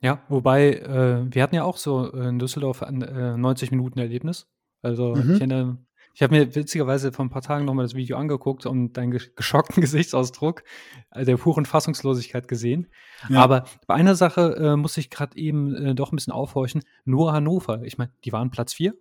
Ja, 0.00 0.22
wobei, 0.28 0.74
äh, 0.74 1.34
wir 1.34 1.42
hatten 1.42 1.54
ja 1.54 1.64
auch 1.64 1.78
so 1.78 2.10
in 2.10 2.38
Düsseldorf 2.38 2.82
ein 2.82 3.02
äh, 3.02 3.36
90 3.36 3.70
Minuten 3.70 3.98
Erlebnis. 3.98 4.46
Also 4.82 5.14
mhm. 5.14 5.34
ich 5.34 5.40
erinnere, 5.40 5.78
ich 6.14 6.22
habe 6.22 6.34
mir 6.34 6.54
witzigerweise 6.54 7.10
vor 7.10 7.24
ein 7.24 7.30
paar 7.30 7.42
Tagen 7.42 7.64
nochmal 7.64 7.84
das 7.84 7.94
Video 7.94 8.16
angeguckt 8.16 8.66
und 8.66 8.92
deinen 8.92 9.10
geschockten 9.10 9.80
Gesichtsausdruck 9.80 10.62
äh, 11.10 11.24
der 11.24 11.36
puren 11.36 11.66
Fassungslosigkeit 11.66 12.46
gesehen. 12.46 12.88
Ja. 13.28 13.40
Aber 13.40 13.64
bei 13.86 13.94
einer 13.94 14.14
Sache 14.14 14.54
äh, 14.56 14.76
muss 14.76 14.96
ich 14.96 15.10
gerade 15.10 15.36
eben 15.36 15.74
äh, 15.74 15.94
doch 15.94 16.12
ein 16.12 16.16
bisschen 16.16 16.32
aufhorchen. 16.32 16.82
Nur 17.04 17.32
Hannover, 17.32 17.82
ich 17.82 17.98
meine, 17.98 18.12
die 18.24 18.32
waren 18.32 18.50
Platz 18.50 18.74
4, 18.74 18.94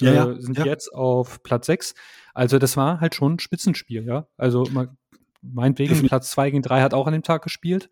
ja, 0.00 0.30
äh, 0.30 0.40
sind 0.40 0.58
ja. 0.58 0.64
jetzt 0.64 0.92
auf 0.94 1.42
Platz 1.42 1.66
6. 1.66 1.94
Also 2.32 2.58
das 2.58 2.76
war 2.76 3.00
halt 3.00 3.14
schon 3.14 3.34
ein 3.34 3.38
Spitzenspiel, 3.40 4.06
ja. 4.06 4.26
Also 4.36 4.66
man 4.72 4.96
meinetwegen, 5.52 6.06
Platz 6.08 6.30
2 6.30 6.50
gegen 6.50 6.62
3 6.62 6.82
hat 6.82 6.94
auch 6.94 7.06
an 7.06 7.12
dem 7.12 7.22
Tag 7.22 7.42
gespielt. 7.42 7.90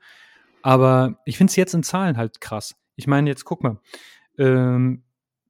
Aber 0.62 1.20
ich 1.24 1.36
finde 1.36 1.50
es 1.50 1.56
jetzt 1.56 1.74
in 1.74 1.82
Zahlen 1.82 2.16
halt 2.16 2.40
krass. 2.40 2.76
Ich 2.96 3.06
meine, 3.06 3.28
jetzt 3.28 3.44
guck 3.44 3.62
mal. 3.62 3.80
Ähm, 4.38 5.02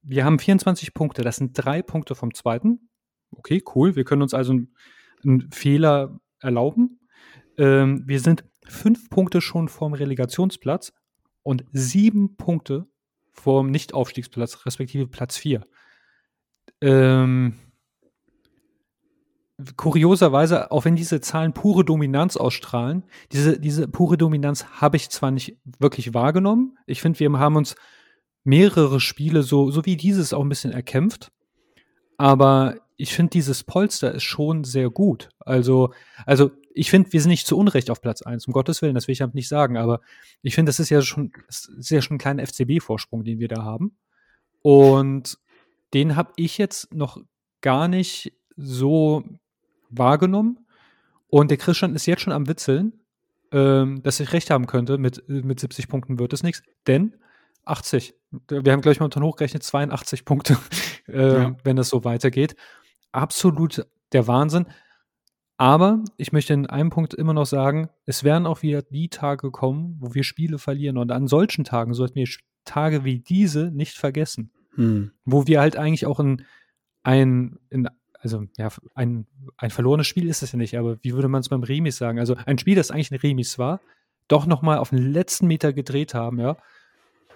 wir 0.03 0.25
haben 0.25 0.39
24 0.39 0.95
Punkte, 0.95 1.23
das 1.23 1.37
sind 1.37 1.53
drei 1.55 1.83
Punkte 1.83 2.15
vom 2.15 2.35
zweiten. 2.35 2.89
Okay, 3.31 3.63
cool. 3.75 3.95
Wir 3.95 4.05
können 4.05 4.23
uns 4.23 4.35
also 4.35 4.53
einen, 5.25 5.51
Fehler 5.53 6.19
erlauben. 6.41 7.01
Ähm, 7.57 8.03
wir 8.07 8.21
sind 8.21 8.45
fünf 8.67 9.09
Punkte 9.11 9.41
schon 9.41 9.69
vom 9.69 9.95
Relegationsplatz 9.95 10.93
und 11.43 11.65
sieben 11.73 12.37
Punkte 12.37 12.87
vom 13.33 13.71
Nichtaufstiegsplatz, 13.71 14.67
respektive 14.67 15.07
Platz 15.07 15.37
4. 15.39 15.63
Ähm, 16.81 17.55
kurioserweise, 19.77 20.71
auch 20.71 20.85
wenn 20.85 20.97
diese 20.97 21.21
Zahlen 21.21 21.53
pure 21.53 21.85
Dominanz 21.85 22.37
ausstrahlen, 22.37 23.05
diese, 23.33 23.59
diese 23.59 23.89
pure 23.89 24.17
Dominanz 24.17 24.65
habe 24.81 24.97
ich 24.97 25.11
zwar 25.11 25.31
nicht 25.31 25.57
wirklich 25.79 26.15
wahrgenommen. 26.15 26.79
Ich 26.87 27.01
finde, 27.01 27.19
wir 27.21 27.33
haben 27.39 27.57
uns 27.57 27.77
mehrere 28.45 29.01
Spiele 29.01 29.43
so, 29.43 29.71
so 29.71 29.85
wie 29.87 29.97
dieses 29.97 30.33
auch 30.33 30.43
ein 30.43 30.49
bisschen 30.49 30.73
erkämpft. 30.73 31.33
Aber 32.17 32.77
ich 32.97 33.15
finde, 33.15 33.31
dieses 33.31 33.65
Polster 33.65 34.13
ist 34.13 34.23
schon 34.23 34.65
sehr 34.65 34.91
gut. 34.91 35.31
Also, 35.41 35.93
also 36.27 36.51
ich 36.75 36.91
finde, 36.91 37.13
wir 37.13 37.21
sind 37.21 37.31
nicht 37.31 37.47
zu 37.47 37.59
Unrecht 37.59 37.91
auf 37.91 38.01
Platz 38.01 38.23
1, 38.23 38.47
um 38.47 38.53
Gottes 38.53 38.83
Willen, 38.83 38.95
das 38.95 39.09
will 39.09 39.13
ich 39.13 39.21
halt 39.21 39.35
nicht 39.35 39.49
sagen, 39.49 39.77
aber 39.77 40.01
ich 40.43 40.55
finde, 40.55 40.71
das 40.71 40.81
ist 40.81 40.91
ja 40.91 41.03
schon, 41.03 41.33
das 41.47 41.67
ist 41.67 41.91
ja 41.91 42.01
schon 42.01 42.17
ein 42.17 42.19
kleiner 42.19 42.47
FCB-Vorsprung, 42.47 43.25
den 43.25 43.39
wir 43.39 43.49
da 43.49 43.63
haben. 43.63 43.97
Und 44.63 45.39
den 45.95 46.17
habe 46.17 46.33
ich 46.37 46.59
jetzt 46.59 46.95
noch 46.95 47.19
gar 47.61 47.89
nicht 47.89 48.33
so 48.57 49.25
wahrgenommen. 49.93 50.59
Und 51.29 51.51
der 51.51 51.59
Christian 51.59 51.95
ist 51.95 52.07
jetzt 52.07 52.23
schon 52.23 52.33
am 52.33 52.49
Witzeln, 52.49 52.93
ähm, 53.53 54.03
dass 54.03 54.21
ich 54.21 54.33
recht 54.33 54.51
haben 54.51 54.67
könnte, 54.67 54.99
mit, 54.99 55.29
mit 55.29 55.61
70 55.61 55.89
Punkten 55.89 56.19
wird 56.19 56.33
es 56.33 56.43
nichts. 56.43 56.63
Denn 56.87 57.15
80. 57.65 58.15
Wir 58.49 58.73
haben 58.73 58.81
gleich 58.81 58.99
mal 58.99 59.07
unter 59.07 59.21
hochgerechnet 59.21 59.63
82 59.63 60.25
Punkte, 60.25 60.57
äh, 61.09 61.35
ja. 61.35 61.57
wenn 61.65 61.77
das 61.77 61.89
so 61.89 62.05
weitergeht. 62.05 62.57
Absolut 63.13 63.87
der 64.13 64.27
Wahnsinn. 64.27 64.67
Aber 65.59 66.03
ich 66.17 66.33
möchte 66.33 66.55
in 66.55 66.67
einem 66.67 66.91
Punkt 66.91 67.15
immer 67.15 67.35
noch 67.35 67.47
sagen, 67.47 67.89
es 68.05 68.25
werden 68.25 68.47
auch 68.47 68.63
wieder 68.63 68.83
die 68.83 69.09
Tage 69.09 69.51
kommen, 69.51 69.97
wo 70.01 70.15
wir 70.15 70.25
Spiele 70.25 70.59
verlieren. 70.59 70.99
Und 70.99 71.13
an 71.13 71.29
solchen 71.29 71.65
Tagen 71.65 71.95
sollten 71.95 72.17
wir 72.17 72.27
Tage 72.65 73.05
wie 73.05 73.21
diese 73.21 73.71
nicht 73.71 73.97
vergessen. 73.97 74.51
Hm. 74.75 75.13
Wo 75.25 75.47
wir 75.47 75.61
halt 75.61 75.77
eigentlich 75.77 76.07
auch 76.07 76.19
in 76.19 76.45
ein, 77.03 77.59
in 77.71 77.89
also 78.23 78.45
ja, 78.57 78.69
ein, 78.95 79.27
ein 79.57 79.71
verlorenes 79.71 80.07
Spiel 80.07 80.29
ist 80.29 80.43
es 80.43 80.53
ja 80.53 80.59
nicht, 80.59 80.79
aber 80.79 80.97
wie 81.03 81.13
würde 81.13 81.29
man 81.29 81.41
es 81.41 81.49
beim 81.49 81.65
Remis 81.65 81.97
sagen? 81.97 82.19
Also 82.19 82.37
ein 82.47 82.59
Spiel, 82.59 82.77
das 82.77 82.91
eigentlich 82.91 83.11
ein 83.11 83.19
Remis 83.19 83.59
war, 83.59 83.81
doch 84.29 84.47
nochmal 84.47 84.79
auf 84.79 84.91
den 84.91 85.13
letzten 85.13 85.49
Meter 85.49 85.73
gedreht 85.73 86.15
haben, 86.15 86.39
ja, 86.39 86.57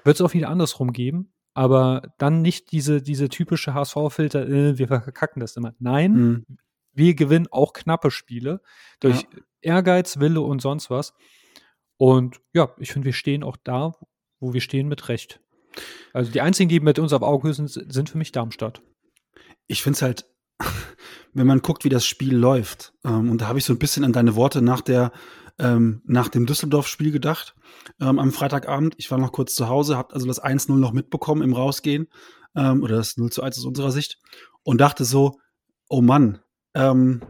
wird 0.04 0.16
es 0.16 0.20
auch 0.20 0.32
wieder 0.32 0.48
andersrum 0.48 0.92
geben, 0.92 1.32
aber 1.54 2.14
dann 2.18 2.40
nicht 2.40 2.70
diese, 2.70 3.02
diese 3.02 3.28
typische 3.28 3.74
HSV-Filter, 3.74 4.48
äh, 4.48 4.78
wir 4.78 4.86
verkacken 4.86 5.40
das 5.40 5.56
immer. 5.56 5.74
Nein, 5.80 6.12
mhm. 6.12 6.46
wir 6.92 7.14
gewinnen 7.14 7.48
auch 7.50 7.72
knappe 7.72 8.12
Spiele 8.12 8.60
durch 9.00 9.22
ja. 9.22 9.40
Ehrgeiz, 9.62 10.20
Wille 10.20 10.40
und 10.40 10.62
sonst 10.62 10.88
was. 10.88 11.14
Und 11.96 12.40
ja, 12.52 12.72
ich 12.78 12.92
finde, 12.92 13.06
wir 13.06 13.12
stehen 13.12 13.42
auch 13.42 13.56
da, 13.56 13.94
wo 14.38 14.52
wir 14.52 14.60
stehen, 14.60 14.86
mit 14.86 15.08
Recht. 15.08 15.40
Also 16.12 16.30
die 16.30 16.40
einzigen, 16.40 16.68
die 16.68 16.78
mit 16.78 16.98
uns 16.98 17.12
auf 17.12 17.22
Augenhöhe 17.22 17.54
sind, 17.54 17.70
sind 17.70 18.08
für 18.08 18.18
mich 18.18 18.32
Darmstadt. 18.32 18.82
Ich 19.66 19.82
finde 19.82 19.96
es 19.96 20.02
halt 20.02 20.26
wenn 21.36 21.46
man 21.46 21.60
guckt, 21.60 21.84
wie 21.84 21.90
das 21.90 22.06
Spiel 22.06 22.34
läuft, 22.34 22.94
ähm, 23.04 23.30
und 23.30 23.40
da 23.40 23.48
habe 23.48 23.58
ich 23.58 23.64
so 23.64 23.72
ein 23.72 23.78
bisschen 23.78 24.04
an 24.04 24.12
deine 24.12 24.36
Worte 24.36 24.62
nach 24.62 24.80
der 24.80 25.12
ähm, 25.58 26.02
nach 26.04 26.28
dem 26.28 26.44
Düsseldorf-Spiel 26.44 27.12
gedacht, 27.12 27.54
ähm, 27.98 28.18
am 28.18 28.30
Freitagabend. 28.32 28.94
Ich 28.98 29.10
war 29.10 29.18
noch 29.18 29.32
kurz 29.32 29.54
zu 29.54 29.68
Hause, 29.68 29.96
habe 29.96 30.12
also 30.12 30.26
das 30.26 30.42
1-0 30.42 30.72
noch 30.74 30.92
mitbekommen 30.92 31.42
im 31.42 31.54
Rausgehen, 31.54 32.08
ähm, 32.54 32.82
oder 32.82 32.96
das 32.96 33.16
0 33.16 33.30
zu 33.30 33.42
1 33.42 33.58
aus 33.58 33.64
unserer 33.64 33.90
Sicht, 33.90 34.18
und 34.64 34.80
dachte 34.80 35.04
so, 35.04 35.38
oh 35.88 36.02
Mann, 36.02 36.40
ähm, 36.74 37.22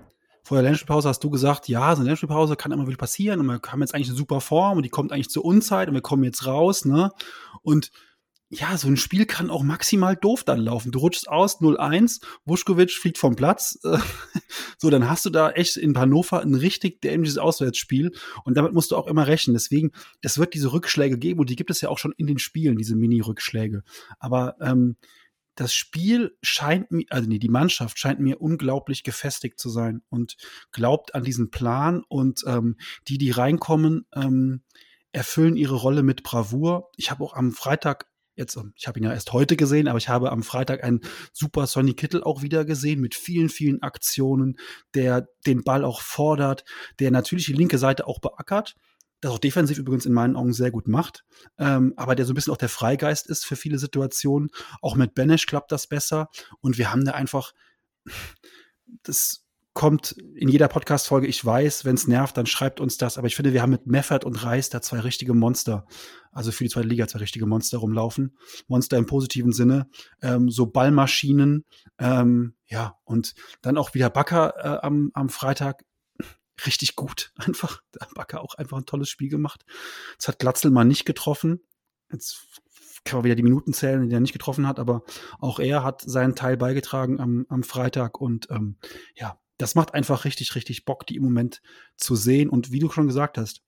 vor 0.42 0.56
der 0.56 0.62
Länderspielpause 0.62 1.08
hast 1.08 1.22
du 1.22 1.30
gesagt, 1.30 1.68
ja, 1.68 1.94
so 1.94 2.00
eine 2.00 2.04
Länderspielpause 2.04 2.56
kann 2.56 2.72
immer 2.72 2.86
wieder 2.86 2.96
passieren 2.96 3.40
und 3.40 3.46
wir 3.46 3.60
haben 3.66 3.80
jetzt 3.80 3.94
eigentlich 3.94 4.08
eine 4.08 4.16
super 4.16 4.40
Form 4.40 4.76
und 4.76 4.84
die 4.84 4.90
kommt 4.90 5.12
eigentlich 5.12 5.30
zur 5.30 5.44
Unzeit 5.44 5.88
und 5.88 5.94
wir 5.94 6.02
kommen 6.02 6.24
jetzt 6.24 6.46
raus, 6.46 6.84
ne? 6.84 7.10
Und 7.62 7.90
ja, 8.48 8.76
so 8.78 8.86
ein 8.86 8.96
Spiel 8.96 9.26
kann 9.26 9.50
auch 9.50 9.64
maximal 9.64 10.14
doof 10.14 10.44
dann 10.44 10.60
laufen. 10.60 10.92
Du 10.92 11.00
rutschst 11.00 11.28
aus 11.28 11.60
0-1, 11.60 12.22
Vuskovic 12.44 12.92
fliegt 12.92 13.18
vom 13.18 13.34
Platz. 13.34 13.78
so, 14.78 14.88
dann 14.88 15.10
hast 15.10 15.26
du 15.26 15.30
da 15.30 15.50
echt 15.50 15.76
in 15.76 15.98
Hannover 15.98 16.42
ein 16.42 16.54
richtig 16.54 17.00
dämliches 17.00 17.38
Auswärtsspiel 17.38 18.12
und 18.44 18.56
damit 18.56 18.72
musst 18.72 18.92
du 18.92 18.96
auch 18.96 19.08
immer 19.08 19.26
rechnen. 19.26 19.54
Deswegen, 19.54 19.90
es 20.22 20.38
wird 20.38 20.54
diese 20.54 20.72
Rückschläge 20.72 21.18
geben 21.18 21.40
und 21.40 21.50
die 21.50 21.56
gibt 21.56 21.70
es 21.70 21.80
ja 21.80 21.88
auch 21.88 21.98
schon 21.98 22.14
in 22.16 22.28
den 22.28 22.38
Spielen, 22.38 22.76
diese 22.76 22.94
Mini-Rückschläge. 22.94 23.82
Aber 24.20 24.56
ähm, 24.60 24.96
das 25.56 25.74
Spiel 25.74 26.36
scheint 26.40 26.92
mir, 26.92 27.06
also 27.10 27.28
nee, 27.28 27.40
die 27.40 27.48
Mannschaft 27.48 27.98
scheint 27.98 28.20
mir 28.20 28.40
unglaublich 28.40 29.02
gefestigt 29.02 29.58
zu 29.58 29.70
sein 29.70 30.02
und 30.08 30.36
glaubt 30.70 31.16
an 31.16 31.24
diesen 31.24 31.50
Plan 31.50 32.04
und 32.08 32.44
ähm, 32.46 32.76
die, 33.08 33.18
die 33.18 33.30
reinkommen, 33.32 34.06
ähm, 34.14 34.62
erfüllen 35.10 35.56
ihre 35.56 35.76
Rolle 35.76 36.02
mit 36.02 36.22
Bravour. 36.22 36.90
Ich 36.96 37.10
habe 37.10 37.24
auch 37.24 37.32
am 37.32 37.52
Freitag 37.52 38.06
jetzt, 38.36 38.56
ähm, 38.56 38.72
ich 38.76 38.86
habe 38.86 39.00
ihn 39.00 39.04
ja 39.04 39.12
erst 39.12 39.32
heute 39.32 39.56
gesehen, 39.56 39.88
aber 39.88 39.98
ich 39.98 40.08
habe 40.08 40.30
am 40.30 40.42
Freitag 40.42 40.84
einen 40.84 41.00
super 41.32 41.66
Sonny 41.66 41.94
Kittel 41.94 42.22
auch 42.22 42.42
wieder 42.42 42.64
gesehen 42.64 43.00
mit 43.00 43.14
vielen, 43.14 43.48
vielen 43.48 43.82
Aktionen, 43.82 44.56
der 44.94 45.28
den 45.46 45.64
Ball 45.64 45.84
auch 45.84 46.00
fordert, 46.00 46.64
der 47.00 47.10
natürlich 47.10 47.46
die 47.46 47.52
linke 47.52 47.78
Seite 47.78 48.06
auch 48.06 48.20
beackert, 48.20 48.76
das 49.20 49.32
auch 49.32 49.38
defensiv 49.38 49.78
übrigens 49.78 50.06
in 50.06 50.12
meinen 50.12 50.36
Augen 50.36 50.52
sehr 50.52 50.70
gut 50.70 50.86
macht, 50.86 51.24
ähm, 51.58 51.94
aber 51.96 52.14
der 52.14 52.26
so 52.26 52.32
ein 52.32 52.34
bisschen 52.34 52.52
auch 52.52 52.58
der 52.58 52.68
Freigeist 52.68 53.26
ist 53.26 53.46
für 53.46 53.56
viele 53.56 53.78
Situationen. 53.78 54.50
Auch 54.82 54.94
mit 54.94 55.14
Benesch 55.14 55.46
klappt 55.46 55.72
das 55.72 55.86
besser 55.86 56.28
und 56.60 56.78
wir 56.78 56.92
haben 56.92 57.04
da 57.04 57.12
einfach 57.12 57.52
das 59.02 59.45
kommt 59.76 60.12
in 60.34 60.48
jeder 60.48 60.68
Podcast-Folge, 60.68 61.26
ich 61.26 61.44
weiß, 61.44 61.84
wenn 61.84 61.96
es 61.96 62.08
nervt, 62.08 62.34
dann 62.38 62.46
schreibt 62.46 62.80
uns 62.80 62.96
das. 62.96 63.18
Aber 63.18 63.26
ich 63.26 63.36
finde, 63.36 63.52
wir 63.52 63.60
haben 63.60 63.70
mit 63.70 63.86
Meffert 63.86 64.24
und 64.24 64.42
Reis 64.42 64.70
da 64.70 64.80
zwei 64.80 65.00
richtige 65.00 65.34
Monster. 65.34 65.86
Also 66.32 66.50
für 66.50 66.64
die 66.64 66.70
zweite 66.70 66.88
Liga 66.88 67.06
zwei 67.06 67.18
richtige 67.18 67.44
Monster 67.44 67.78
rumlaufen. 67.78 68.38
Monster 68.68 68.96
im 68.96 69.04
positiven 69.04 69.52
Sinne. 69.52 69.88
Ähm, 70.22 70.48
so 70.48 70.64
Ballmaschinen. 70.64 71.66
Ähm, 71.98 72.54
ja, 72.64 72.96
und 73.04 73.34
dann 73.60 73.76
auch 73.76 73.92
wieder 73.92 74.08
Backer 74.08 74.54
äh, 74.56 74.86
am, 74.86 75.10
am 75.12 75.28
Freitag. 75.28 75.84
Richtig 76.64 76.96
gut, 76.96 77.34
einfach. 77.36 77.82
Da 77.92 78.06
hat 78.06 78.14
Backer 78.14 78.40
auch 78.40 78.54
einfach 78.54 78.78
ein 78.78 78.86
tolles 78.86 79.10
Spiel 79.10 79.28
gemacht. 79.28 79.66
Jetzt 80.12 80.26
hat 80.26 80.38
Glatzel 80.38 80.70
mal 80.70 80.84
nicht 80.84 81.04
getroffen. 81.04 81.60
Jetzt 82.10 82.46
kann 83.04 83.18
man 83.18 83.24
wieder 83.24 83.34
die 83.34 83.42
Minuten 83.42 83.74
zählen, 83.74 84.08
die 84.08 84.14
er 84.14 84.20
nicht 84.20 84.32
getroffen 84.32 84.66
hat, 84.66 84.78
aber 84.78 85.02
auch 85.38 85.60
er 85.60 85.84
hat 85.84 86.00
seinen 86.00 86.34
Teil 86.34 86.56
beigetragen 86.56 87.20
am, 87.20 87.44
am 87.50 87.62
Freitag 87.62 88.18
und 88.20 88.48
ähm, 88.50 88.78
ja, 89.14 89.38
das 89.58 89.74
macht 89.74 89.94
einfach 89.94 90.24
richtig, 90.24 90.54
richtig 90.54 90.84
Bock, 90.84 91.06
die 91.06 91.16
im 91.16 91.24
Moment 91.24 91.62
zu 91.96 92.14
sehen. 92.14 92.48
Und 92.48 92.72
wie 92.72 92.78
du 92.78 92.90
schon 92.90 93.06
gesagt 93.06 93.38
hast, 93.38 93.62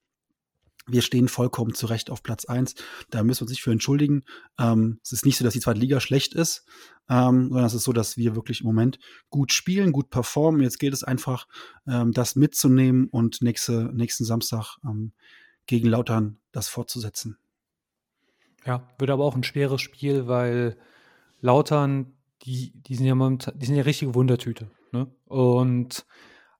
wir 0.88 1.02
stehen 1.02 1.28
vollkommen 1.28 1.74
zurecht 1.74 2.10
auf 2.10 2.22
Platz 2.22 2.46
eins. 2.46 2.74
Da 3.10 3.22
müssen 3.22 3.40
wir 3.40 3.42
uns 3.42 3.50
nicht 3.50 3.62
für 3.62 3.72
entschuldigen. 3.72 4.24
Ähm, 4.58 4.98
es 5.02 5.12
ist 5.12 5.26
nicht 5.26 5.36
so, 5.36 5.44
dass 5.44 5.52
die 5.52 5.60
zweite 5.60 5.80
Liga 5.80 6.00
schlecht 6.00 6.34
ist, 6.34 6.64
ähm, 7.08 7.48
sondern 7.48 7.66
es 7.66 7.74
ist 7.74 7.84
so, 7.84 7.92
dass 7.92 8.16
wir 8.16 8.34
wirklich 8.34 8.60
im 8.60 8.66
Moment 8.66 8.98
gut 9.28 9.52
spielen, 9.52 9.92
gut 9.92 10.10
performen. 10.10 10.62
Jetzt 10.62 10.78
gilt 10.78 10.94
es 10.94 11.04
einfach, 11.04 11.46
ähm, 11.86 12.12
das 12.12 12.36
mitzunehmen 12.36 13.08
und 13.08 13.42
nächste, 13.42 13.90
nächsten 13.94 14.24
Samstag 14.24 14.78
ähm, 14.84 15.12
gegen 15.66 15.88
Lautern 15.88 16.38
das 16.52 16.68
fortzusetzen. 16.68 17.36
Ja, 18.64 18.88
wird 18.98 19.10
aber 19.10 19.24
auch 19.24 19.36
ein 19.36 19.44
schweres 19.44 19.80
Spiel, 19.80 20.26
weil 20.26 20.78
Lautern, 21.40 22.14
die, 22.42 22.72
die 22.74 22.94
sind 22.94 23.06
ja 23.06 23.14
momentan, 23.14 23.58
die 23.58 23.66
sind 23.66 23.76
ja 23.76 23.82
richtige 23.82 24.14
Wundertüte. 24.14 24.70
Ne? 24.92 25.10
Und 25.26 26.06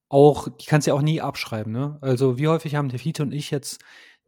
auch, 0.09 0.49
die 0.49 0.67
kannst 0.67 0.87
du 0.87 0.91
ja 0.91 0.95
auch 0.95 1.03
nie 1.03 1.21
abschreiben. 1.21 1.73
Ne? 1.73 1.99
Also 2.01 2.39
wie 2.39 2.49
häufig 2.49 2.75
haben 2.75 2.89
der 2.89 2.99
Fiete 2.99 3.23
und 3.23 3.33
ich 3.33 3.51
jetzt 3.51 3.83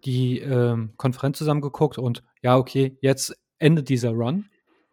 die 0.04 0.38
ähm, 0.38 0.92
Konferenz 0.96 1.38
zusammengeguckt 1.38 1.98
und 1.98 2.22
ja, 2.42 2.56
okay, 2.56 2.96
jetzt 3.00 3.36
endet 3.58 3.88
dieser 3.88 4.10
Run 4.10 4.46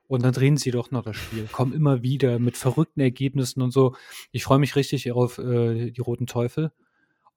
und 0.07 0.23
dann 0.23 0.33
drehen 0.33 0.57
sie 0.57 0.71
doch 0.71 0.91
noch 0.91 1.03
das 1.03 1.17
Spiel, 1.17 1.47
kommen 1.51 1.73
immer 1.73 2.01
wieder 2.01 2.39
mit 2.39 2.57
verrückten 2.57 3.01
Ergebnissen 3.01 3.61
und 3.61 3.71
so. 3.71 3.95
Ich 4.31 4.43
freue 4.43 4.59
mich 4.59 4.75
richtig 4.75 5.11
auf 5.11 5.37
äh, 5.37 5.91
die 5.91 6.01
Roten 6.01 6.27
Teufel. 6.27 6.71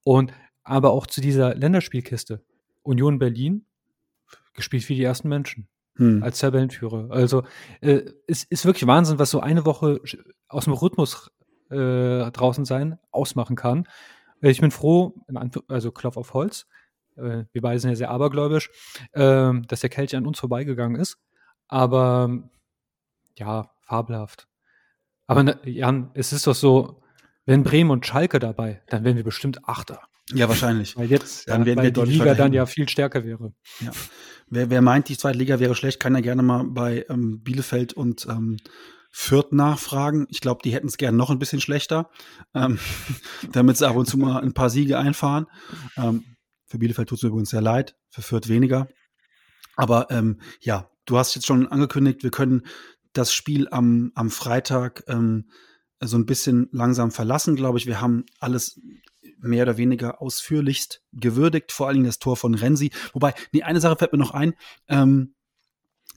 Und 0.02 0.32
aber 0.62 0.92
auch 0.92 1.06
zu 1.06 1.20
dieser 1.20 1.54
Länderspielkiste. 1.54 2.42
Union 2.82 3.18
Berlin, 3.18 3.66
gespielt 4.54 4.88
wie 4.88 4.94
die 4.94 5.02
ersten 5.02 5.28
Menschen. 5.28 5.68
Hm. 5.96 6.22
Als 6.22 6.38
Tabellenführer. 6.38 7.10
Also 7.10 7.42
äh, 7.80 8.02
es 8.26 8.44
ist 8.44 8.64
wirklich 8.64 8.86
Wahnsinn, 8.86 9.18
was 9.18 9.30
so 9.30 9.40
eine 9.40 9.66
Woche 9.66 10.00
aus 10.48 10.64
dem 10.64 10.72
Rhythmus 10.72 11.30
äh, 11.70 12.30
draußen 12.30 12.64
sein 12.64 12.98
ausmachen 13.10 13.56
kann. 13.56 13.88
Ich 14.40 14.60
bin 14.60 14.70
froh, 14.70 15.14
also 15.68 15.92
Klopf 15.92 16.16
auf 16.16 16.34
Holz, 16.34 16.66
äh, 17.16 17.44
wir 17.52 17.62
beide 17.62 17.78
sind 17.78 17.90
ja 17.90 17.96
sehr 17.96 18.10
abergläubisch, 18.10 18.70
äh, 19.12 19.52
dass 19.68 19.80
der 19.80 19.90
Kelch 19.90 20.16
an 20.16 20.26
uns 20.26 20.38
vorbeigegangen 20.38 21.00
ist. 21.00 21.18
Aber 21.68 22.42
ja, 23.36 23.70
fabelhaft. 23.82 24.48
Aber 25.26 25.42
ne, 25.42 25.58
Jan, 25.64 26.10
es 26.14 26.32
ist 26.32 26.46
doch 26.46 26.54
so, 26.54 27.02
wenn 27.46 27.62
Bremen 27.62 27.90
und 27.90 28.06
Schalke 28.06 28.38
dabei, 28.38 28.82
dann 28.88 29.04
wären 29.04 29.16
wir 29.16 29.24
bestimmt 29.24 29.68
Achter. 29.68 30.00
Ja, 30.32 30.48
wahrscheinlich. 30.48 30.96
Weil 30.96 31.10
jetzt, 31.10 31.48
dann 31.48 31.64
ja, 31.64 31.76
weil 31.76 31.90
die 31.90 32.00
Liga 32.02 32.34
dann 32.34 32.52
ja 32.52 32.66
viel 32.66 32.88
stärker 32.88 33.24
wäre. 33.24 33.52
Ja. 33.80 33.90
Wer, 34.48 34.70
wer 34.70 34.82
meint, 34.82 35.08
die 35.08 35.16
zweite 35.16 35.38
Liga 35.38 35.58
wäre 35.58 35.74
schlecht, 35.74 36.00
kann 36.00 36.14
ja 36.14 36.20
gerne 36.20 36.42
mal 36.42 36.64
bei 36.64 37.04
ähm, 37.08 37.42
Bielefeld 37.42 37.92
und 37.92 38.26
ähm, 38.28 38.56
Fürth 39.10 39.52
nachfragen. 39.52 40.26
Ich 40.30 40.40
glaube, 40.40 40.60
die 40.62 40.72
hätten 40.72 40.86
es 40.86 40.96
gern 40.96 41.16
noch 41.16 41.30
ein 41.30 41.38
bisschen 41.38 41.60
schlechter, 41.60 42.10
ähm, 42.54 42.78
damit 43.52 43.76
sie 43.76 43.88
ab 43.88 43.96
und 43.96 44.06
zu 44.06 44.18
mal 44.18 44.40
ein 44.40 44.54
paar 44.54 44.70
Siege 44.70 44.98
einfahren. 44.98 45.46
Ähm, 45.96 46.24
für 46.66 46.78
Bielefeld 46.78 47.08
tut 47.08 47.18
es 47.18 47.22
mir 47.22 47.30
übrigens 47.30 47.50
sehr 47.50 47.60
leid, 47.60 47.96
für 48.08 48.22
Fürth 48.22 48.48
weniger. 48.48 48.88
Aber 49.76 50.10
ähm, 50.10 50.40
ja, 50.60 50.90
du 51.06 51.18
hast 51.18 51.34
jetzt 51.34 51.46
schon 51.46 51.66
angekündigt, 51.66 52.22
wir 52.22 52.30
können 52.30 52.66
das 53.12 53.32
Spiel 53.32 53.68
am, 53.70 54.12
am 54.14 54.30
Freitag 54.30 55.02
ähm, 55.08 55.50
so 56.00 56.16
ein 56.16 56.26
bisschen 56.26 56.68
langsam 56.70 57.10
verlassen, 57.10 57.56
glaube 57.56 57.78
ich. 57.78 57.86
Wir 57.86 58.00
haben 58.00 58.24
alles 58.38 58.80
mehr 59.38 59.64
oder 59.64 59.76
weniger 59.76 60.22
ausführlichst 60.22 61.02
gewürdigt, 61.12 61.72
vor 61.72 61.86
allen 61.86 61.94
Dingen 61.94 62.06
das 62.06 62.18
Tor 62.18 62.36
von 62.36 62.54
Renzi. 62.54 62.90
Wobei, 63.12 63.34
nee, 63.52 63.62
eine 63.62 63.80
Sache 63.80 63.96
fällt 63.96 64.12
mir 64.12 64.18
noch 64.18 64.32
ein. 64.32 64.54
Ähm, 64.88 65.34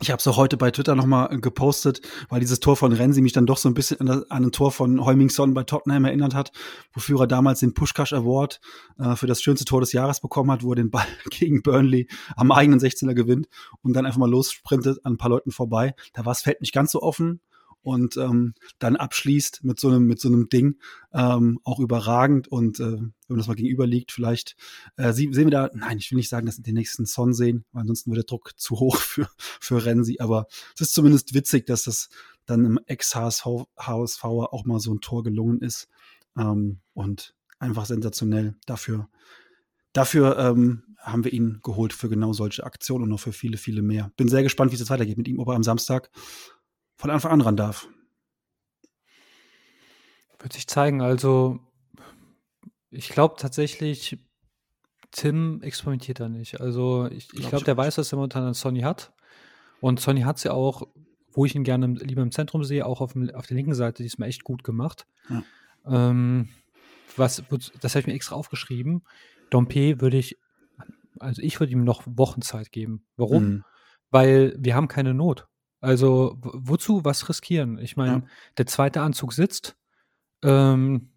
ich 0.04 0.12
habe 0.12 0.20
es 0.20 0.28
auch 0.28 0.36
heute 0.36 0.58
bei 0.58 0.70
Twitter 0.70 0.96
nochmal 0.96 1.40
gepostet, 1.40 2.02
weil 2.28 2.42
dieses 2.42 2.60
Tor 2.60 2.76
von 2.76 2.92
Renzi 2.92 3.22
mich 3.22 3.32
dann 3.32 3.46
doch 3.46 3.56
so 3.56 3.70
ein 3.70 3.74
bisschen 3.74 4.02
an, 4.02 4.26
ein 4.30 4.52
Tor 4.52 4.74
von 4.74 5.04
Heumingson 5.04 5.54
bei 5.54 5.64
Tottenham 5.64 6.04
erinnert 6.04 6.36
hat, 6.36 6.52
wofür 6.94 7.22
er 7.22 7.28
damals 7.28 7.62
den 7.62 7.74
Pushkash 7.74 8.12
Award 8.12 8.60
äh, 9.00 9.16
für 9.16 9.28
das 9.28 9.42
schönste 9.42 9.64
Tor 9.64 9.80
des 9.80 9.94
Jahres 9.94 10.20
bekommen 10.20 10.52
hat, 10.52 10.62
wo 10.62 10.74
er 10.74 10.76
den 10.76 10.92
Ball 10.92 11.06
gegen 11.30 11.62
Burnley 11.62 12.10
am 12.36 12.52
eigenen 12.52 12.82
16er 12.82 13.14
gewinnt 13.14 13.48
und 13.82 13.94
dann 13.94 14.06
einfach 14.06 14.20
mal 14.20 14.30
lossprintet 14.30 15.00
an 15.06 15.14
ein 15.14 15.18
paar 15.18 15.30
Leuten 15.30 15.52
vorbei. 15.52 15.96
Da 16.12 16.26
war 16.26 16.34
das 16.34 16.42
Feld 16.42 16.60
nicht 16.60 16.74
ganz 16.74 16.92
so 16.92 17.02
offen, 17.02 17.40
und 17.84 18.18
ähm, 18.18 18.54
dann 18.80 18.96
abschließt 18.96 19.64
mit 19.64 19.80
so 19.80 19.90
einem 19.90 20.06
mit 20.06 20.20
so 20.20 20.30
einem 20.30 20.50
Ding 20.50 20.78
ähm, 21.14 21.60
auch 21.64 21.80
überragend 21.80 22.48
und 22.48 22.80
äh, 22.80 22.84
wenn 22.84 23.14
man 23.28 23.38
das 23.38 23.48
mal 23.48 23.56
gegenüber 23.56 23.86
liegt 23.86 24.12
vielleicht 24.12 24.56
äh, 24.98 25.14
sehen 25.14 25.36
wir 25.36 25.52
da 25.52 25.70
nein 25.74 25.98
ich 25.98 26.12
will 26.12 26.18
nicht 26.18 26.30
sagen 26.30 26.46
dass 26.46 26.58
wir 26.58 26.64
den 26.64 26.76
nächsten 26.76 27.06
Son 27.06 27.34
sehen 27.34 27.66
weil 27.72 27.82
ansonsten 27.82 28.12
wird 28.12 28.18
der 28.18 28.26
Druck 28.26 28.52
zu 28.58 28.80
hoch 28.80 28.98
für 28.98 29.28
für 29.38 29.86
Renzi 29.86 30.18
aber 30.20 30.48
es 30.76 30.82
ist 30.82 30.94
zumindest 30.94 31.34
witzig 31.34 31.66
dass 31.66 31.84
das 31.84 32.10
dann 32.46 32.66
im 32.66 32.80
Ex 32.88 33.16
HSV 33.16 33.46
HSV 33.78 34.24
auch 34.24 34.66
mal 34.66 34.80
so 34.80 34.94
ein 34.94 35.02
Tor 35.02 35.24
gelungen 35.24 35.62
ist 35.62 35.88
ähm, 36.38 36.80
und 36.94 37.36
einfach 37.60 37.86
sensationell. 37.86 38.56
Dafür 38.66 39.10
dafür 39.94 40.38
ähm, 40.38 40.84
haben 40.98 41.24
wir 41.24 41.34
ihn 41.34 41.60
geholt 41.64 41.94
für 41.94 42.10
genau 42.10 42.34
solche 42.34 42.64
Aktionen 42.64 43.04
und 43.04 43.10
noch 43.10 43.20
für 43.20 43.34
viele 43.34 43.58
viele 43.58 43.82
mehr. 43.82 44.12
Bin 44.18 44.28
sehr 44.28 44.44
gespannt 44.44 44.72
wie 44.72 44.76
es 44.76 44.82
jetzt 44.82 44.90
weitergeht 44.90 45.18
mit 45.18 45.28
ihm 45.28 45.40
ob 45.40 45.48
er 45.48 45.56
am 45.56 45.64
Samstag 45.64 46.12
von 46.96 47.10
Anfang 47.10 47.32
an 47.32 47.42
ran 47.42 47.58
darf. 47.58 47.88
Wird 50.40 50.54
sich 50.54 50.68
zeigen. 50.68 51.02
Also, 51.02 51.60
ich 52.90 53.10
glaube 53.10 53.36
tatsächlich, 53.38 54.20
Tim 55.12 55.62
experimentiert 55.62 56.20
da 56.20 56.30
nicht. 56.30 56.60
Also, 56.60 57.08
ich, 57.08 57.34
ich 57.34 57.50
glaube, 57.50 57.66
der 57.66 57.78
weiß, 57.78 57.98
was 57.98 58.12
er 58.12 58.18
momentan 58.18 58.44
an 58.44 58.54
Sony 58.54 58.82
hat. 58.82 59.14
Und 59.80 60.00
Sony 60.00 60.22
hat 60.22 60.40
sie 60.40 60.50
ja 60.50 60.54
auch, 60.54 60.88
wo 61.32 61.46
ich 61.46 61.56
ihn 61.56 61.64
gerne 61.64 61.88
lieber 61.88 62.22
im 62.22 62.32
Zentrum 62.32 62.64
sehe, 62.64 62.86
auch 62.86 63.02
auf, 63.02 63.14
dem, 63.14 63.30
auf 63.32 63.48
der 63.48 63.58
linken 63.58 63.74
Seite 63.74 64.04
diesmal 64.04 64.30
echt 64.30 64.44
gut 64.44 64.64
gemacht. 64.64 65.08
Ja. 65.30 65.44
Ähm, 65.86 66.50
was, 67.16 67.44
das 67.82 67.94
habe 67.94 68.02
ich 68.02 68.08
mir 68.08 68.14
extra 68.14 68.36
aufgeschrieben. 68.36 69.04
Dompe 69.50 70.02
würde 70.02 70.18
ich, 70.18 70.38
also 71.20 71.42
ich 71.42 71.60
würde 71.60 71.74
ihm 71.74 71.84
noch 71.84 72.04
Wochenzeit 72.06 72.72
geben. 72.72 73.06
Warum? 73.18 73.44
Mhm. 73.44 73.64
Weil 74.10 74.56
wir 74.58 74.76
haben 74.76 74.88
keine 74.88 75.14
Not. 75.14 75.48
Also 75.84 76.38
wozu 76.42 77.04
was 77.04 77.28
riskieren? 77.28 77.78
Ich 77.78 77.98
meine, 77.98 78.14
ja. 78.14 78.24
der 78.58 78.68
zweite 78.68 79.02
Anzug 79.02 79.34
sitzt. 79.34 79.76
Ähm, 80.42 81.10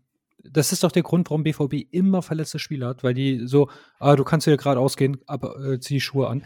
das 0.42 0.72
ist 0.72 0.82
doch 0.82 0.90
der 0.90 1.04
Grund, 1.04 1.30
warum 1.30 1.44
BVB 1.44 1.86
immer 1.92 2.20
verletzte 2.20 2.58
Spieler 2.58 2.88
hat, 2.88 3.04
weil 3.04 3.14
die 3.14 3.46
so, 3.46 3.70
ah, 4.00 4.16
du 4.16 4.24
kannst 4.24 4.44
hier 4.44 4.56
gerade 4.56 4.80
ausgehen, 4.80 5.18
aber 5.26 5.56
äh, 5.64 5.78
zieh 5.78 5.94
die 5.94 6.00
Schuhe 6.00 6.26
an. 6.26 6.44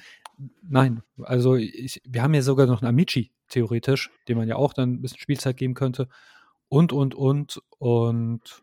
Nein, 0.61 1.03
also 1.23 1.57
ich, 1.57 2.03
wir 2.07 2.23
haben 2.23 2.35
ja 2.35 2.43
sogar 2.43 2.67
noch 2.67 2.83
einen 2.83 2.91
Amici, 2.91 3.31
theoretisch, 3.49 4.11
dem 4.29 4.37
man 4.37 4.49
ja 4.49 4.57
auch 4.57 4.75
dann 4.75 4.93
ein 4.93 5.01
bisschen 5.01 5.19
Spielzeit 5.19 5.57
geben 5.57 5.73
könnte. 5.73 6.07
Und, 6.69 6.93
und, 6.93 7.15
und. 7.15 7.63
Und 7.79 8.63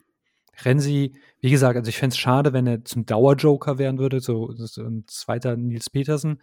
Renzi, 0.63 1.13
wie 1.39 1.49
gesagt, 1.49 1.77
also 1.77 1.89
ich 1.89 1.97
fände 1.97 2.13
es 2.13 2.19
schade, 2.19 2.53
wenn 2.53 2.67
er 2.67 2.85
zum 2.85 3.07
Dauerjoker 3.07 3.79
werden 3.79 3.97
würde, 3.97 4.19
so, 4.19 4.51
so 4.53 4.83
ein 4.83 5.05
zweiter 5.07 5.57
Nils 5.57 5.89
Petersen. 5.89 6.41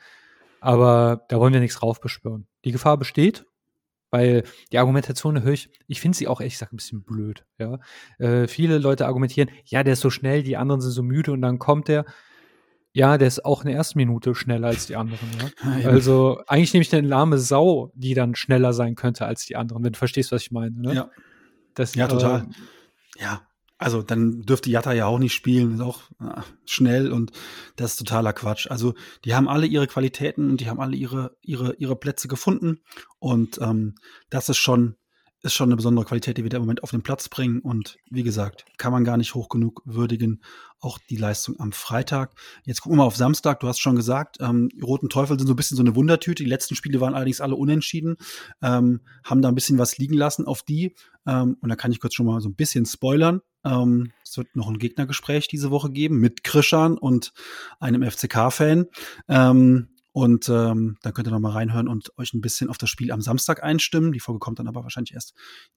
Aber 0.64 1.26
da 1.28 1.38
wollen 1.38 1.52
wir 1.52 1.60
nichts 1.60 1.82
raufbeschwören. 1.82 2.46
Die 2.64 2.72
Gefahr 2.72 2.96
besteht, 2.96 3.44
weil 4.08 4.44
die 4.72 4.78
Argumentation 4.78 5.42
höre 5.42 5.52
ich, 5.52 5.68
ich 5.88 6.00
finde 6.00 6.16
sie 6.16 6.26
auch 6.26 6.40
ehrlich 6.40 6.54
gesagt 6.54 6.72
ein 6.72 6.76
bisschen 6.76 7.02
blöd. 7.02 7.44
Ja? 7.58 7.80
Äh, 8.16 8.48
viele 8.48 8.78
Leute 8.78 9.04
argumentieren, 9.04 9.50
ja, 9.66 9.82
der 9.82 9.92
ist 9.92 10.00
so 10.00 10.08
schnell, 10.08 10.42
die 10.42 10.56
anderen 10.56 10.80
sind 10.80 10.92
so 10.92 11.02
müde 11.02 11.32
und 11.32 11.42
dann 11.42 11.58
kommt 11.58 11.88
der. 11.88 12.06
Ja, 12.94 13.18
der 13.18 13.28
ist 13.28 13.44
auch 13.44 13.60
in 13.60 13.68
der 13.68 13.76
ersten 13.76 13.98
Minute 13.98 14.34
schneller 14.34 14.68
als 14.68 14.86
die 14.86 14.96
anderen. 14.96 15.28
Ja? 15.38 15.90
Also 15.90 16.40
eigentlich 16.46 16.72
nehme 16.72 16.82
ich 16.82 16.94
eine 16.94 17.06
lahme 17.06 17.36
Sau, 17.36 17.92
die 17.94 18.14
dann 18.14 18.34
schneller 18.34 18.72
sein 18.72 18.94
könnte 18.94 19.26
als 19.26 19.44
die 19.44 19.56
anderen, 19.56 19.84
wenn 19.84 19.92
du 19.92 19.98
verstehst, 19.98 20.32
was 20.32 20.40
ich 20.40 20.50
meine. 20.50 20.80
Ne? 20.80 20.94
Ja. 20.94 21.10
Das, 21.74 21.94
ja, 21.94 22.08
total. 22.08 22.46
Äh, 23.18 23.22
ja, 23.22 23.42
also 23.84 24.02
dann 24.02 24.42
dürfte 24.42 24.70
Jatta 24.70 24.92
ja 24.92 25.06
auch 25.06 25.18
nicht 25.18 25.34
spielen, 25.34 25.74
ist 25.74 25.80
auch 25.80 26.00
äh, 26.20 26.40
schnell 26.64 27.12
und 27.12 27.32
das 27.76 27.92
ist 27.92 27.98
totaler 27.98 28.32
Quatsch. 28.32 28.66
Also 28.70 28.94
die 29.24 29.34
haben 29.34 29.46
alle 29.46 29.66
ihre 29.66 29.86
Qualitäten 29.86 30.50
und 30.50 30.60
die 30.60 30.70
haben 30.70 30.80
alle 30.80 30.96
ihre 30.96 31.36
ihre 31.42 31.74
ihre 31.74 31.94
Plätze 31.94 32.26
gefunden 32.26 32.80
und 33.18 33.60
ähm, 33.60 33.94
das 34.30 34.48
ist 34.48 34.56
schon 34.56 34.96
ist 35.42 35.52
schon 35.52 35.68
eine 35.68 35.76
besondere 35.76 36.06
Qualität, 36.06 36.38
die 36.38 36.42
wir 36.42 36.48
da 36.48 36.56
im 36.56 36.62
Moment 36.62 36.82
auf 36.82 36.90
den 36.90 37.02
Platz 37.02 37.28
bringen. 37.28 37.60
Und 37.60 37.98
wie 38.10 38.22
gesagt, 38.22 38.64
kann 38.78 38.92
man 38.92 39.04
gar 39.04 39.18
nicht 39.18 39.34
hoch 39.34 39.50
genug 39.50 39.82
würdigen. 39.84 40.42
Auch 40.80 40.98
die 41.10 41.18
Leistung 41.18 41.60
am 41.60 41.72
Freitag. 41.72 42.34
Jetzt 42.64 42.80
gucken 42.80 42.96
wir 42.96 43.02
mal 43.02 43.06
auf 43.06 43.16
Samstag. 43.16 43.60
Du 43.60 43.68
hast 43.68 43.78
schon 43.78 43.94
gesagt, 43.94 44.38
ähm, 44.40 44.70
die 44.74 44.80
Roten 44.80 45.10
Teufel 45.10 45.38
sind 45.38 45.46
so 45.46 45.52
ein 45.52 45.56
bisschen 45.56 45.76
so 45.76 45.82
eine 45.82 45.94
Wundertüte. 45.94 46.42
Die 46.42 46.48
letzten 46.48 46.76
Spiele 46.76 46.98
waren 47.02 47.14
allerdings 47.14 47.42
alle 47.42 47.56
unentschieden, 47.56 48.16
ähm, 48.62 49.02
haben 49.22 49.42
da 49.42 49.50
ein 49.50 49.54
bisschen 49.54 49.76
was 49.76 49.98
liegen 49.98 50.14
lassen 50.14 50.46
auf 50.46 50.62
die. 50.62 50.94
Ähm, 51.26 51.58
und 51.60 51.68
da 51.68 51.76
kann 51.76 51.92
ich 51.92 52.00
kurz 52.00 52.14
schon 52.14 52.24
mal 52.24 52.40
so 52.40 52.48
ein 52.48 52.54
bisschen 52.54 52.86
spoilern. 52.86 53.42
Ähm, 53.64 54.12
es 54.24 54.36
wird 54.36 54.54
noch 54.56 54.68
ein 54.68 54.78
Gegnergespräch 54.78 55.48
diese 55.48 55.70
Woche 55.70 55.90
geben 55.90 56.18
mit 56.18 56.44
Krischan 56.44 56.98
und 56.98 57.32
einem 57.80 58.02
FCK-Fan. 58.02 58.86
Ähm, 59.28 59.88
und 60.12 60.48
ähm, 60.48 60.96
dann 61.02 61.12
könnt 61.12 61.26
ihr 61.26 61.32
noch 61.32 61.40
mal 61.40 61.50
reinhören 61.50 61.88
und 61.88 62.16
euch 62.18 62.34
ein 62.34 62.40
bisschen 62.40 62.70
auf 62.70 62.78
das 62.78 62.88
Spiel 62.88 63.10
am 63.10 63.20
Samstag 63.20 63.64
einstimmen. 63.64 64.12
Die 64.12 64.20
Folge 64.20 64.38
kommt 64.38 64.60
dann 64.60 64.68
aber 64.68 64.84
wahrscheinlich 64.84 65.12
erst 65.12 65.34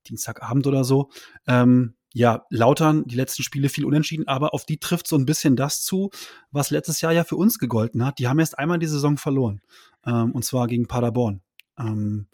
Dienstagabend 0.08 0.68
oder 0.68 0.84
so. 0.84 1.10
Ähm, 1.48 1.96
ja, 2.14 2.46
Lautern, 2.52 3.06
die 3.06 3.16
letzten 3.16 3.42
Spiele 3.42 3.68
viel 3.68 3.84
unentschieden, 3.84 4.28
aber 4.28 4.54
auf 4.54 4.66
die 4.66 4.78
trifft 4.78 5.08
so 5.08 5.16
ein 5.16 5.26
bisschen 5.26 5.56
das 5.56 5.82
zu, 5.82 6.12
was 6.52 6.70
letztes 6.70 7.02
Jahr 7.02 7.14
ja 7.14 7.24
für 7.24 7.36
uns 7.36 7.58
gegolten 7.58 8.06
hat. 8.06 8.20
Die 8.20 8.28
haben 8.28 8.38
erst 8.38 8.60
einmal 8.60 8.78
die 8.78 8.86
Saison 8.86 9.18
verloren. 9.18 9.62
Ähm, 10.06 10.32
und 10.34 10.46
zwar 10.46 10.68
gegen 10.68 10.88
Paderborn. 10.88 11.42
ähm, 11.80 12.28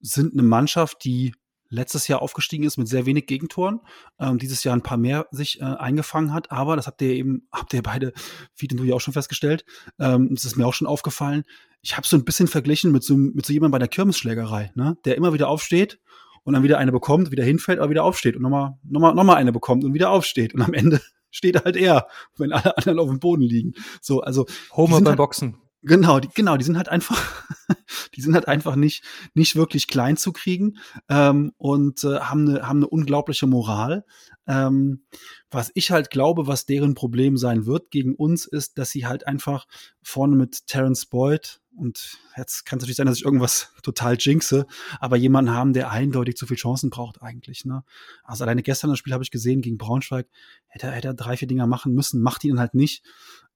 sind 0.00 0.34
eine 0.34 0.42
Mannschaft, 0.42 1.04
die 1.04 1.34
letztes 1.68 2.08
Jahr 2.08 2.22
aufgestiegen 2.22 2.64
ist 2.64 2.76
mit 2.76 2.88
sehr 2.88 3.06
wenig 3.06 3.26
Gegentoren, 3.26 3.80
ähm, 4.18 4.38
dieses 4.38 4.64
Jahr 4.64 4.74
ein 4.74 4.82
paar 4.82 4.98
mehr 4.98 5.26
sich 5.30 5.60
äh, 5.60 5.64
eingefangen 5.64 6.32
hat, 6.32 6.50
aber 6.50 6.76
das 6.76 6.86
habt 6.86 7.02
ihr 7.02 7.10
eben, 7.10 7.48
habt 7.52 7.74
ihr 7.74 7.82
beide, 7.82 8.12
wie 8.56 8.68
du 8.68 8.84
ja 8.84 8.94
auch 8.94 9.00
schon 9.00 9.14
festgestellt, 9.14 9.64
ähm, 9.98 10.34
das 10.34 10.44
ist 10.44 10.56
mir 10.56 10.66
auch 10.66 10.74
schon 10.74 10.86
aufgefallen, 10.86 11.44
ich 11.82 11.96
habe 11.96 12.06
so 12.06 12.16
ein 12.16 12.24
bisschen 12.24 12.48
verglichen 12.48 12.92
mit 12.92 13.04
so, 13.04 13.16
mit 13.16 13.46
so 13.46 13.52
jemandem 13.52 13.72
bei 13.72 13.78
der 13.78 13.88
Kirmesschlägerei, 13.88 14.72
ne, 14.74 14.96
der 15.04 15.16
immer 15.16 15.32
wieder 15.32 15.48
aufsteht 15.48 16.00
und 16.44 16.54
dann 16.54 16.62
wieder 16.62 16.78
eine 16.78 16.92
bekommt, 16.92 17.30
wieder 17.30 17.44
hinfällt, 17.44 17.78
aber 17.78 17.90
wieder 17.90 18.04
aufsteht 18.04 18.36
und 18.36 18.42
nochmal, 18.42 18.78
nochmal, 18.84 19.14
nochmal 19.14 19.36
eine 19.36 19.52
bekommt 19.52 19.84
und 19.84 19.94
wieder 19.94 20.10
aufsteht 20.10 20.54
und 20.54 20.62
am 20.62 20.74
Ende 20.74 21.00
steht 21.30 21.64
halt 21.64 21.76
er, 21.76 22.06
wenn 22.38 22.52
alle 22.52 22.76
anderen 22.76 22.98
auf 22.98 23.08
dem 23.08 23.20
Boden 23.20 23.42
liegen. 23.42 23.74
So, 24.00 24.20
also 24.20 24.46
Homer 24.72 24.96
beim 24.96 25.06
halt, 25.06 25.16
Boxen. 25.16 25.58
Genau, 25.86 26.18
die, 26.18 26.28
genau, 26.34 26.56
die 26.56 26.64
sind 26.64 26.76
halt 26.76 26.88
einfach, 26.88 27.46
die 28.16 28.20
sind 28.20 28.34
halt 28.34 28.48
einfach 28.48 28.74
nicht, 28.74 29.04
nicht 29.34 29.54
wirklich 29.54 29.86
klein 29.86 30.16
zu 30.16 30.32
kriegen 30.32 30.78
ähm, 31.08 31.52
und 31.58 32.02
äh, 32.02 32.18
haben 32.18 32.48
eine 32.48 32.66
haben 32.66 32.78
eine 32.78 32.88
unglaubliche 32.88 33.46
Moral. 33.46 34.04
Ähm, 34.48 35.04
was 35.48 35.70
ich 35.74 35.92
halt 35.92 36.10
glaube, 36.10 36.48
was 36.48 36.66
deren 36.66 36.94
Problem 36.96 37.36
sein 37.36 37.66
wird 37.66 37.92
gegen 37.92 38.16
uns, 38.16 38.46
ist, 38.46 38.78
dass 38.78 38.90
sie 38.90 39.06
halt 39.06 39.28
einfach 39.28 39.68
vorne 40.02 40.34
mit 40.34 40.66
Terence 40.66 41.06
Boyd 41.06 41.60
und 41.76 42.18
jetzt 42.36 42.66
kann 42.66 42.78
es 42.78 42.82
natürlich 42.82 42.96
sein, 42.96 43.06
dass 43.06 43.18
ich 43.18 43.24
irgendwas 43.24 43.72
total 43.84 44.16
jinxe, 44.18 44.66
aber 44.98 45.16
jemanden 45.16 45.52
haben, 45.52 45.72
der 45.72 45.92
eindeutig 45.92 46.36
zu 46.36 46.48
viel 46.48 46.56
Chancen 46.56 46.90
braucht 46.90 47.22
eigentlich. 47.22 47.64
Ne? 47.64 47.84
Also 48.24 48.42
alleine 48.42 48.64
gestern 48.64 48.90
das 48.90 48.98
Spiel 48.98 49.12
habe 49.12 49.22
ich 49.22 49.30
gesehen 49.30 49.62
gegen 49.62 49.78
Braunschweig, 49.78 50.26
hätte, 50.66 50.90
hätte 50.90 51.08
er 51.08 51.14
drei, 51.14 51.36
vier 51.36 51.46
Dinger 51.46 51.68
machen 51.68 51.94
müssen, 51.94 52.22
macht 52.22 52.42
ihn 52.42 52.58
halt 52.58 52.74
nicht. 52.74 53.04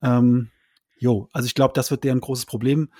Ähm, 0.00 0.50
Jo, 1.00 1.28
also 1.32 1.46
ich 1.46 1.54
glaube, 1.54 1.72
das 1.74 1.90
wird 1.90 2.04
deren 2.04 2.20
großes 2.20 2.44
Problem. 2.44 2.92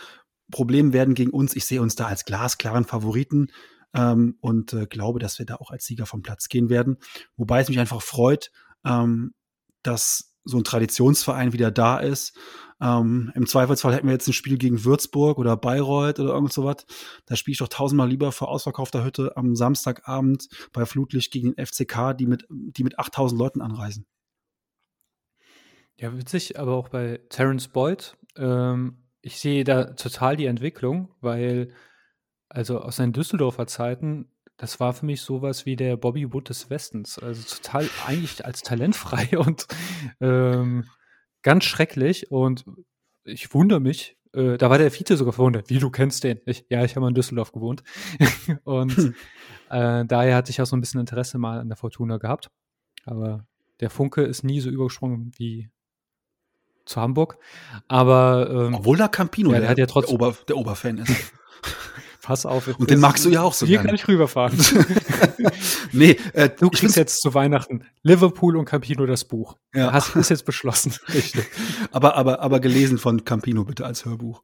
Problem 0.50 0.92
werden 0.92 1.14
gegen 1.14 1.30
uns. 1.30 1.54
Ich 1.54 1.66
sehe 1.66 1.82
uns 1.82 1.94
da 1.94 2.06
als 2.06 2.24
glasklaren 2.24 2.84
Favoriten 2.84 3.48
ähm, 3.94 4.36
und 4.40 4.72
äh, 4.72 4.86
glaube, 4.86 5.18
dass 5.18 5.38
wir 5.38 5.46
da 5.46 5.56
auch 5.56 5.70
als 5.70 5.84
Sieger 5.84 6.06
vom 6.06 6.22
Platz 6.22 6.48
gehen 6.48 6.70
werden. 6.70 6.96
Wobei 7.36 7.60
es 7.60 7.68
mich 7.68 7.78
einfach 7.78 8.02
freut, 8.02 8.50
ähm, 8.84 9.34
dass 9.82 10.34
so 10.44 10.56
ein 10.56 10.64
Traditionsverein 10.64 11.52
wieder 11.52 11.70
da 11.70 11.98
ist. 11.98 12.36
Ähm, 12.80 13.30
Im 13.34 13.46
Zweifelsfall 13.46 13.94
hätten 13.94 14.06
wir 14.06 14.14
jetzt 14.14 14.26
ein 14.26 14.32
Spiel 14.32 14.56
gegen 14.56 14.84
Würzburg 14.84 15.36
oder 15.38 15.58
Bayreuth 15.58 16.18
oder 16.18 16.32
irgend 16.32 16.54
sowas. 16.54 16.86
Da 17.26 17.36
spiele 17.36 17.52
ich 17.52 17.58
doch 17.58 17.68
tausendmal 17.68 18.08
lieber 18.08 18.32
vor 18.32 18.48
ausverkaufter 18.48 19.04
Hütte 19.04 19.36
am 19.36 19.54
Samstagabend 19.54 20.48
bei 20.72 20.86
Flutlicht 20.86 21.30
gegen 21.32 21.54
den 21.54 21.66
FCK, 21.66 22.16
die 22.16 22.26
mit, 22.26 22.46
die 22.48 22.82
mit 22.82 22.98
8000 22.98 23.38
Leuten 23.38 23.60
anreisen. 23.60 24.06
Ja, 26.00 26.16
witzig, 26.16 26.58
aber 26.58 26.76
auch 26.76 26.88
bei 26.88 27.20
Terence 27.28 27.68
Boyd. 27.68 28.16
Ähm, 28.36 28.96
ich 29.20 29.38
sehe 29.38 29.64
da 29.64 29.84
total 29.92 30.34
die 30.36 30.46
Entwicklung, 30.46 31.10
weil, 31.20 31.74
also 32.48 32.80
aus 32.80 32.96
seinen 32.96 33.12
Düsseldorfer 33.12 33.66
Zeiten, 33.66 34.32
das 34.56 34.80
war 34.80 34.94
für 34.94 35.04
mich 35.04 35.20
sowas 35.20 35.66
wie 35.66 35.76
der 35.76 35.98
Bobby 35.98 36.32
Wood 36.32 36.48
des 36.48 36.70
Westens. 36.70 37.18
Also 37.18 37.42
total 37.54 37.86
eigentlich 38.06 38.46
als 38.46 38.62
talentfrei 38.62 39.36
und 39.38 39.66
ähm, 40.20 40.86
ganz 41.42 41.64
schrecklich. 41.64 42.30
Und 42.30 42.64
ich 43.24 43.52
wundere 43.52 43.80
mich, 43.80 44.16
äh, 44.32 44.56
da 44.56 44.70
war 44.70 44.78
der 44.78 44.90
Vize 44.90 45.18
sogar 45.18 45.34
verwundert. 45.34 45.68
Wie, 45.68 45.80
du 45.80 45.90
kennst 45.90 46.24
den? 46.24 46.40
Ich, 46.46 46.64
ja, 46.70 46.82
ich 46.82 46.96
habe 46.96 47.08
in 47.08 47.14
Düsseldorf 47.14 47.52
gewohnt. 47.52 47.82
und 48.64 48.96
hm. 48.96 49.14
äh, 49.68 50.06
daher 50.06 50.34
hatte 50.34 50.50
ich 50.50 50.62
auch 50.62 50.66
so 50.66 50.76
ein 50.76 50.80
bisschen 50.80 51.00
Interesse 51.00 51.36
mal 51.36 51.60
an 51.60 51.68
der 51.68 51.76
Fortuna 51.76 52.16
gehabt. 52.16 52.50
Aber 53.04 53.46
der 53.80 53.90
Funke 53.90 54.22
ist 54.22 54.44
nie 54.44 54.60
so 54.60 54.70
übergesprungen 54.70 55.32
wie 55.36 55.70
zu 56.84 57.00
Hamburg. 57.00 57.38
Aber 57.88 58.48
ähm, 58.50 58.74
obwohl 58.74 58.96
da 58.96 59.08
Campino 59.08 59.52
ja, 59.52 59.60
der, 59.60 59.74
der, 59.74 59.86
der, 59.86 60.08
Ober, 60.08 60.36
der 60.48 60.56
Oberfan 60.56 60.98
ist. 60.98 61.12
Pass 62.22 62.46
auf. 62.46 62.68
Und 62.68 62.90
den 62.90 63.00
magst 63.00 63.24
du 63.24 63.30
ja 63.30 63.42
auch 63.42 63.54
so 63.54 63.66
Hier 63.66 63.78
gerne. 63.78 63.88
kann 63.88 63.94
ich 63.96 64.06
rüberfahren. 64.06 64.56
nee, 65.92 66.16
äh, 66.34 66.50
du 66.50 66.68
kriegst 66.68 66.96
jetzt 66.96 67.22
zu 67.22 67.34
Weihnachten 67.34 67.84
Liverpool 68.02 68.56
und 68.56 68.66
Campino 68.66 69.06
das 69.06 69.24
Buch. 69.24 69.56
Ja. 69.74 69.92
Hast 69.92 70.14
du 70.14 70.20
jetzt 70.20 70.44
beschlossen. 70.44 70.94
Richtig. 71.14 71.46
aber, 71.90 72.16
aber, 72.16 72.40
aber 72.40 72.60
gelesen 72.60 72.98
von 72.98 73.24
Campino 73.24 73.64
bitte 73.64 73.86
als 73.86 74.04
Hörbuch. 74.04 74.42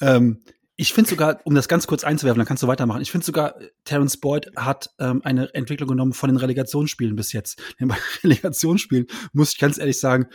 Ähm, 0.00 0.42
ich 0.76 0.94
finde 0.94 1.10
sogar, 1.10 1.40
um 1.44 1.54
das 1.54 1.68
ganz 1.68 1.86
kurz 1.86 2.04
einzuwerfen, 2.04 2.38
dann 2.38 2.46
kannst 2.46 2.62
du 2.62 2.66
weitermachen. 2.66 3.02
Ich 3.02 3.10
finde 3.10 3.26
sogar, 3.26 3.54
Terence 3.84 4.16
Boyd 4.16 4.50
hat 4.56 4.88
ähm, 4.98 5.20
eine 5.22 5.52
Entwicklung 5.54 5.90
genommen 5.90 6.14
von 6.14 6.30
den 6.30 6.38
Relegationsspielen 6.38 7.16
bis 7.16 7.34
jetzt. 7.34 7.60
Bei 7.78 7.96
Relegationsspielen 8.24 9.06
muss 9.34 9.52
ich 9.52 9.58
ganz 9.58 9.76
ehrlich 9.76 10.00
sagen, 10.00 10.28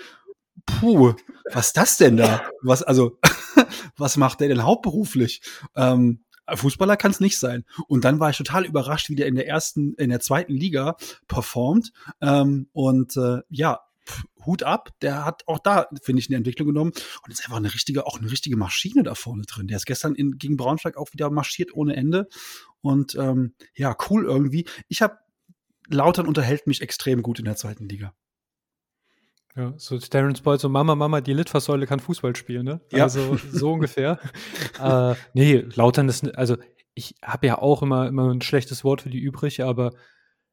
puh, 0.66 1.14
was 1.51 1.68
ist 1.68 1.78
das 1.78 1.97
denn 1.97 2.18
da? 2.18 2.49
Was, 2.62 2.84
also, 2.84 3.20
was 3.97 4.18
macht 4.18 4.39
der 4.39 4.49
denn 4.49 4.64
hauptberuflich? 4.64 5.41
Ähm, 5.76 6.26
Fußballer 6.53 6.97
kann 6.97 7.12
es 7.12 7.20
nicht 7.20 7.39
sein. 7.39 7.66
Und 7.88 8.06
dann 8.06 8.20
war 8.20 8.30
ich 8.30 8.38
total 8.38 8.66
überrascht, 8.66 9.10
wie 9.10 9.16
der 9.16 9.28
in 9.28 9.36
der 9.36 9.47
ersten, 9.47 9.95
in 9.95 10.10
der 10.10 10.20
zweiten 10.20 10.53
Liga 10.53 10.95
performt. 11.28 11.91
Ähm, 12.22 12.70
und 12.72 13.18
äh, 13.18 13.39
ja, 13.49 13.80
pff, 14.08 14.24
Hut 14.45 14.64
ab, 14.64 14.89
der 15.01 15.26
hat 15.26 15.43
auch 15.47 15.60
da, 15.60 15.88
finde 16.03 16.20
ich, 16.20 16.30
eine 16.30 16.38
Entwicklung 16.38 16.68
genommen 16.68 16.91
und 17.24 17.32
ist 17.32 17.43
einfach 17.43 17.58
eine 17.58 17.74
richtige, 17.74 18.06
auch 18.06 18.20
eine 18.20 18.30
richtige 18.30 18.58
Maschine 18.58 19.01
da 19.01 19.16
vorne 19.16 19.43
drin. 19.43 19.68
Der 19.68 19.78
ist 19.78 19.88
gestern 19.88 20.14
in, 20.14 20.38
gegen 20.38 20.58
Braunschweig 20.58 20.97
auch 20.97 21.12
wieder 21.14 21.32
marschiert 21.32 21.74
ohne 21.74 21.95
Ende. 21.95 22.28
Und 22.82 23.16
ähm, 23.16 23.56
ja, 23.74 23.95
cool 24.10 24.26
irgendwie. 24.26 24.68
Ich 24.88 25.01
habe 25.01 25.18
Lautern 25.88 26.28
unterhält 26.28 26.68
mich 26.68 26.82
extrem 26.82 27.22
gut 27.22 27.39
in 27.39 27.45
der 27.45 27.56
zweiten 27.56 27.88
Liga. 27.88 28.14
Ja, 29.56 29.74
so 29.78 29.97
Terence 29.97 30.41
Boyd, 30.41 30.60
so 30.60 30.68
Mama, 30.68 30.95
Mama, 30.95 31.22
die 31.22 31.34
Litfaßsäule 31.34 31.88
kann 31.88 32.01
Fußball 32.01 32.36
spielen, 32.36 32.66
ne? 32.66 32.82
Ja. 32.91 33.03
Also 33.03 33.38
so 33.51 33.72
ungefähr. 33.72 34.20
äh, 34.82 35.16
nee, 35.34 35.66
Lautern 35.76 36.10
ist, 36.10 36.38
also 36.38 36.58
ich 36.93 37.16
habe 37.24 37.47
ja 37.47 37.58
auch 37.60 37.82
immer, 37.82 38.08
immer 38.08 38.34
ein 38.34 38.41
schlechtes 38.41 38.84
Wort 38.84 39.01
für 39.01 39.10
die 39.10 39.20
übrig, 39.20 39.64
aber 39.64 39.91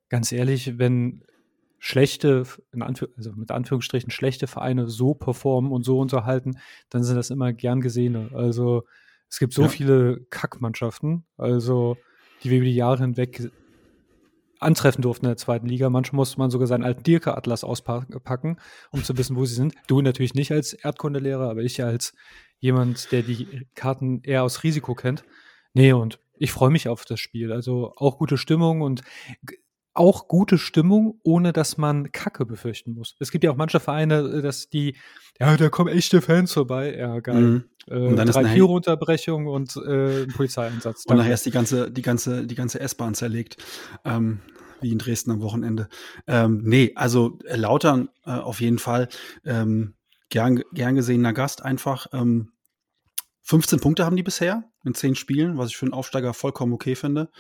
ganz 0.09 0.30
ehrlich, 0.30 0.78
wenn 0.78 1.24
schlechte, 1.78 2.44
also 3.16 3.32
mit 3.34 3.50
Anführungsstrichen 3.50 4.12
schlechte 4.12 4.46
Vereine 4.46 4.88
so 4.88 5.14
performen 5.14 5.72
und 5.72 5.82
so 5.82 5.98
unterhalten, 5.98 6.59
dann 6.90 7.03
sind 7.03 7.16
das 7.16 7.30
immer 7.30 7.53
gern 7.53 7.80
gesehene. 7.80 8.30
Also 8.34 8.84
es 9.28 9.40
gibt 9.40 9.53
so 9.53 9.62
ja. 9.62 9.68
viele 9.68 10.20
Kackmannschaften, 10.30 11.24
also 11.36 11.96
die 12.42 12.50
wir 12.50 12.59
über 12.59 12.66
die 12.66 12.76
Jahre 12.76 12.98
hinweg 12.98 13.50
antreffen 14.62 15.02
durften 15.02 15.26
in 15.26 15.30
der 15.30 15.36
zweiten 15.36 15.66
Liga. 15.66 15.90
Manchmal 15.90 16.18
musste 16.18 16.38
man 16.38 16.50
sogar 16.50 16.66
seinen 16.66 16.84
alten 16.84 17.02
Dirke-Atlas 17.02 17.64
auspacken, 17.64 18.58
um 18.90 19.04
zu 19.04 19.16
wissen, 19.18 19.36
wo 19.36 19.44
sie 19.44 19.54
sind. 19.54 19.74
Du 19.86 20.00
natürlich 20.00 20.34
nicht 20.34 20.52
als 20.52 20.72
Erdkundelehrer, 20.72 21.50
aber 21.50 21.62
ich 21.62 21.82
als 21.82 22.14
jemand, 22.58 23.10
der 23.12 23.22
die 23.22 23.66
Karten 23.74 24.22
eher 24.22 24.44
aus 24.44 24.62
Risiko 24.62 24.94
kennt. 24.94 25.24
Nee, 25.74 25.92
und 25.92 26.18
ich 26.38 26.52
freue 26.52 26.70
mich 26.70 26.88
auf 26.88 27.04
das 27.04 27.20
Spiel. 27.20 27.52
Also 27.52 27.92
auch 27.96 28.18
gute 28.18 28.38
Stimmung 28.38 28.80
und 28.82 29.02
auch 29.94 30.28
gute 30.28 30.58
Stimmung, 30.58 31.20
ohne 31.22 31.52
dass 31.52 31.76
man 31.76 32.12
Kacke 32.12 32.46
befürchten 32.46 32.94
muss. 32.94 33.14
Es 33.18 33.30
gibt 33.30 33.44
ja 33.44 33.50
auch 33.50 33.56
manche 33.56 33.80
Vereine, 33.80 34.20
äh, 34.20 34.42
dass 34.42 34.70
die, 34.70 34.96
ja, 35.38 35.56
da 35.56 35.68
kommen 35.68 35.92
echte 35.92 36.22
Fans 36.22 36.52
vorbei. 36.52 36.96
Ja, 36.96 37.20
geil. 37.20 37.40
Mhm. 37.40 37.64
Äh, 37.88 37.96
und 37.96 38.16
dann 38.16 38.28
drei 38.28 38.54
ist 38.54 38.62
Unterbrechung 38.62 39.46
und 39.46 39.76
äh, 39.76 40.22
ein 40.22 40.32
Polizeieinsatz. 40.32 41.04
Und 41.06 41.16
nachher 41.16 41.34
ist 41.34 41.44
die 41.46 41.50
ganze, 41.50 41.90
die 41.90 42.02
ganze, 42.02 42.46
die 42.46 42.54
ganze 42.54 42.80
S-Bahn 42.80 43.14
zerlegt. 43.14 43.56
Ähm, 44.04 44.40
wie 44.82 44.92
in 44.92 44.98
Dresden 44.98 45.30
am 45.30 45.42
Wochenende. 45.42 45.88
Ähm, 46.26 46.62
nee, 46.64 46.92
also 46.94 47.38
äh, 47.44 47.56
Lautern 47.56 48.08
äh, 48.24 48.30
auf 48.30 48.60
jeden 48.60 48.78
Fall 48.78 49.08
ähm, 49.44 49.94
gern, 50.28 50.62
gern 50.72 50.94
gesehener 50.94 51.32
Gast 51.32 51.62
einfach. 51.62 52.06
Ähm, 52.12 52.52
15 53.42 53.80
Punkte 53.80 54.04
haben 54.04 54.16
die 54.16 54.22
bisher 54.22 54.64
in 54.84 54.94
10 54.94 55.14
Spielen, 55.14 55.58
was 55.58 55.70
ich 55.70 55.76
für 55.76 55.86
einen 55.86 55.94
Aufsteiger 55.94 56.32
vollkommen 56.34 56.72
okay 56.72 56.94
finde. 56.94 57.30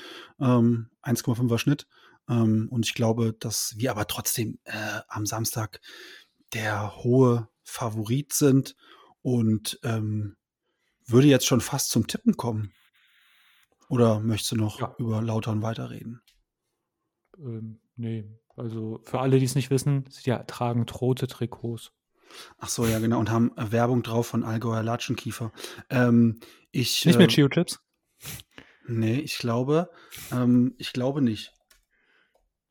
Ähm, 0.40 0.90
1,5er 1.02 1.58
Schnitt. 1.58 1.86
Ähm, 2.28 2.68
und 2.70 2.86
ich 2.86 2.94
glaube, 2.94 3.34
dass 3.38 3.74
wir 3.76 3.90
aber 3.90 4.06
trotzdem 4.06 4.58
äh, 4.64 5.00
am 5.08 5.26
Samstag 5.26 5.80
der 6.52 6.96
hohe 6.96 7.48
Favorit 7.64 8.32
sind 8.32 8.76
und 9.22 9.78
ähm, 9.84 10.36
würde 11.06 11.28
jetzt 11.28 11.46
schon 11.46 11.60
fast 11.60 11.90
zum 11.90 12.06
Tippen 12.06 12.36
kommen. 12.36 12.72
Oder 13.88 14.20
möchtest 14.20 14.52
du 14.52 14.56
noch 14.56 14.80
ja. 14.80 14.94
über 14.98 15.22
Lautern 15.22 15.62
weiterreden? 15.62 16.22
Ähm, 17.42 17.80
nee, 17.96 18.24
also 18.56 19.00
für 19.04 19.20
alle, 19.20 19.38
die 19.38 19.44
es 19.44 19.54
nicht 19.54 19.70
wissen, 19.70 20.04
sie 20.08 20.30
ja, 20.30 20.42
tragen 20.44 20.86
rote 20.88 21.26
Trikots. 21.26 21.92
Ach 22.58 22.68
so, 22.68 22.86
ja, 22.86 22.98
genau. 22.98 23.18
Und 23.18 23.30
haben 23.30 23.52
Werbung 23.56 24.02
drauf 24.02 24.28
von 24.28 24.44
Allgäuer 24.44 24.82
Latschenkiefer. 24.82 25.52
Ähm, 25.90 26.40
ich, 26.70 27.04
nicht 27.04 27.18
mehr 27.18 27.26
äh, 27.26 27.30
Chio-Chips? 27.30 27.80
Nee, 28.86 29.20
ich 29.20 29.38
glaube, 29.38 29.90
ähm, 30.32 30.74
ich 30.78 30.92
glaube 30.92 31.22
nicht. 31.22 31.52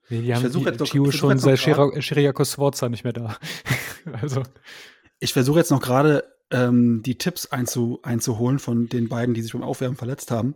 Nee, 0.09 0.21
die 0.21 0.35
haben 0.35 0.51
die, 0.51 0.83
Chio 0.83 1.11
schon 1.11 1.37
seit 1.37 1.59
Chiriakos 1.59 2.53
Sforza 2.53 2.89
nicht 2.89 3.03
mehr 3.03 3.13
da. 3.13 3.37
also. 4.21 4.43
Ich 5.19 5.33
versuche 5.33 5.59
jetzt 5.59 5.71
noch 5.71 5.81
gerade 5.81 6.23
ähm, 6.49 7.01
die 7.03 7.17
Tipps 7.17 7.45
einzu, 7.45 7.99
einzuholen 8.03 8.59
von 8.59 8.87
den 8.87 9.07
beiden, 9.07 9.33
die 9.33 9.41
sich 9.41 9.53
beim 9.53 9.63
Aufwärmen 9.63 9.95
verletzt 9.95 10.31
haben. 10.31 10.55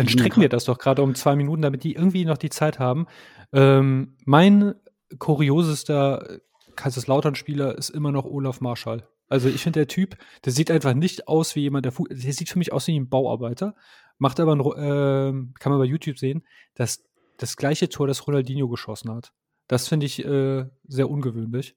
Dann 0.00 0.08
strecken 0.08 0.40
wir 0.40 0.48
das 0.48 0.64
doch 0.64 0.78
gerade 0.78 1.02
um 1.02 1.14
zwei 1.14 1.36
Minuten, 1.36 1.60
damit 1.60 1.84
die 1.84 1.94
irgendwie 1.94 2.24
noch 2.24 2.38
die 2.38 2.48
Zeit 2.48 2.78
haben. 2.78 3.06
Ähm, 3.52 4.16
mein 4.24 4.74
kuriosester 5.18 6.40
Kaiserslautern-Spieler 6.74 7.76
ist 7.76 7.90
immer 7.90 8.10
noch 8.10 8.24
Olaf 8.24 8.62
Marschall. 8.62 9.06
Also 9.28 9.48
ich 9.48 9.62
finde 9.62 9.80
der 9.80 9.88
Typ, 9.88 10.16
der 10.44 10.52
sieht 10.52 10.70
einfach 10.70 10.94
nicht 10.94 11.28
aus 11.28 11.54
wie 11.54 11.60
jemand, 11.60 11.84
der, 11.84 11.92
der 12.10 12.32
sieht 12.32 12.48
für 12.48 12.58
mich 12.58 12.72
aus 12.72 12.86
wie 12.86 12.98
ein 12.98 13.10
Bauarbeiter. 13.10 13.74
macht 14.18 14.40
aber, 14.40 14.52
ein, 14.52 14.60
äh, 14.60 15.58
kann 15.58 15.70
man 15.72 15.78
bei 15.78 15.84
YouTube 15.84 16.18
sehen, 16.18 16.46
dass 16.74 17.04
das 17.36 17.56
gleiche 17.56 17.90
Tor, 17.90 18.06
das 18.06 18.26
Ronaldinho 18.26 18.68
geschossen 18.68 19.12
hat. 19.12 19.32
Das 19.68 19.86
finde 19.86 20.06
ich 20.06 20.24
äh, 20.24 20.64
sehr 20.88 21.10
ungewöhnlich. 21.10 21.76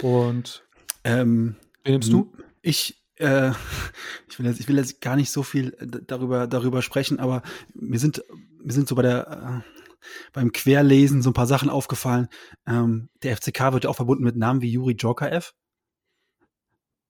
Und 0.00 0.66
Ähm, 1.04 1.56
wen 1.84 1.92
nimmst 1.92 2.12
du? 2.12 2.32
Ich, 2.62 3.05
äh, 3.16 3.50
ich, 4.28 4.38
will 4.38 4.46
jetzt, 4.46 4.60
ich 4.60 4.68
will 4.68 4.76
jetzt 4.76 5.00
gar 5.00 5.16
nicht 5.16 5.30
so 5.30 5.42
viel 5.42 5.74
äh, 5.78 5.86
darüber, 6.06 6.46
darüber 6.46 6.82
sprechen, 6.82 7.18
aber 7.18 7.42
mir 7.74 7.98
sind, 7.98 8.22
mir 8.62 8.72
sind 8.72 8.88
so 8.88 8.94
bei 8.94 9.02
der, 9.02 9.62
äh, 9.64 9.76
beim 10.32 10.52
Querlesen 10.52 11.22
so 11.22 11.30
ein 11.30 11.34
paar 11.34 11.46
Sachen 11.46 11.70
aufgefallen. 11.70 12.28
Ähm, 12.66 13.08
der 13.22 13.36
FCK 13.36 13.72
wird 13.72 13.84
ja 13.84 13.90
auch 13.90 13.96
verbunden 13.96 14.24
mit 14.24 14.36
Namen 14.36 14.60
wie 14.62 14.70
Juri 14.70 14.94
Jokaev. 14.94 15.52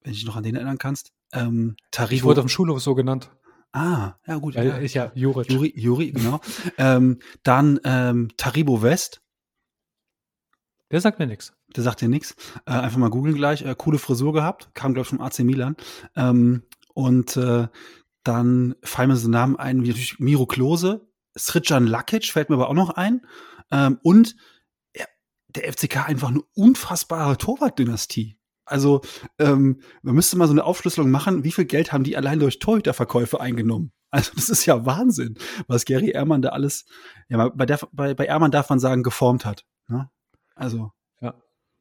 Wenn 0.00 0.12
du 0.12 0.16
dich 0.16 0.26
noch 0.26 0.36
an 0.36 0.44
den 0.44 0.54
erinnern 0.54 0.78
kannst. 0.78 1.12
Ähm, 1.32 1.76
Ich 1.76 1.90
Taribo. 1.90 2.24
wurde 2.26 2.40
auf 2.40 2.46
dem 2.46 2.50
Schulhof 2.50 2.80
so 2.80 2.94
genannt. 2.94 3.30
ah, 3.72 4.14
ja 4.26 4.36
gut. 4.36 4.54
Weil 4.54 4.68
ja. 4.68 4.78
ich 4.78 4.94
ja 4.94 5.10
Juric. 5.14 5.50
Juri, 5.50 5.72
Juri, 5.76 6.12
genau. 6.12 6.40
ähm, 6.78 7.18
dann 7.42 7.80
ähm, 7.84 8.30
Taribo 8.36 8.82
West. 8.82 9.20
Der 10.90 11.00
sagt 11.00 11.18
mir 11.18 11.26
nichts. 11.26 11.52
Der 11.74 11.82
sagt 11.82 12.00
dir 12.00 12.08
nichts. 12.08 12.36
Äh, 12.66 12.72
einfach 12.72 12.98
mal 12.98 13.10
googeln 13.10 13.34
gleich. 13.34 13.62
Äh, 13.62 13.74
coole 13.76 13.98
Frisur 13.98 14.32
gehabt. 14.32 14.70
Kam, 14.74 14.94
glaube 14.94 15.04
ich, 15.04 15.08
vom 15.08 15.20
AC 15.20 15.40
Milan. 15.40 15.76
Ähm, 16.14 16.62
und 16.94 17.36
äh, 17.36 17.68
dann 18.22 18.74
fallen 18.82 19.10
mir 19.10 19.16
so 19.16 19.28
Namen 19.28 19.56
ein, 19.56 19.82
wie 19.82 19.88
natürlich 19.88 20.18
Miro 20.18 20.46
Klose, 20.46 21.06
Sridjan 21.38 21.86
Lakic 21.86 22.26
fällt 22.26 22.48
mir 22.48 22.56
aber 22.56 22.68
auch 22.68 22.74
noch 22.74 22.90
ein. 22.90 23.26
Ähm, 23.70 23.98
und 24.02 24.36
der 25.56 25.72
FCK 25.72 26.08
einfach 26.08 26.28
eine 26.28 26.42
unfassbare 26.54 27.38
Torwartdynastie. 27.38 28.38
Also 28.64 29.00
ähm, 29.38 29.80
man 30.02 30.14
müsste 30.14 30.36
mal 30.36 30.46
so 30.46 30.52
eine 30.52 30.64
Aufschlüsselung 30.64 31.10
machen, 31.10 31.44
wie 31.44 31.52
viel 31.52 31.66
Geld 31.66 31.92
haben 31.92 32.04
die 32.04 32.16
allein 32.16 32.40
durch 32.40 32.58
Torhüterverkäufe 32.58 33.40
eingenommen. 33.40 33.92
Also 34.08 34.30
das 34.36 34.48
ist 34.48 34.64
ja 34.64 34.86
Wahnsinn, 34.86 35.36
was 35.66 35.84
Gary 35.84 36.10
Ehrmann 36.10 36.40
da 36.40 36.50
alles, 36.50 36.86
ja, 37.28 37.48
bei, 37.48 37.66
der, 37.66 37.80
bei, 37.92 38.14
bei 38.14 38.24
Ehrmann 38.24 38.52
darf 38.52 38.70
man 38.70 38.78
sagen, 38.78 39.02
geformt 39.02 39.44
hat. 39.44 39.66
Ne? 39.88 40.08
Also 40.56 40.90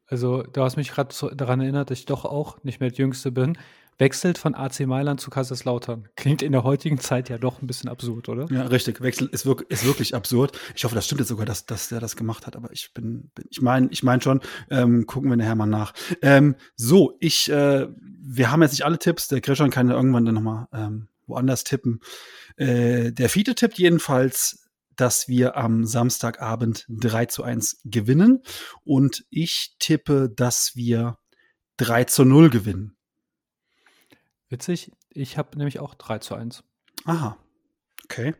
Also, 0.08 0.44
du 0.44 0.62
hast 0.62 0.78
mich 0.78 0.92
gerade 0.92 1.16
daran 1.36 1.62
erinnert, 1.62 1.90
dass 1.90 1.98
ich 1.98 2.06
doch 2.06 2.26
auch 2.26 2.64
nicht 2.64 2.80
mehr 2.80 2.90
der 2.90 3.00
Jüngste 3.00 3.32
bin. 3.32 3.58
Wechselt 3.98 4.38
von 4.38 4.54
AC 4.54 4.82
Mailand 4.82 5.22
zu 5.22 5.30
Kaiserslautern. 5.30 6.10
Klingt 6.16 6.42
in 6.42 6.52
der 6.52 6.64
heutigen 6.64 7.00
Zeit 7.00 7.30
ja 7.30 7.38
doch 7.38 7.62
ein 7.62 7.68
bisschen 7.68 7.90
absurd, 7.90 8.28
oder? 8.28 8.46
Ja, 8.52 8.64
richtig. 8.64 9.02
Wechsel 9.02 9.30
ist, 9.32 9.46
wirk 9.46 9.66
ist 9.70 9.86
wirklich 9.86 10.14
absurd. 10.14 10.60
Ich 10.76 10.84
hoffe, 10.84 10.96
das 10.96 11.06
stimmt 11.06 11.22
jetzt 11.22 11.30
sogar, 11.30 11.46
dass, 11.46 11.66
dass 11.66 11.88
der 11.90 12.02
das 12.02 12.18
gemacht 12.18 12.46
hat. 12.46 12.56
Aber 12.58 12.72
ich 12.72 12.94
bin, 12.94 13.32
bin 13.34 13.46
ich 13.50 13.62
meine, 13.62 13.88
ich 13.90 14.04
meine 14.04 14.22
schon. 14.22 14.42
Ähm, 14.70 15.08
gucken 15.08 15.30
wir 15.30 15.38
nachher 15.38 15.56
mal 15.56 15.66
nach. 15.66 15.94
Ähm, 16.22 16.56
so, 16.76 17.16
ich, 17.20 17.50
äh, 17.50 17.88
wir 17.98 18.52
haben 18.52 18.62
jetzt 18.62 18.74
nicht 18.74 18.86
alle 18.86 19.00
Tipps. 19.00 19.30
Der 19.30 19.40
Christian 19.40 19.72
kann 19.72 19.90
ja 19.90 19.96
irgendwann 19.96 20.26
dann 20.26 20.36
noch 20.36 20.42
mal 20.42 20.68
ähm, 20.74 21.08
woanders 21.26 21.64
tippen. 21.64 22.02
Äh, 22.58 23.12
der 23.14 23.30
Fiete 23.30 23.56
tippt 23.56 23.80
jedenfalls, 23.80 24.65
dass 24.96 25.28
wir 25.28 25.58
am 25.58 25.86
Samstagabend 25.86 26.86
3 26.90 27.26
zu 27.28 27.44
1 27.44 27.82
gewinnen. 27.86 28.42
Und 28.84 29.26
ich 29.30 29.76
tippe, 29.80 30.30
dass 30.30 30.76
wir 30.76 31.18
3 31.78 32.06
zu 32.06 32.26
0 32.26 32.50
gewinnen. 32.50 32.96
Witzig, 34.50 34.92
ich 35.10 35.38
habe 35.38 35.58
nämlich 35.58 35.80
auch 35.80 35.96
3 35.96 36.20
zu 36.20 36.36
1. 36.36 36.64
Aha. 37.06 37.38
Okay. 38.06 38.36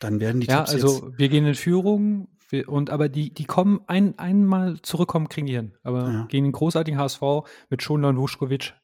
Dann 0.00 0.20
werden 0.20 0.40
die 0.40 0.46
Ja, 0.46 0.58
Tipps 0.58 0.72
jetzt 0.72 0.84
also 0.84 1.12
wir 1.16 1.28
gehen 1.28 1.46
in 1.46 1.54
Führung 1.54 2.28
wir, 2.48 2.68
und 2.68 2.90
aber 2.90 3.08
die, 3.08 3.32
die 3.32 3.44
kommen 3.44 3.80
ein, 3.86 4.18
einmal 4.18 4.80
zurückkommen, 4.82 5.28
kriegen 5.28 5.46
die 5.46 5.54
hin. 5.54 5.76
Aber 5.82 6.10
Ja. 6.10 6.24
gegen 6.26 6.44
den 6.44 6.52
großartigen 6.52 6.98
HSV 6.98 7.22
mit 7.70 7.82
Schonler 7.82 8.08
und 8.10 8.18
Vuskovic 8.18 8.74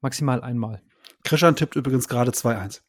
maximal 0.00 0.42
einmal. 0.42 0.82
Christian 1.24 1.56
tippt 1.56 1.76
übrigens 1.76 2.08
gerade 2.08 2.30
2-1. 2.32 2.82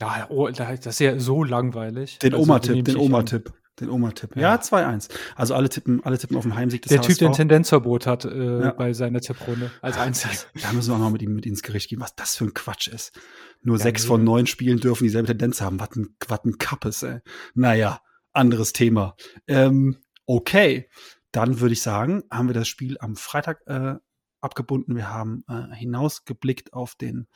Ja, 0.00 0.26
oh, 0.30 0.48
da- 0.48 0.74
das 0.76 0.86
ist 0.86 1.00
ja 1.00 1.18
so 1.18 1.44
langweilig. 1.44 2.18
Den 2.20 2.32
Also, 2.34 2.42
Oma-Tipp, 2.44 2.84
den. 2.84 2.96
Oma-Tipp. 2.96 3.52
Den 3.80 3.88
Oma-Tipp. 3.88 4.36
Ja. 4.36 4.42
Ja, 4.42 4.60
2-1. 4.60 5.08
Also 5.36 5.54
alle 5.54 5.68
tippen, 5.70 6.04
alle 6.04 6.18
tippen 6.18 6.36
auf 6.36 6.42
den 6.42 6.54
Heimsieg 6.54 6.82
des 6.82 6.90
Der 6.90 7.00
Typ, 7.00 7.16
der 7.16 7.28
ein 7.28 7.30
HSV. 7.30 7.36
Tendenzverbot 7.38 8.06
hat 8.06 8.24
äh, 8.26 8.60
Ja. 8.64 8.70
bei 8.72 8.92
seiner 8.92 9.20
Tipprunde 9.20 9.70
als 9.80 9.96
einziger. 9.96 10.34
Da 10.60 10.72
müssen 10.74 10.90
wir 10.90 10.96
auch 10.96 11.00
noch 11.00 11.10
mit 11.10 11.22
ihm 11.22 11.34
mit 11.34 11.46
ins 11.46 11.62
Gericht 11.62 11.88
gehen, 11.88 12.00
was 12.00 12.14
das 12.14 12.36
für 12.36 12.44
ein 12.44 12.52
Quatsch 12.52 12.88
ist. 12.88 13.18
Nur 13.62 13.78
Ja, 13.78 13.82
sechs 13.84 14.02
nee. 14.02 14.08
von 14.08 14.22
neun 14.24 14.46
Spielen 14.46 14.80
dürfen 14.80 15.04
dieselbe 15.04 15.28
Tendenz 15.28 15.62
haben. 15.62 15.80
Was 15.80 15.90
ein, 15.96 16.14
was 16.28 16.44
ein 16.44 16.58
Kappes, 16.58 17.02
ey. 17.04 17.20
Naja, 17.54 18.00
anderes 18.34 18.72
Thema. 18.74 19.16
Ähm, 19.46 19.96
okay, 20.26 20.88
dann 21.32 21.60
würde 21.60 21.72
ich 21.72 21.80
sagen, 21.82 22.22
haben 22.30 22.48
wir 22.48 22.54
das 22.54 22.68
Spiel 22.68 22.96
am 23.00 23.16
Freitag 23.16 23.60
äh, 23.66 23.94
abgebunden. 24.42 24.94
Wir 24.94 25.08
haben 25.10 25.42
äh, 25.48 25.74
hinausgeblickt 25.74 26.72
auf 26.74 26.96
den, 26.96 27.28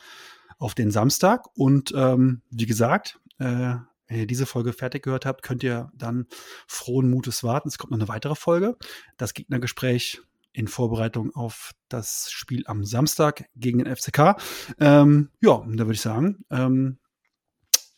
auf 0.59 0.75
den 0.75 0.91
Samstag. 0.91 1.47
Und 1.57 1.93
ähm, 1.97 2.43
wie 2.51 2.67
gesagt, 2.67 3.21
äh, 3.39 3.77
wenn 4.07 4.19
ihr 4.19 4.27
diese 4.27 4.47
Folge 4.47 4.73
fertig 4.73 5.03
gehört 5.03 5.27
habt, 5.27 5.43
könnt 5.43 5.63
ihr 5.63 5.91
dann 5.95 6.27
frohen 6.67 7.11
Mutes 7.11 7.43
warten. 7.43 7.69
Es 7.69 7.79
kommt 7.79 7.91
noch 7.91 7.99
eine 7.99 8.09
weitere 8.09 8.35
Folge. 8.35 8.77
Das 9.17 9.35
Gegnergespräch 9.35 10.21
in 10.53 10.69
Vorbereitung 10.69 11.35
auf 11.35 11.73
das 11.89 12.31
Spiel 12.31 12.63
am 12.67 12.85
Samstag 12.85 13.49
gegen 13.57 13.79
den 13.79 13.95
FCK. 13.95 14.37
Ähm, 14.79 15.31
ja, 15.41 15.59
da 15.67 15.79
würde 15.79 15.93
ich 15.93 16.01
sagen, 16.01 16.45
ähm, 16.51 16.99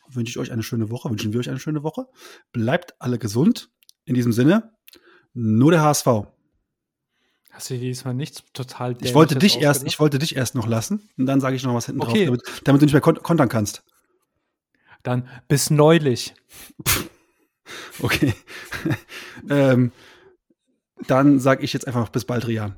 wünsche 0.09 0.31
ich 0.31 0.39
euch 0.39 0.51
eine 0.51 0.63
schöne 0.63 0.89
Woche, 0.89 1.09
wünschen 1.09 1.33
wir 1.33 1.39
euch 1.39 1.49
eine 1.49 1.59
schöne 1.59 1.83
Woche. 1.83 2.07
Bleibt 2.51 2.95
alle 2.99 3.19
gesund. 3.19 3.69
In 4.05 4.15
diesem 4.15 4.31
Sinne, 4.31 4.71
nur 5.33 5.71
der 5.71 5.81
HSV. 5.81 6.07
Hast 7.57 7.71
du 7.71 7.77
diesmal 7.79 8.13
nichts 8.13 8.43
total 8.53 8.95
Ich 9.01 9.15
wollte 9.15 9.35
dich 9.35 9.59
erst, 9.59 9.87
ich 9.87 9.99
wollte 9.99 10.19
dich 10.19 10.35
erst 10.35 10.53
noch 10.53 10.67
lassen 10.67 11.09
und 11.17 11.25
dann 11.25 11.41
sage 11.41 11.55
ich 11.55 11.63
noch 11.63 11.73
was 11.73 11.87
hinten 11.87 12.01
Okay. 12.01 12.27
drauf, 12.27 12.37
damit, 12.37 12.67
damit 12.67 12.81
du 12.81 12.85
nicht 12.85 12.93
mehr 12.93 13.01
kon 13.01 13.15
kontern 13.15 13.49
kannst. 13.49 13.83
Dann 15.01 15.27
bis 15.47 15.71
neulich. 15.71 16.35
Okay. 17.99 18.33
ähm, 19.49 19.91
dann 21.07 21.41
sage 21.41 21.65
ich 21.65 21.73
jetzt 21.73 21.85
einfach 21.85 21.99
noch 21.99 22.09
bis 22.09 22.23
bald, 22.23 22.47
Rian. 22.47 22.77